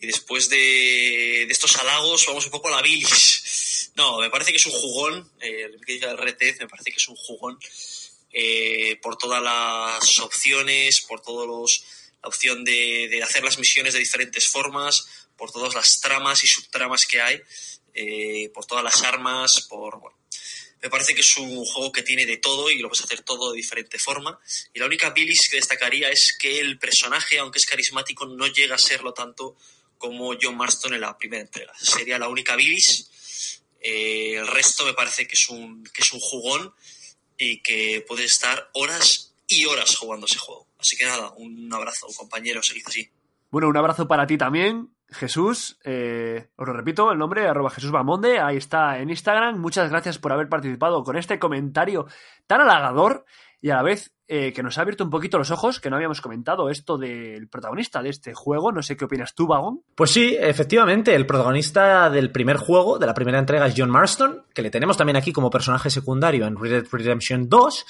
Y 0.00 0.06
después 0.06 0.48
de, 0.48 1.44
de 1.46 1.52
estos 1.52 1.76
halagos, 1.76 2.24
vamos 2.26 2.44
un 2.44 2.52
poco 2.52 2.68
a 2.68 2.72
la 2.72 2.82
bilis. 2.82 3.90
No, 3.96 4.18
me 4.18 4.30
parece 4.30 4.52
que 4.52 4.58
es 4.58 4.66
un 4.66 4.72
jugón. 4.72 5.30
Eh, 5.40 5.70
el 5.88 6.16
RT, 6.16 6.60
me 6.60 6.68
parece 6.68 6.90
que 6.90 6.98
es 6.98 7.08
un 7.08 7.16
jugón. 7.16 7.58
Eh, 8.32 8.98
por 9.02 9.16
todas 9.16 9.42
las 9.42 10.18
opciones, 10.18 11.00
por 11.00 11.22
todos 11.22 11.46
los 11.46 11.84
la 12.22 12.28
opción 12.28 12.64
de, 12.64 13.08
de, 13.08 13.22
hacer 13.22 13.44
las 13.44 13.58
misiones 13.58 13.94
de 13.94 14.00
diferentes 14.00 14.48
formas, 14.48 15.06
por 15.36 15.52
todas 15.52 15.74
las 15.74 16.00
tramas 16.00 16.42
y 16.42 16.48
subtramas 16.48 17.02
que 17.08 17.20
hay, 17.20 17.40
eh, 17.94 18.50
por 18.52 18.66
todas 18.66 18.84
las 18.84 19.02
armas, 19.02 19.66
por 19.68 20.00
bueno, 20.00 20.18
me 20.82 20.90
parece 20.90 21.14
que 21.14 21.22
es 21.22 21.36
un 21.36 21.64
juego 21.64 21.90
que 21.90 22.02
tiene 22.02 22.26
de 22.26 22.36
todo 22.36 22.70
y 22.70 22.78
lo 22.78 22.88
puedes 22.88 23.04
hacer 23.04 23.22
todo 23.22 23.50
de 23.50 23.56
diferente 23.56 23.98
forma. 23.98 24.38
Y 24.72 24.78
la 24.78 24.86
única 24.86 25.10
bilis 25.10 25.48
que 25.50 25.56
destacaría 25.56 26.08
es 26.08 26.36
que 26.38 26.60
el 26.60 26.78
personaje, 26.78 27.38
aunque 27.38 27.58
es 27.58 27.66
carismático, 27.66 28.26
no 28.26 28.46
llega 28.46 28.76
a 28.76 28.78
serlo 28.78 29.12
tanto 29.12 29.56
como 29.96 30.36
John 30.40 30.56
Marston 30.56 30.94
en 30.94 31.00
la 31.00 31.18
primera 31.18 31.42
entrega. 31.42 31.72
Sería 31.80 32.18
la 32.18 32.28
única 32.28 32.54
bilis. 32.54 33.10
Eh, 33.80 34.34
el 34.36 34.46
resto 34.46 34.84
me 34.84 34.94
parece 34.94 35.26
que 35.26 35.34
es 35.34 35.48
un, 35.48 35.82
que 35.84 36.02
es 36.02 36.12
un 36.12 36.20
jugón 36.20 36.72
y 37.38 37.62
que 37.62 38.04
puede 38.06 38.24
estar 38.24 38.68
horas 38.74 39.34
y 39.46 39.64
horas 39.64 39.96
jugando 39.96 40.26
ese 40.26 40.38
juego. 40.38 40.66
Así 40.78 40.96
que 40.96 41.06
nada, 41.06 41.32
un 41.36 41.72
abrazo, 41.72 42.06
compañero, 42.16 42.62
seguid 42.62 42.82
así. 42.86 43.08
Bueno, 43.50 43.68
un 43.68 43.76
abrazo 43.76 44.06
para 44.06 44.26
ti 44.26 44.36
también, 44.36 44.90
Jesús. 45.10 45.78
Eh, 45.84 46.48
os 46.56 46.66
lo 46.66 46.74
repito, 46.74 47.10
el 47.10 47.18
nombre, 47.18 47.46
arroba 47.46 47.70
Jesús 47.70 47.90
Bamonde, 47.90 48.40
ahí 48.40 48.56
está 48.58 48.98
en 48.98 49.08
Instagram. 49.08 49.58
Muchas 49.58 49.90
gracias 49.90 50.18
por 50.18 50.32
haber 50.32 50.48
participado 50.48 51.02
con 51.02 51.16
este 51.16 51.38
comentario 51.38 52.06
tan 52.46 52.60
halagador 52.60 53.24
y 53.60 53.70
a 53.70 53.76
la 53.76 53.82
vez 53.82 54.12
eh, 54.30 54.52
que 54.52 54.62
nos 54.62 54.76
ha 54.76 54.82
abierto 54.82 55.04
un 55.04 55.10
poquito 55.10 55.38
los 55.38 55.50
ojos, 55.50 55.80
que 55.80 55.88
no 55.88 55.96
habíamos 55.96 56.20
comentado 56.20 56.68
esto 56.68 56.98
del 56.98 57.48
protagonista 57.48 58.02
de 58.02 58.10
este 58.10 58.34
juego. 58.34 58.72
No 58.72 58.82
sé 58.82 58.94
qué 58.94 59.06
opinas 59.06 59.34
tú, 59.34 59.46
Vagón. 59.46 59.80
Pues 59.94 60.10
sí, 60.10 60.36
efectivamente, 60.38 61.14
el 61.14 61.24
protagonista 61.24 62.10
del 62.10 62.30
primer 62.30 62.58
juego, 62.58 62.98
de 62.98 63.06
la 63.06 63.14
primera 63.14 63.38
entrega, 63.38 63.66
es 63.66 63.74
John 63.74 63.88
Marston, 63.88 64.44
que 64.52 64.60
le 64.60 64.70
tenemos 64.70 64.98
también 64.98 65.16
aquí 65.16 65.32
como 65.32 65.48
personaje 65.48 65.88
secundario 65.88 66.46
en 66.46 66.56
Red 66.56 66.70
Dead 66.70 66.86
Redemption 66.92 67.48
2. 67.48 67.86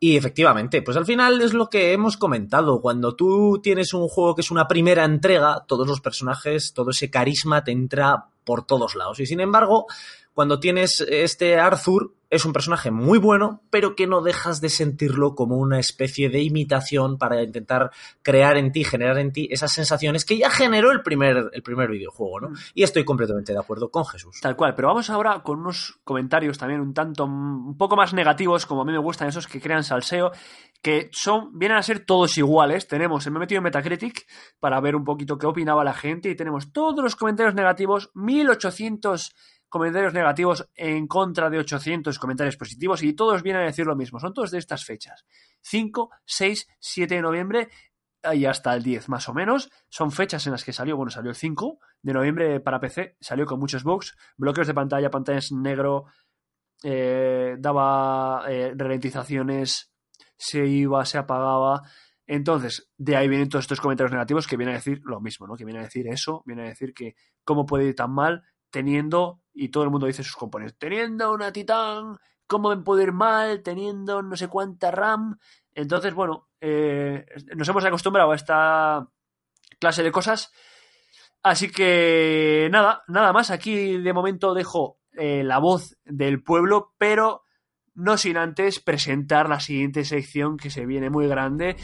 Y 0.00 0.16
efectivamente, 0.16 0.80
pues 0.80 0.96
al 0.96 1.04
final 1.04 1.42
es 1.42 1.52
lo 1.52 1.68
que 1.68 1.92
hemos 1.92 2.16
comentado. 2.16 2.80
Cuando 2.80 3.14
tú 3.14 3.60
tienes 3.62 3.92
un 3.92 4.08
juego 4.08 4.34
que 4.34 4.40
es 4.40 4.50
una 4.50 4.66
primera 4.66 5.04
entrega, 5.04 5.64
todos 5.68 5.86
los 5.86 6.00
personajes, 6.00 6.72
todo 6.72 6.90
ese 6.90 7.10
carisma 7.10 7.64
te 7.64 7.70
entra 7.70 8.28
por 8.44 8.64
todos 8.66 8.96
lados. 8.96 9.20
Y 9.20 9.26
sin 9.26 9.40
embargo, 9.40 9.86
cuando 10.34 10.60
tienes 10.60 11.00
este 11.00 11.58
Arthur, 11.58 12.14
es 12.32 12.46
un 12.46 12.54
personaje 12.54 12.90
muy 12.90 13.18
bueno, 13.18 13.60
pero 13.68 13.94
que 13.94 14.06
no 14.06 14.22
dejas 14.22 14.62
de 14.62 14.70
sentirlo 14.70 15.34
como 15.34 15.58
una 15.58 15.78
especie 15.78 16.30
de 16.30 16.40
imitación 16.40 17.18
para 17.18 17.42
intentar 17.42 17.90
crear 18.22 18.56
en 18.56 18.72
ti, 18.72 18.84
generar 18.84 19.18
en 19.18 19.32
ti 19.32 19.48
esas 19.50 19.74
sensaciones 19.74 20.24
que 20.24 20.38
ya 20.38 20.48
generó 20.48 20.92
el 20.92 21.02
primer, 21.02 21.50
el 21.52 21.62
primer 21.62 21.90
videojuego, 21.90 22.40
¿no? 22.40 22.48
Y 22.72 22.84
estoy 22.84 23.04
completamente 23.04 23.52
de 23.52 23.58
acuerdo 23.58 23.90
con 23.90 24.06
Jesús. 24.06 24.40
Tal 24.40 24.56
cual, 24.56 24.74
pero 24.74 24.88
vamos 24.88 25.10
ahora 25.10 25.42
con 25.42 25.60
unos 25.60 26.00
comentarios 26.04 26.56
también 26.56 26.80
un 26.80 26.94
tanto, 26.94 27.26
un 27.26 27.76
poco 27.76 27.96
más 27.96 28.14
negativos, 28.14 28.64
como 28.64 28.80
a 28.80 28.84
mí 28.86 28.92
me 28.92 28.98
gustan 28.98 29.28
esos 29.28 29.46
que 29.46 29.60
crean 29.60 29.84
salseo, 29.84 30.32
que 30.80 31.10
son, 31.12 31.58
vienen 31.58 31.76
a 31.76 31.82
ser 31.82 32.06
todos 32.06 32.38
iguales. 32.38 32.88
Tenemos, 32.88 33.26
me 33.26 33.36
he 33.36 33.40
metido 33.40 33.58
en 33.58 33.64
Metacritic 33.64 34.26
para 34.58 34.80
ver 34.80 34.96
un 34.96 35.04
poquito 35.04 35.36
qué 35.36 35.46
opinaba 35.46 35.84
la 35.84 35.92
gente 35.92 36.30
y 36.30 36.34
tenemos 36.34 36.72
todos 36.72 37.04
los 37.04 37.14
comentarios 37.14 37.54
negativos, 37.54 38.10
1800 38.14 39.34
comentarios 39.72 40.12
negativos 40.12 40.68
en 40.74 41.06
contra 41.06 41.48
de 41.48 41.58
800 41.58 42.18
comentarios 42.18 42.58
positivos 42.58 43.02
y 43.02 43.14
todos 43.14 43.42
vienen 43.42 43.62
a 43.62 43.64
decir 43.64 43.86
lo 43.86 43.96
mismo. 43.96 44.20
Son 44.20 44.34
todos 44.34 44.50
de 44.50 44.58
estas 44.58 44.84
fechas. 44.84 45.24
5, 45.62 46.10
6, 46.26 46.68
7 46.78 47.14
de 47.14 47.22
noviembre 47.22 47.70
y 48.34 48.44
hasta 48.44 48.74
el 48.74 48.82
10 48.82 49.08
más 49.08 49.30
o 49.30 49.32
menos. 49.32 49.70
Son 49.88 50.12
fechas 50.12 50.46
en 50.46 50.52
las 50.52 50.62
que 50.62 50.74
salió, 50.74 50.98
bueno, 50.98 51.10
salió 51.10 51.30
el 51.30 51.36
5 51.36 51.78
de 52.02 52.12
noviembre 52.12 52.60
para 52.60 52.80
PC, 52.80 53.16
salió 53.18 53.46
con 53.46 53.58
muchos 53.58 53.82
bugs, 53.82 54.14
bloqueos 54.36 54.66
de 54.66 54.74
pantalla, 54.74 55.08
pantallas 55.08 55.52
negro, 55.52 56.04
eh, 56.84 57.56
daba 57.58 58.44
eh, 58.50 58.74
ralentizaciones, 58.76 59.90
se 60.36 60.66
iba, 60.66 61.02
se 61.06 61.16
apagaba. 61.16 61.80
Entonces, 62.26 62.90
de 62.98 63.16
ahí 63.16 63.26
vienen 63.26 63.48
todos 63.48 63.64
estos 63.64 63.80
comentarios 63.80 64.12
negativos 64.12 64.46
que 64.46 64.58
vienen 64.58 64.74
a 64.74 64.78
decir 64.78 65.00
lo 65.02 65.22
mismo, 65.22 65.46
¿no? 65.46 65.56
Que 65.56 65.64
vienen 65.64 65.80
a 65.80 65.86
decir 65.86 66.06
eso, 66.08 66.42
vienen 66.44 66.66
a 66.66 66.68
decir 66.68 66.92
que 66.92 67.14
cómo 67.42 67.64
puede 67.64 67.86
ir 67.86 67.94
tan 67.94 68.12
mal 68.12 68.42
teniendo, 68.70 69.41
y 69.54 69.68
todo 69.68 69.84
el 69.84 69.90
mundo 69.90 70.06
dice 70.06 70.22
sus 70.22 70.36
componentes, 70.36 70.78
teniendo 70.78 71.32
una 71.32 71.52
Titán, 71.52 72.18
cómo 72.46 72.82
puede 72.84 73.04
ir 73.04 73.12
mal, 73.12 73.62
teniendo 73.62 74.22
no 74.22 74.36
sé 74.36 74.48
cuánta 74.48 74.90
RAM. 74.90 75.38
Entonces, 75.74 76.14
bueno, 76.14 76.48
eh, 76.60 77.24
nos 77.56 77.68
hemos 77.68 77.84
acostumbrado 77.84 78.32
a 78.32 78.36
esta 78.36 79.08
clase 79.78 80.02
de 80.02 80.12
cosas. 80.12 80.52
Así 81.42 81.70
que 81.70 82.68
nada, 82.70 83.02
nada 83.08 83.32
más. 83.32 83.50
Aquí 83.50 83.98
de 83.98 84.12
momento 84.12 84.54
dejo 84.54 84.98
eh, 85.12 85.42
la 85.42 85.58
voz 85.58 85.96
del 86.04 86.42
pueblo, 86.42 86.94
pero 86.98 87.44
no 87.94 88.16
sin 88.16 88.36
antes 88.36 88.80
presentar 88.80 89.48
la 89.48 89.60
siguiente 89.60 90.04
sección 90.04 90.56
que 90.56 90.70
se 90.70 90.86
viene 90.86 91.10
muy 91.10 91.26
grande, 91.26 91.76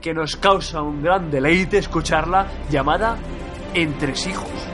que 0.00 0.14
nos 0.14 0.36
causa 0.36 0.82
un 0.82 1.02
gran 1.02 1.30
deleite 1.30 1.78
escucharla, 1.78 2.48
llamada 2.70 3.16
Entresijos. 3.72 4.73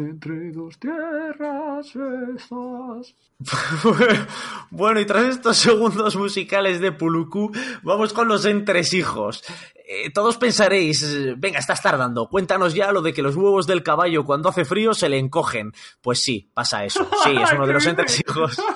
Entre 0.00 0.50
dos 0.52 0.78
tierras 0.78 1.86
estás. 2.34 3.14
bueno, 4.70 5.00
y 5.00 5.06
tras 5.06 5.24
estos 5.26 5.56
segundos 5.58 6.16
musicales 6.16 6.80
de 6.80 6.92
Puluku, 6.92 7.52
vamos 7.82 8.12
con 8.12 8.28
los 8.28 8.44
entresijos. 8.44 9.42
eh, 9.86 10.10
todos 10.10 10.36
pensaréis, 10.36 11.04
venga, 11.38 11.58
estás 11.58 11.82
tardando, 11.82 12.28
cuéntanos 12.28 12.74
ya 12.74 12.92
lo 12.92 13.02
de 13.02 13.12
que 13.12 13.22
los 13.22 13.36
huevos 13.36 13.66
del 13.66 13.82
caballo 13.82 14.24
cuando 14.24 14.48
hace 14.48 14.64
frío 14.64 14.94
se 14.94 15.08
le 15.08 15.18
encogen. 15.18 15.72
Pues 16.00 16.20
sí, 16.22 16.50
pasa 16.54 16.84
eso. 16.84 17.08
Sí, 17.24 17.36
es 17.36 17.52
uno 17.52 17.66
de 17.66 17.72
los 17.74 17.84
¿Qué 17.84 17.90
entresijos. 17.90 18.62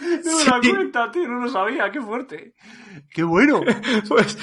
No 0.00 0.38
me 0.38 0.44
da 0.44 0.60
Sí. 0.62 0.70
cuenta, 0.70 1.10
tío, 1.10 1.26
no 1.28 1.40
lo 1.40 1.48
sabía, 1.50 1.90
qué 1.90 2.00
fuerte. 2.00 2.54
Qué 3.10 3.22
bueno. 3.24 3.60
Pues. 4.08 4.38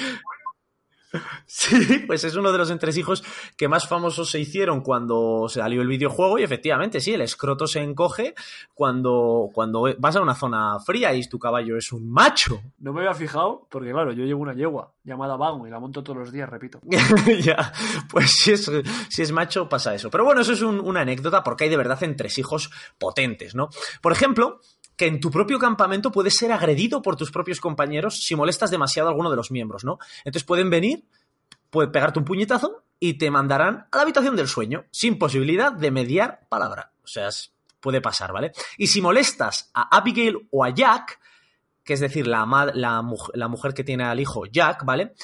Sí, 1.46 2.00
pues 2.06 2.24
es 2.24 2.34
uno 2.36 2.52
de 2.52 2.58
los 2.58 2.70
entresijos 2.70 3.22
que 3.56 3.68
más 3.68 3.88
famosos 3.88 4.30
se 4.30 4.40
hicieron 4.40 4.80
cuando 4.80 5.46
salió 5.48 5.82
el 5.82 5.88
videojuego 5.88 6.38
y 6.38 6.42
efectivamente 6.42 7.00
sí, 7.00 7.14
el 7.14 7.20
escroto 7.22 7.66
se 7.66 7.80
encoge 7.80 8.34
cuando, 8.74 9.50
cuando 9.52 9.88
vas 9.98 10.16
a 10.16 10.20
una 10.20 10.34
zona 10.34 10.78
fría 10.80 11.14
y 11.14 11.26
tu 11.28 11.38
caballo 11.38 11.76
es 11.76 11.92
un 11.92 12.10
macho. 12.10 12.60
No 12.78 12.92
me 12.92 13.00
había 13.00 13.14
fijado 13.14 13.66
porque, 13.70 13.90
claro, 13.90 14.12
yo 14.12 14.24
llevo 14.24 14.42
una 14.42 14.54
yegua 14.54 14.92
llamada 15.02 15.36
Vago 15.36 15.66
y 15.66 15.70
la 15.70 15.80
monto 15.80 16.02
todos 16.04 16.18
los 16.18 16.32
días, 16.32 16.48
repito. 16.48 16.80
ya, 17.42 17.72
pues 18.10 18.30
si 18.32 18.52
es, 18.52 18.70
si 19.08 19.22
es 19.22 19.32
macho 19.32 19.68
pasa 19.68 19.94
eso. 19.94 20.08
Pero 20.10 20.24
bueno, 20.24 20.40
eso 20.42 20.52
es 20.52 20.62
un- 20.62 20.78
una 20.80 21.00
anécdota 21.00 21.42
porque 21.42 21.64
hay 21.64 21.70
de 21.70 21.76
verdad 21.76 22.00
entresijos 22.04 22.70
potentes, 22.98 23.54
¿no? 23.56 23.68
Por 24.00 24.12
ejemplo, 24.12 24.60
que 24.96 25.06
en 25.06 25.20
tu 25.20 25.30
propio 25.30 25.58
campamento 25.58 26.10
puedes 26.10 26.36
ser 26.36 26.52
agredido 26.52 27.02
por 27.02 27.16
tus 27.16 27.30
propios 27.30 27.60
compañeros 27.60 28.24
si 28.24 28.34
molestas 28.34 28.70
demasiado 28.70 29.08
a 29.08 29.12
alguno 29.12 29.30
de 29.30 29.36
los 29.36 29.50
miembros, 29.50 29.84
¿no? 29.84 29.98
Entonces 30.18 30.44
pueden 30.44 30.70
venir, 30.70 31.04
pueden 31.70 31.92
pegarte 31.92 32.18
un 32.18 32.24
puñetazo 32.24 32.84
y 32.98 33.14
te 33.14 33.30
mandarán 33.30 33.86
a 33.90 33.96
la 33.96 34.02
habitación 34.02 34.36
del 34.36 34.48
sueño, 34.48 34.86
sin 34.90 35.18
posibilidad 35.18 35.72
de 35.72 35.90
mediar 35.90 36.46
palabra. 36.48 36.92
O 37.04 37.06
sea, 37.06 37.28
puede 37.80 38.00
pasar, 38.00 38.32
¿vale? 38.32 38.52
Y 38.78 38.86
si 38.86 39.02
molestas 39.02 39.70
a 39.74 39.96
Abigail 39.96 40.48
o 40.50 40.64
a 40.64 40.70
Jack, 40.70 41.20
que 41.84 41.92
es 41.92 42.00
decir, 42.00 42.26
la, 42.26 42.44
la, 42.74 43.04
la 43.34 43.48
mujer 43.48 43.74
que 43.74 43.84
tiene 43.84 44.04
al 44.04 44.18
hijo 44.18 44.46
Jack, 44.46 44.84
¿vale? 44.84 45.14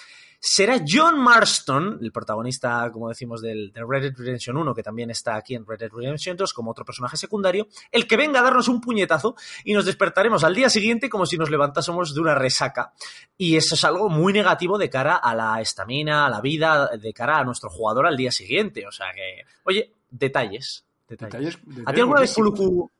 Será 0.44 0.80
John 0.84 1.20
Marston, 1.20 2.00
el 2.02 2.10
protagonista, 2.10 2.90
como 2.90 3.08
decimos, 3.08 3.40
del, 3.40 3.72
de 3.72 3.84
Red 3.86 4.02
Dead 4.02 4.12
Redemption 4.16 4.56
1, 4.56 4.74
que 4.74 4.82
también 4.82 5.08
está 5.08 5.36
aquí 5.36 5.54
en 5.54 5.64
Red 5.64 5.78
Dead 5.78 5.90
Redemption 5.92 6.36
2 6.36 6.52
como 6.52 6.72
otro 6.72 6.84
personaje 6.84 7.16
secundario, 7.16 7.68
el 7.92 8.08
que 8.08 8.16
venga 8.16 8.40
a 8.40 8.42
darnos 8.42 8.66
un 8.66 8.80
puñetazo 8.80 9.36
y 9.64 9.72
nos 9.72 9.84
despertaremos 9.84 10.42
al 10.42 10.52
día 10.52 10.68
siguiente 10.68 11.08
como 11.08 11.26
si 11.26 11.38
nos 11.38 11.48
levantásemos 11.48 12.12
de 12.12 12.20
una 12.20 12.34
resaca. 12.34 12.92
Y 13.38 13.54
eso 13.54 13.76
es 13.76 13.84
algo 13.84 14.08
muy 14.08 14.32
negativo 14.32 14.78
de 14.78 14.90
cara 14.90 15.14
a 15.14 15.32
la 15.36 15.60
estamina, 15.60 16.26
a 16.26 16.28
la 16.28 16.40
vida, 16.40 16.88
de 16.88 17.12
cara 17.12 17.38
a 17.38 17.44
nuestro 17.44 17.70
jugador 17.70 18.08
al 18.08 18.16
día 18.16 18.32
siguiente. 18.32 18.84
O 18.84 18.90
sea 18.90 19.12
que, 19.14 19.44
oye, 19.62 19.94
detalles. 20.10 20.84
Detalles. 21.08 21.56
¿A 21.86 21.92
ti 21.92 22.00
alguna 22.00 22.22
vez, 22.22 22.34
buenísimos. 22.34 22.58
Puluku, 22.58 22.90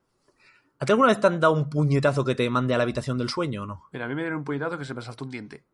¿A 0.78 0.86
ti 0.86 0.92
alguna 0.92 1.08
vez 1.08 1.18
te 1.18 1.26
han 1.26 1.40
dado 1.40 1.54
un 1.54 1.68
puñetazo 1.68 2.24
que 2.24 2.36
te 2.36 2.48
mande 2.48 2.72
a 2.74 2.76
la 2.76 2.84
habitación 2.84 3.18
del 3.18 3.30
sueño 3.30 3.64
o 3.64 3.66
no? 3.66 3.88
Mira, 3.92 4.04
a 4.04 4.08
mí 4.08 4.14
me 4.14 4.22
dieron 4.22 4.38
un 4.38 4.44
puñetazo 4.44 4.78
que 4.78 4.84
se 4.84 4.94
me 4.94 5.02
saltó 5.02 5.24
un 5.24 5.32
diente. 5.32 5.64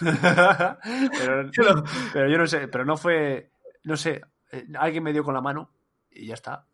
Pero, 0.00 0.78
Pero- 1.56 1.84
pero 2.12 2.28
yo 2.30 2.38
no 2.38 2.46
sé, 2.46 2.68
pero 2.68 2.84
no 2.84 2.96
fue, 2.96 3.50
no 3.84 3.96
sé, 3.96 4.20
eh, 4.50 4.66
alguien 4.78 5.02
me 5.04 5.12
dio 5.12 5.22
con 5.24 5.34
la 5.34 5.40
mano 5.40 5.70
y 6.10 6.26
ya 6.26 6.34
está. 6.34 6.66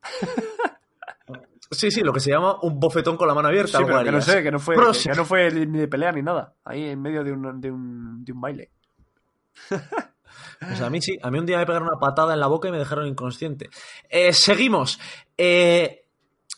Sí, 1.70 1.90
sí, 1.90 2.00
lo 2.00 2.12
que 2.14 2.20
se 2.20 2.30
llama 2.30 2.56
un 2.62 2.80
bofetón 2.80 3.16
con 3.18 3.28
la 3.28 3.34
mano 3.34 3.48
abierta. 3.48 3.76
Sí, 3.78 3.84
pero 3.84 3.98
que 3.98 4.04
no 4.04 4.16
harías. 4.18 4.24
sé, 4.24 4.42
que 4.42 4.50
no 4.50 4.58
fue, 4.58 4.74
que 4.76 5.14
no 5.14 5.24
fue 5.26 5.50
ni 5.50 5.78
de 5.78 5.86
pelea 5.88 6.12
ni 6.12 6.22
nada. 6.22 6.54
Ahí 6.64 6.84
en 6.88 7.02
medio 7.02 7.22
de 7.22 7.32
un, 7.32 7.60
de 7.60 7.70
un, 7.70 8.24
de 8.24 8.32
un 8.32 8.40
baile. 8.40 8.70
Pues 10.60 10.80
a 10.80 10.88
mí 10.90 11.00
sí, 11.02 11.18
a 11.22 11.30
mí 11.30 11.38
un 11.38 11.44
día 11.46 11.58
me 11.58 11.66
pegaron 11.66 11.88
una 11.88 11.98
patada 12.00 12.32
en 12.34 12.40
la 12.40 12.46
boca 12.46 12.68
y 12.68 12.72
me 12.72 12.78
dejaron 12.78 13.06
inconsciente. 13.06 13.68
Eh, 14.08 14.32
seguimos. 14.32 14.98
Eh, 15.36 16.06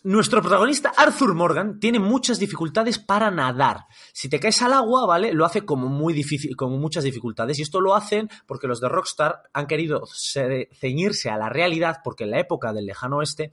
nuestro 0.03 0.41
protagonista, 0.41 0.93
Arthur 0.97 1.35
Morgan, 1.35 1.79
tiene 1.79 1.99
muchas 1.99 2.39
dificultades 2.39 2.99
para 2.99 3.31
nadar. 3.31 3.87
Si 4.15 4.29
te 4.31 4.41
caes 4.41 4.63
al 4.63 4.73
agua, 4.73 5.05
¿vale? 5.07 5.33
Lo 5.35 5.45
hace 5.45 5.63
como 5.67 5.89
muy 5.89 6.15
difícil, 6.15 6.57
como 6.57 6.79
muchas 6.79 7.05
dificultades. 7.05 7.59
Y 7.59 7.63
esto 7.63 7.81
lo 7.81 7.95
hacen 7.95 8.29
porque 8.47 8.67
los 8.67 8.81
de 8.81 8.89
Rockstar 8.89 9.43
han 9.53 9.67
querido 9.67 10.07
se- 10.07 10.71
ceñirse 10.73 11.29
a 11.29 11.37
la 11.37 11.49
realidad, 11.51 11.99
porque 12.03 12.25
en 12.25 12.31
la 12.31 12.41
época 12.41 12.73
del 12.73 12.87
lejano 12.87 13.19
oeste, 13.19 13.53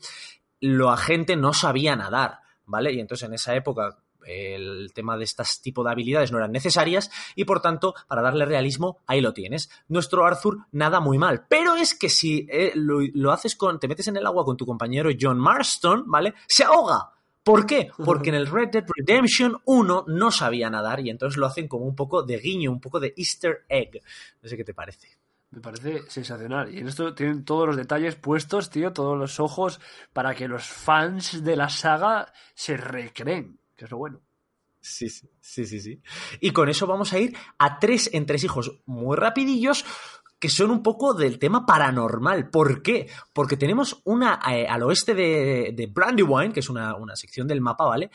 la 0.61 0.95
gente 0.95 1.35
no 1.35 1.53
sabía 1.53 1.95
nadar, 1.95 2.39
¿vale? 2.65 2.93
Y 2.93 2.99
entonces 2.99 3.27
en 3.27 3.33
esa 3.33 3.53
época 3.55 3.97
el 4.27 4.91
tema 4.93 5.17
de 5.17 5.23
estas 5.23 5.61
tipo 5.61 5.83
de 5.83 5.91
habilidades 5.91 6.31
no 6.31 6.37
eran 6.37 6.51
necesarias 6.51 7.09
y 7.35 7.45
por 7.45 7.61
tanto, 7.61 7.95
para 8.07 8.21
darle 8.21 8.45
realismo, 8.45 8.99
ahí 9.07 9.21
lo 9.21 9.33
tienes. 9.33 9.69
Nuestro 9.87 10.25
Arthur 10.25 10.59
nada 10.71 10.99
muy 10.99 11.17
mal, 11.17 11.45
pero 11.47 11.75
es 11.75 11.93
que 11.93 12.09
si 12.09 12.47
eh, 12.51 12.71
lo, 12.75 12.99
lo 13.13 13.31
haces 13.31 13.55
con, 13.55 13.79
te 13.79 13.87
metes 13.87 14.07
en 14.07 14.17
el 14.17 14.25
agua 14.25 14.45
con 14.45 14.57
tu 14.57 14.65
compañero 14.65 15.09
John 15.19 15.39
Marston, 15.39 16.03
¿vale? 16.07 16.33
Se 16.47 16.63
ahoga. 16.63 17.11
¿Por 17.47 17.65
qué? 17.65 17.89
Porque 18.03 18.27
en 18.27 18.35
el 18.35 18.47
Red 18.47 18.71
Dead 18.71 18.85
Redemption 18.93 19.57
1 19.63 20.05
no 20.09 20.31
sabía 20.31 20.69
nadar 20.69 20.99
y 20.99 21.09
entonces 21.09 21.37
lo 21.37 21.45
hacen 21.45 21.69
como 21.69 21.85
un 21.85 21.95
poco 21.95 22.21
de 22.23 22.37
guiño, 22.39 22.69
un 22.69 22.81
poco 22.81 22.99
de 22.99 23.13
easter 23.15 23.63
egg. 23.69 24.01
No 24.41 24.49
sé 24.49 24.57
qué 24.57 24.65
te 24.65 24.73
parece. 24.73 25.07
Me 25.51 25.61
parece 25.61 26.01
sensacional. 26.09 26.73
Y 26.73 26.79
en 26.79 26.89
esto 26.89 27.15
tienen 27.15 27.45
todos 27.45 27.67
los 27.67 27.77
detalles 27.77 28.15
puestos, 28.15 28.69
tío, 28.69 28.91
todos 28.91 29.17
los 29.17 29.39
ojos, 29.39 29.79
para 30.11 30.35
que 30.35 30.49
los 30.49 30.65
fans 30.65 31.41
de 31.45 31.55
la 31.55 31.69
saga 31.69 32.33
se 32.53 32.75
recreen. 32.75 33.57
Que 33.77 33.85
es 33.85 33.91
lo 33.91 33.97
bueno. 33.97 34.19
Sí, 34.81 35.09
sí, 35.09 35.29
sí, 35.41 35.79
sí. 35.79 36.01
Y 36.39 36.51
con 36.51 36.69
eso 36.69 36.87
vamos 36.87 37.13
a 37.13 37.19
ir 37.19 37.35
a 37.57 37.79
tres 37.79 38.09
entresijos 38.13 38.79
muy 38.85 39.15
rapidillos 39.15 39.85
que 40.39 40.49
son 40.49 40.71
un 40.71 40.83
poco 40.83 41.13
del 41.13 41.39
tema 41.39 41.65
paranormal. 41.65 42.49
¿Por 42.49 42.81
qué? 42.81 43.09
Porque 43.33 43.57
tenemos 43.57 44.01
una 44.03 44.39
eh, 44.51 44.67
al 44.67 44.83
oeste 44.83 45.13
de, 45.13 45.73
de 45.73 45.87
Brandywine, 45.87 46.53
que 46.53 46.59
es 46.59 46.69
una, 46.69 46.95
una 46.95 47.15
sección 47.15 47.47
del 47.47 47.61
mapa, 47.61 47.85
¿vale? 47.85 48.11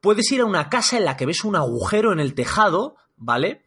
Puedes 0.00 0.30
ir 0.32 0.40
a 0.40 0.46
una 0.46 0.68
casa 0.68 0.98
en 0.98 1.04
la 1.04 1.16
que 1.16 1.26
ves 1.26 1.44
un 1.44 1.54
agujero 1.54 2.12
en 2.12 2.18
el 2.18 2.34
tejado, 2.34 2.96
¿vale? 3.16 3.62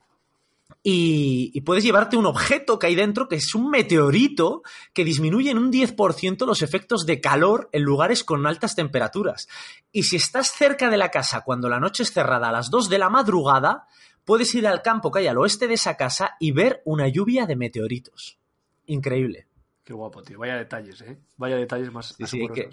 Y, 0.81 1.51
y 1.53 1.61
puedes 1.61 1.83
llevarte 1.83 2.17
un 2.17 2.25
objeto 2.25 2.77
que 2.77 2.87
hay 2.87 2.95
dentro, 2.95 3.27
que 3.27 3.35
es 3.35 3.55
un 3.55 3.69
meteorito, 3.69 4.63
que 4.93 5.03
disminuye 5.03 5.49
en 5.51 5.57
un 5.57 5.71
10% 5.71 6.45
los 6.45 6.61
efectos 6.61 7.05
de 7.05 7.21
calor 7.21 7.69
en 7.71 7.83
lugares 7.83 8.23
con 8.23 8.45
altas 8.45 8.75
temperaturas. 8.75 9.47
Y 9.91 10.03
si 10.03 10.15
estás 10.15 10.51
cerca 10.51 10.89
de 10.89 10.97
la 10.97 11.09
casa 11.09 11.41
cuando 11.41 11.69
la 11.69 11.79
noche 11.79 12.03
es 12.03 12.11
cerrada 12.11 12.49
a 12.49 12.51
las 12.51 12.69
2 12.69 12.89
de 12.89 12.99
la 12.99 13.09
madrugada, 13.09 13.87
puedes 14.25 14.53
ir 14.55 14.67
al 14.67 14.81
campo 14.81 15.11
que 15.11 15.19
hay 15.19 15.27
al 15.27 15.37
oeste 15.37 15.67
de 15.67 15.75
esa 15.75 15.95
casa 15.95 16.35
y 16.39 16.51
ver 16.51 16.81
una 16.85 17.07
lluvia 17.07 17.45
de 17.45 17.55
meteoritos. 17.55 18.39
Increíble. 18.87 19.47
Qué 19.83 19.93
guapo, 19.93 20.23
tío. 20.23 20.39
Vaya 20.39 20.57
detalles, 20.57 20.99
¿eh? 21.01 21.19
Vaya 21.37 21.55
detalles 21.55 21.91
más 21.91 22.15
Sí, 22.17 22.25
sí, 22.25 22.41
hay 22.41 22.49
que-. 22.49 22.69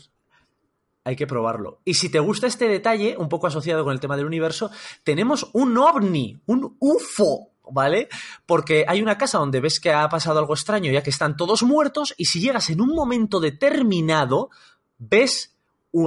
Hay 1.04 1.16
que 1.16 1.26
probarlo. 1.26 1.80
Y 1.84 1.94
si 1.94 2.08
te 2.10 2.20
gusta 2.20 2.46
este 2.46 2.68
detalle, 2.68 3.16
un 3.18 3.28
poco 3.28 3.48
asociado 3.48 3.82
con 3.84 3.92
el 3.92 4.00
tema 4.00 4.16
del 4.16 4.26
universo, 4.26 4.70
tenemos 5.02 5.50
un 5.52 5.76
ovni, 5.76 6.40
un 6.46 6.76
UFO, 6.78 7.51
¿vale? 7.70 8.08
Porque 8.46 8.84
hay 8.86 9.02
una 9.02 9.18
casa 9.18 9.38
donde 9.38 9.60
ves 9.60 9.80
que 9.80 9.92
ha 9.92 10.08
pasado 10.08 10.38
algo 10.38 10.54
extraño 10.54 10.90
ya 10.90 11.02
que 11.02 11.10
están 11.10 11.36
todos 11.36 11.62
muertos 11.62 12.14
y 12.16 12.26
si 12.26 12.40
llegas 12.40 12.70
en 12.70 12.80
un 12.80 12.94
momento 12.94 13.40
determinado, 13.40 14.50
ves, 14.98 15.56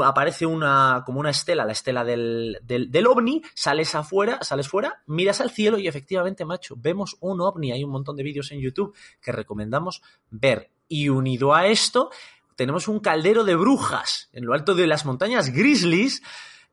aparece 0.03 0.45
una, 0.45 1.03
como 1.05 1.19
una 1.19 1.29
estela, 1.29 1.65
la 1.65 1.71
estela 1.71 2.03
del, 2.03 2.59
del, 2.63 2.91
del 2.91 3.07
ovni, 3.07 3.41
sales 3.53 3.93
afuera, 3.95 4.39
sales 4.41 4.67
fuera, 4.67 5.03
miras 5.05 5.41
al 5.41 5.51
cielo 5.51 5.77
y 5.77 5.87
efectivamente, 5.87 6.45
macho, 6.45 6.75
vemos 6.77 7.17
un 7.19 7.41
ovni. 7.41 7.71
Hay 7.71 7.83
un 7.83 7.91
montón 7.91 8.15
de 8.15 8.23
vídeos 8.23 8.51
en 8.51 8.59
YouTube 8.59 8.95
que 9.21 9.31
recomendamos 9.31 10.01
ver. 10.29 10.71
Y 10.87 11.09
unido 11.09 11.53
a 11.53 11.65
esto, 11.67 12.11
tenemos 12.55 12.87
un 12.87 12.99
caldero 12.99 13.43
de 13.43 13.55
brujas 13.55 14.29
en 14.33 14.45
lo 14.45 14.53
alto 14.53 14.75
de 14.75 14.87
las 14.87 15.05
montañas 15.05 15.49
Grizzlies, 15.49 16.21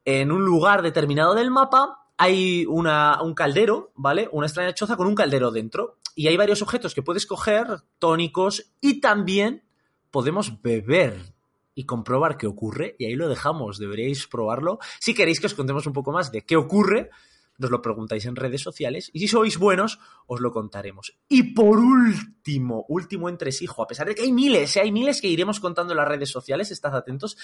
en 0.05 0.33
un 0.33 0.45
lugar 0.45 0.83
determinado 0.83 1.35
del 1.35 1.51
mapa. 1.51 2.02
Hay 2.23 2.66
una, 2.68 3.20
un 3.20 3.35
caldero, 3.35 3.91
¿vale? 3.97 4.29
Una 4.31 4.47
extraña 4.47 4.73
choza 4.75 4.97
con 4.97 5.09
un 5.09 5.16
caldero 5.16 5.51
dentro. 5.51 5.99
Y 6.14 6.29
hay 6.29 6.37
varios 6.37 6.62
objetos 6.62 6.95
que 6.95 7.03
puedes 7.03 7.27
coger, 7.27 7.66
tónicos, 7.99 8.73
y 8.81 9.01
también 9.01 9.64
podemos 10.12 10.62
beber 10.62 11.35
y 11.75 11.85
comprobar 11.85 12.37
qué 12.37 12.47
ocurre. 12.47 12.95
Y 13.01 13.07
ahí 13.07 13.16
lo 13.16 13.29
dejamos, 13.29 13.77
deberíais 13.79 14.29
probarlo. 14.29 14.79
Si 15.01 15.14
queréis 15.14 15.41
que 15.41 15.47
os 15.47 15.55
contemos 15.55 15.85
un 15.89 15.95
poco 15.95 16.12
más 16.12 16.31
de 16.31 16.43
qué 16.43 16.55
ocurre, 16.55 17.11
nos 17.59 17.71
lo 17.71 17.83
preguntáis 17.83 18.27
en 18.27 18.37
redes 18.37 18.63
sociales 18.63 19.11
y 19.13 19.21
si 19.21 19.29
sois 19.29 19.59
buenos, 19.59 19.99
os 20.27 20.41
lo 20.41 20.53
contaremos. 20.53 21.17
Y 21.29 21.55
por 21.55 21.79
último, 21.79 22.85
último 22.89 23.29
entresijo, 23.29 23.83
a 23.83 23.87
pesar 23.87 24.09
de 24.09 24.15
que 24.15 24.23
hay 24.23 24.33
miles, 24.33 24.77
¿eh? 24.77 24.81
hay 24.81 24.93
miles 24.93 25.21
que 25.21 25.29
iremos 25.29 25.61
contando 25.61 25.93
en 25.93 25.99
las 25.99 26.09
redes 26.09 26.31
sociales, 26.31 26.71
estad 26.71 26.95
atentos, 26.97 27.37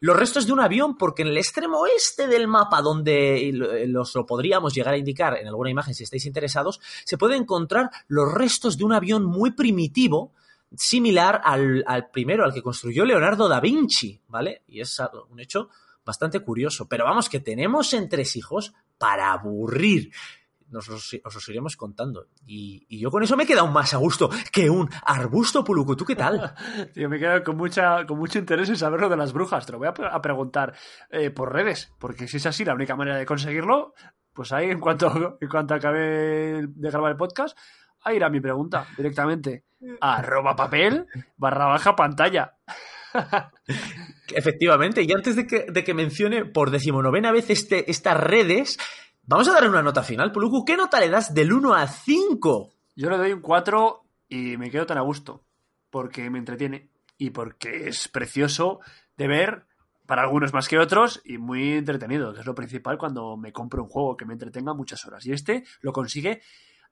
los 0.00 0.16
restos 0.16 0.46
de 0.46 0.52
un 0.52 0.60
avión, 0.60 0.96
porque 0.96 1.22
en 1.22 1.28
el 1.28 1.38
extremo 1.38 1.80
oeste 1.80 2.26
del 2.26 2.48
mapa, 2.48 2.82
donde 2.82 3.50
los 3.86 4.14
lo 4.14 4.26
podríamos 4.26 4.74
llegar 4.74 4.94
a 4.94 4.98
indicar 4.98 5.36
en 5.38 5.46
alguna 5.46 5.70
imagen 5.70 5.94
si 5.94 6.04
estáis 6.04 6.26
interesados, 6.26 6.80
se 7.04 7.18
puede 7.18 7.36
encontrar 7.36 7.90
los 8.08 8.32
restos 8.32 8.76
de 8.76 8.84
un 8.84 8.92
avión 8.92 9.24
muy 9.24 9.52
primitivo, 9.52 10.32
similar 10.76 11.40
al, 11.44 11.84
al 11.86 12.10
primero, 12.10 12.44
al 12.44 12.52
que 12.52 12.62
construyó 12.62 13.04
Leonardo 13.04 13.48
da 13.48 13.60
Vinci, 13.60 14.20
¿vale? 14.28 14.62
Y 14.68 14.80
es 14.80 15.00
un 15.30 15.38
hecho 15.38 15.68
bastante 16.04 16.40
curioso. 16.40 16.88
Pero 16.88 17.04
vamos, 17.04 17.28
que 17.28 17.40
tenemos 17.40 17.92
entresijos 17.94 18.72
para 19.02 19.32
aburrir. 19.32 20.12
Nos 20.68 20.88
os 20.88 21.48
iremos 21.48 21.76
contando. 21.76 22.28
Y, 22.46 22.86
y 22.88 23.00
yo 23.00 23.10
con 23.10 23.24
eso 23.24 23.36
me 23.36 23.42
he 23.42 23.46
quedado 23.46 23.66
más 23.66 23.92
a 23.94 23.96
gusto 23.96 24.30
que 24.52 24.70
un 24.70 24.88
arbusto 25.04 25.64
puluco. 25.64 25.96
¿Tú 25.96 26.04
qué 26.04 26.14
tal? 26.14 26.54
Tío, 26.94 27.08
me 27.08 27.18
quedo 27.18 27.42
con, 27.42 27.56
mucha, 27.56 28.06
con 28.06 28.16
mucho 28.16 28.38
interés 28.38 28.68
en 28.68 28.76
saber 28.76 29.00
lo 29.00 29.08
de 29.08 29.16
las 29.16 29.32
brujas. 29.32 29.66
Te 29.66 29.72
lo 29.72 29.78
voy 29.78 29.88
a 29.88 30.22
preguntar 30.22 30.72
eh, 31.10 31.30
por 31.30 31.52
redes, 31.52 31.92
porque 31.98 32.28
si 32.28 32.36
es 32.36 32.46
así 32.46 32.64
la 32.64 32.74
única 32.74 32.94
manera 32.94 33.18
de 33.18 33.26
conseguirlo, 33.26 33.92
pues 34.32 34.52
ahí 34.52 34.70
en 34.70 34.78
cuanto, 34.78 35.36
en 35.40 35.48
cuanto 35.48 35.74
acabe 35.74 36.68
de 36.68 36.90
grabar 36.90 37.10
el 37.10 37.18
podcast, 37.18 37.58
ahí 38.02 38.16
irá 38.16 38.30
mi 38.30 38.40
pregunta 38.40 38.86
directamente. 38.96 39.64
Arroba 40.00 40.54
papel 40.54 41.08
barra 41.36 41.66
baja 41.66 41.96
pantalla. 41.96 42.56
Efectivamente, 44.34 45.02
y 45.02 45.12
antes 45.12 45.36
de 45.36 45.46
que, 45.46 45.94
mencione 45.94 46.44
por 46.44 46.70
decimonovena 46.70 47.32
vez 47.32 47.50
este, 47.50 47.90
estas 47.90 48.18
redes, 48.18 48.78
vamos 49.24 49.48
a 49.48 49.52
darle 49.52 49.68
una 49.68 49.82
nota 49.82 50.02
final. 50.02 50.32
Puluku, 50.32 50.64
¿qué 50.64 50.76
nota 50.76 51.00
le 51.00 51.08
das 51.08 51.34
del 51.34 51.52
1 51.52 51.74
a 51.74 51.86
5? 51.86 52.72
Yo 52.96 53.10
le 53.10 53.16
doy 53.16 53.32
un 53.32 53.40
4 53.40 54.02
y 54.28 54.56
me 54.56 54.70
quedo 54.70 54.86
tan 54.86 54.98
a 54.98 55.02
gusto. 55.02 55.44
Porque 55.90 56.30
me 56.30 56.38
entretiene 56.38 56.88
y 57.18 57.30
porque 57.30 57.88
es 57.88 58.08
precioso 58.08 58.80
de 59.16 59.28
ver 59.28 59.66
para 60.06 60.22
algunos 60.22 60.52
más 60.52 60.68
que 60.68 60.78
otros 60.78 61.20
y 61.24 61.38
muy 61.38 61.74
entretenido, 61.74 62.32
que 62.32 62.40
es 62.40 62.46
lo 62.46 62.54
principal 62.54 62.98
cuando 62.98 63.36
me 63.36 63.52
compro 63.52 63.82
un 63.82 63.88
juego 63.88 64.16
que 64.16 64.24
me 64.24 64.32
entretenga 64.32 64.74
muchas 64.74 65.04
horas. 65.06 65.24
Y 65.26 65.32
este 65.32 65.64
lo 65.80 65.92
consigue 65.92 66.42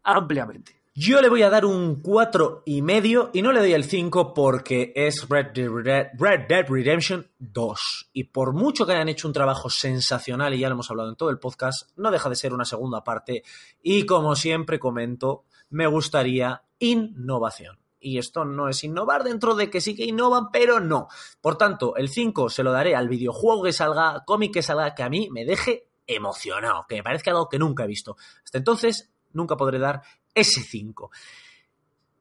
ampliamente. 0.03 0.80
Yo 1.03 1.23
le 1.23 1.31
voy 1.31 1.43
a 1.43 1.49
dar 1.49 1.65
un 1.65 2.03
4 2.03 2.65
y 2.67 2.83
medio 2.83 3.31
y 3.33 3.41
no 3.41 3.53
le 3.53 3.61
doy 3.61 3.73
el 3.73 3.85
5 3.85 4.35
porque 4.35 4.93
es 4.95 5.27
Red 5.31 5.53
Dead, 5.55 6.11
Red 6.13 6.47
Dead 6.47 6.67
Redemption 6.69 7.27
2. 7.39 8.11
Y 8.13 8.25
por 8.25 8.53
mucho 8.53 8.85
que 8.85 8.93
hayan 8.93 9.09
hecho 9.09 9.27
un 9.27 9.33
trabajo 9.33 9.71
sensacional, 9.71 10.53
y 10.53 10.59
ya 10.59 10.69
lo 10.69 10.75
hemos 10.75 10.91
hablado 10.91 11.09
en 11.09 11.17
todo 11.17 11.31
el 11.31 11.39
podcast, 11.39 11.89
no 11.97 12.11
deja 12.11 12.29
de 12.29 12.37
ser 12.37 12.53
una 12.53 12.67
segunda 12.67 13.03
parte. 13.03 13.45
Y 13.83 14.05
como 14.05 14.37
siempre 14.37 14.79
comento, 14.79 15.47
me 15.71 15.87
gustaría 15.87 16.65
innovación. 16.79 17.79
Y 17.99 18.19
esto 18.19 18.45
no 18.45 18.69
es 18.69 18.85
innovar 18.85 19.25
dentro 19.25 19.55
de 19.55 19.71
que 19.71 19.81
sí 19.81 19.97
que 19.97 20.05
innovan, 20.05 20.51
pero 20.53 20.81
no. 20.81 21.09
Por 21.41 21.57
tanto, 21.57 21.97
el 21.97 22.11
5 22.11 22.51
se 22.51 22.63
lo 22.63 22.73
daré 22.73 22.95
al 22.95 23.09
videojuego 23.09 23.63
que 23.63 23.73
salga, 23.73 24.23
cómic 24.27 24.53
que 24.53 24.63
salga, 24.63 24.95
que 24.95 25.03
a 25.03 25.09
mí 25.09 25.31
me 25.33 25.47
deje 25.47 25.89
emocionado, 26.07 26.85
que 26.87 26.97
me 26.97 27.03
parezca 27.03 27.31
algo 27.31 27.49
que 27.49 27.59
nunca 27.59 27.85
he 27.85 27.87
visto. 27.87 28.19
Hasta 28.45 28.59
entonces, 28.59 29.11
nunca 29.33 29.57
podré 29.57 29.79
dar 29.79 30.03
ese 30.35 30.61
5. 30.63 31.11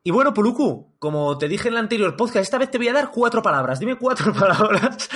Y 0.03 0.11
bueno, 0.11 0.33
Puluku, 0.33 0.93
como 0.97 1.37
te 1.37 1.47
dije 1.47 1.67
en 1.67 1.73
el 1.75 1.79
anterior 1.81 2.15
podcast, 2.15 2.37
esta 2.43 2.57
vez 2.57 2.71
te 2.71 2.77
voy 2.77 2.87
a 2.87 2.93
dar 2.93 3.11
cuatro 3.11 3.41
palabras. 3.41 3.79
Dime 3.79 3.97
cuatro 3.97 4.33
palabras. 4.39 5.09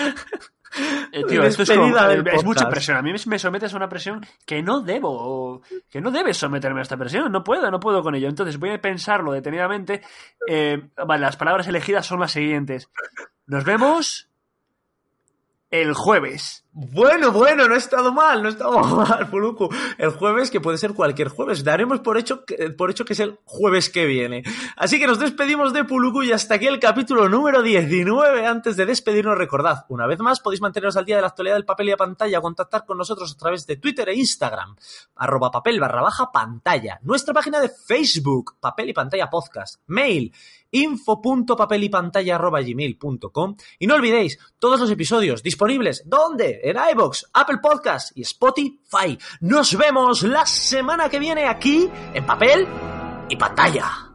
Eh, 1.12 1.24
tío, 1.28 1.44
esto 1.44 1.64
es, 1.64 1.70
como- 1.72 1.96
eh, 1.98 2.24
es 2.34 2.44
mucha 2.44 2.68
presión. 2.68 2.98
A 2.98 3.02
mí 3.02 3.12
me- 3.14 3.20
me 3.28 3.39
sometes 3.39 3.74
a 3.74 3.78
una 3.78 3.88
presión 3.88 4.26
que 4.46 4.62
no 4.62 4.82
debo, 4.82 5.62
que 5.89 6.02
no 6.02 6.12
debes 6.12 6.38
someterme 6.38 6.80
a 6.80 6.84
esta 6.84 6.98
presión. 6.98 7.32
No 7.32 7.44
puedo, 7.44 7.70
no 7.72 7.80
puedo 7.80 8.02
con 8.04 8.16
ello. 8.16 8.28
Entonces 8.28 8.58
voy 8.60 8.72
a 8.72 8.82
pensarlo 8.82 9.32
detenidamente. 9.32 10.02
Eh, 10.48 10.89
vale, 11.08 11.22
las 11.22 11.38
palabras 11.38 11.68
elegidas 11.68 12.06
son 12.06 12.20
las 12.20 12.32
siguientes. 12.32 12.89
Nos 13.46 13.64
vemos 13.64 14.28
el 15.74 15.95
jueves. 15.95 16.67
Bueno, 16.71 17.32
bueno, 17.32 17.67
no 17.67 17.74
he 17.74 17.80
estado 17.80 18.13
mal, 18.13 18.43
no 18.43 18.49
he 18.49 18.51
estado 18.51 18.78
mal, 18.95 19.28
Puluku. 19.28 19.69
El 19.97 20.11
jueves, 20.11 20.51
que 20.51 20.61
puede 20.61 20.78
ser 20.78 20.93
cualquier 20.93 21.30
jueves. 21.30 21.63
Daremos 21.63 21.99
por 22.01 22.19
hecho, 22.19 22.45
que, 22.45 22.69
por 22.69 22.91
hecho 22.91 23.05
que 23.05 23.13
es 23.13 23.19
el 23.19 23.39
jueves 23.43 23.89
que 23.89 24.05
viene. 24.05 24.43
Así 24.78 24.99
que 24.99 25.07
nos 25.07 25.17
despedimos 25.17 25.74
de 25.74 25.84
Puluku 25.84 26.21
y 26.21 26.32
hasta 26.32 26.55
aquí 26.55 26.67
el 26.67 26.80
capítulo 26.80 27.28
número 27.28 27.63
19. 27.63 28.45
Antes 28.45 28.78
de 28.78 28.86
despedirnos, 28.86 29.36
recordad, 29.36 29.86
una 29.89 30.05
vez 30.05 30.19
más 30.19 30.41
podéis 30.41 30.61
manteneros 30.61 30.95
al 30.95 31.05
día 31.05 31.15
de 31.15 31.24
la 31.24 31.30
actualidad 31.30 31.55
del 31.55 31.65
papel 31.65 31.88
y 31.88 31.91
la 31.91 31.97
pantalla, 31.97 32.39
contactar 32.39 32.86
con 32.86 32.99
nosotros 32.99 33.34
a 33.34 33.38
través 33.39 33.65
de 33.65 33.78
Twitter 33.78 34.09
e 34.09 34.13
Instagram, 34.13 34.76
arroba 35.15 35.49
papel 35.49 35.80
barra 35.80 36.03
baja 36.03 36.32
pantalla, 36.32 36.99
nuestra 37.01 37.34
página 37.34 37.59
de 37.59 37.69
Facebook, 37.69 38.57
papel 38.59 38.89
y 38.89 38.93
pantalla 38.93 39.28
podcast, 39.28 39.82
mail, 39.88 40.32
info.papelypantalla.gmail.com 40.74 43.55
y 43.80 43.88
no 43.88 43.95
olvidéis 43.95 44.38
todos 44.59 44.80
los 44.80 44.91
episodios 44.91 45.41
disponibles 45.41 46.03
¿dónde? 46.05 46.59
en 46.63 46.78
iBox, 46.91 47.30
Apple 47.34 47.59
Podcast 47.61 48.15
y 48.17 48.21
Spotify. 48.24 49.17
Nos 49.39 49.78
vemos 49.78 50.24
la 50.24 50.45
semana 50.45 51.07
que 51.09 51.19
viene 51.19 51.47
aquí 51.47 51.89
en 52.13 52.26
papel 52.26 52.67
y 53.30 53.38
pantalla. 53.38 54.12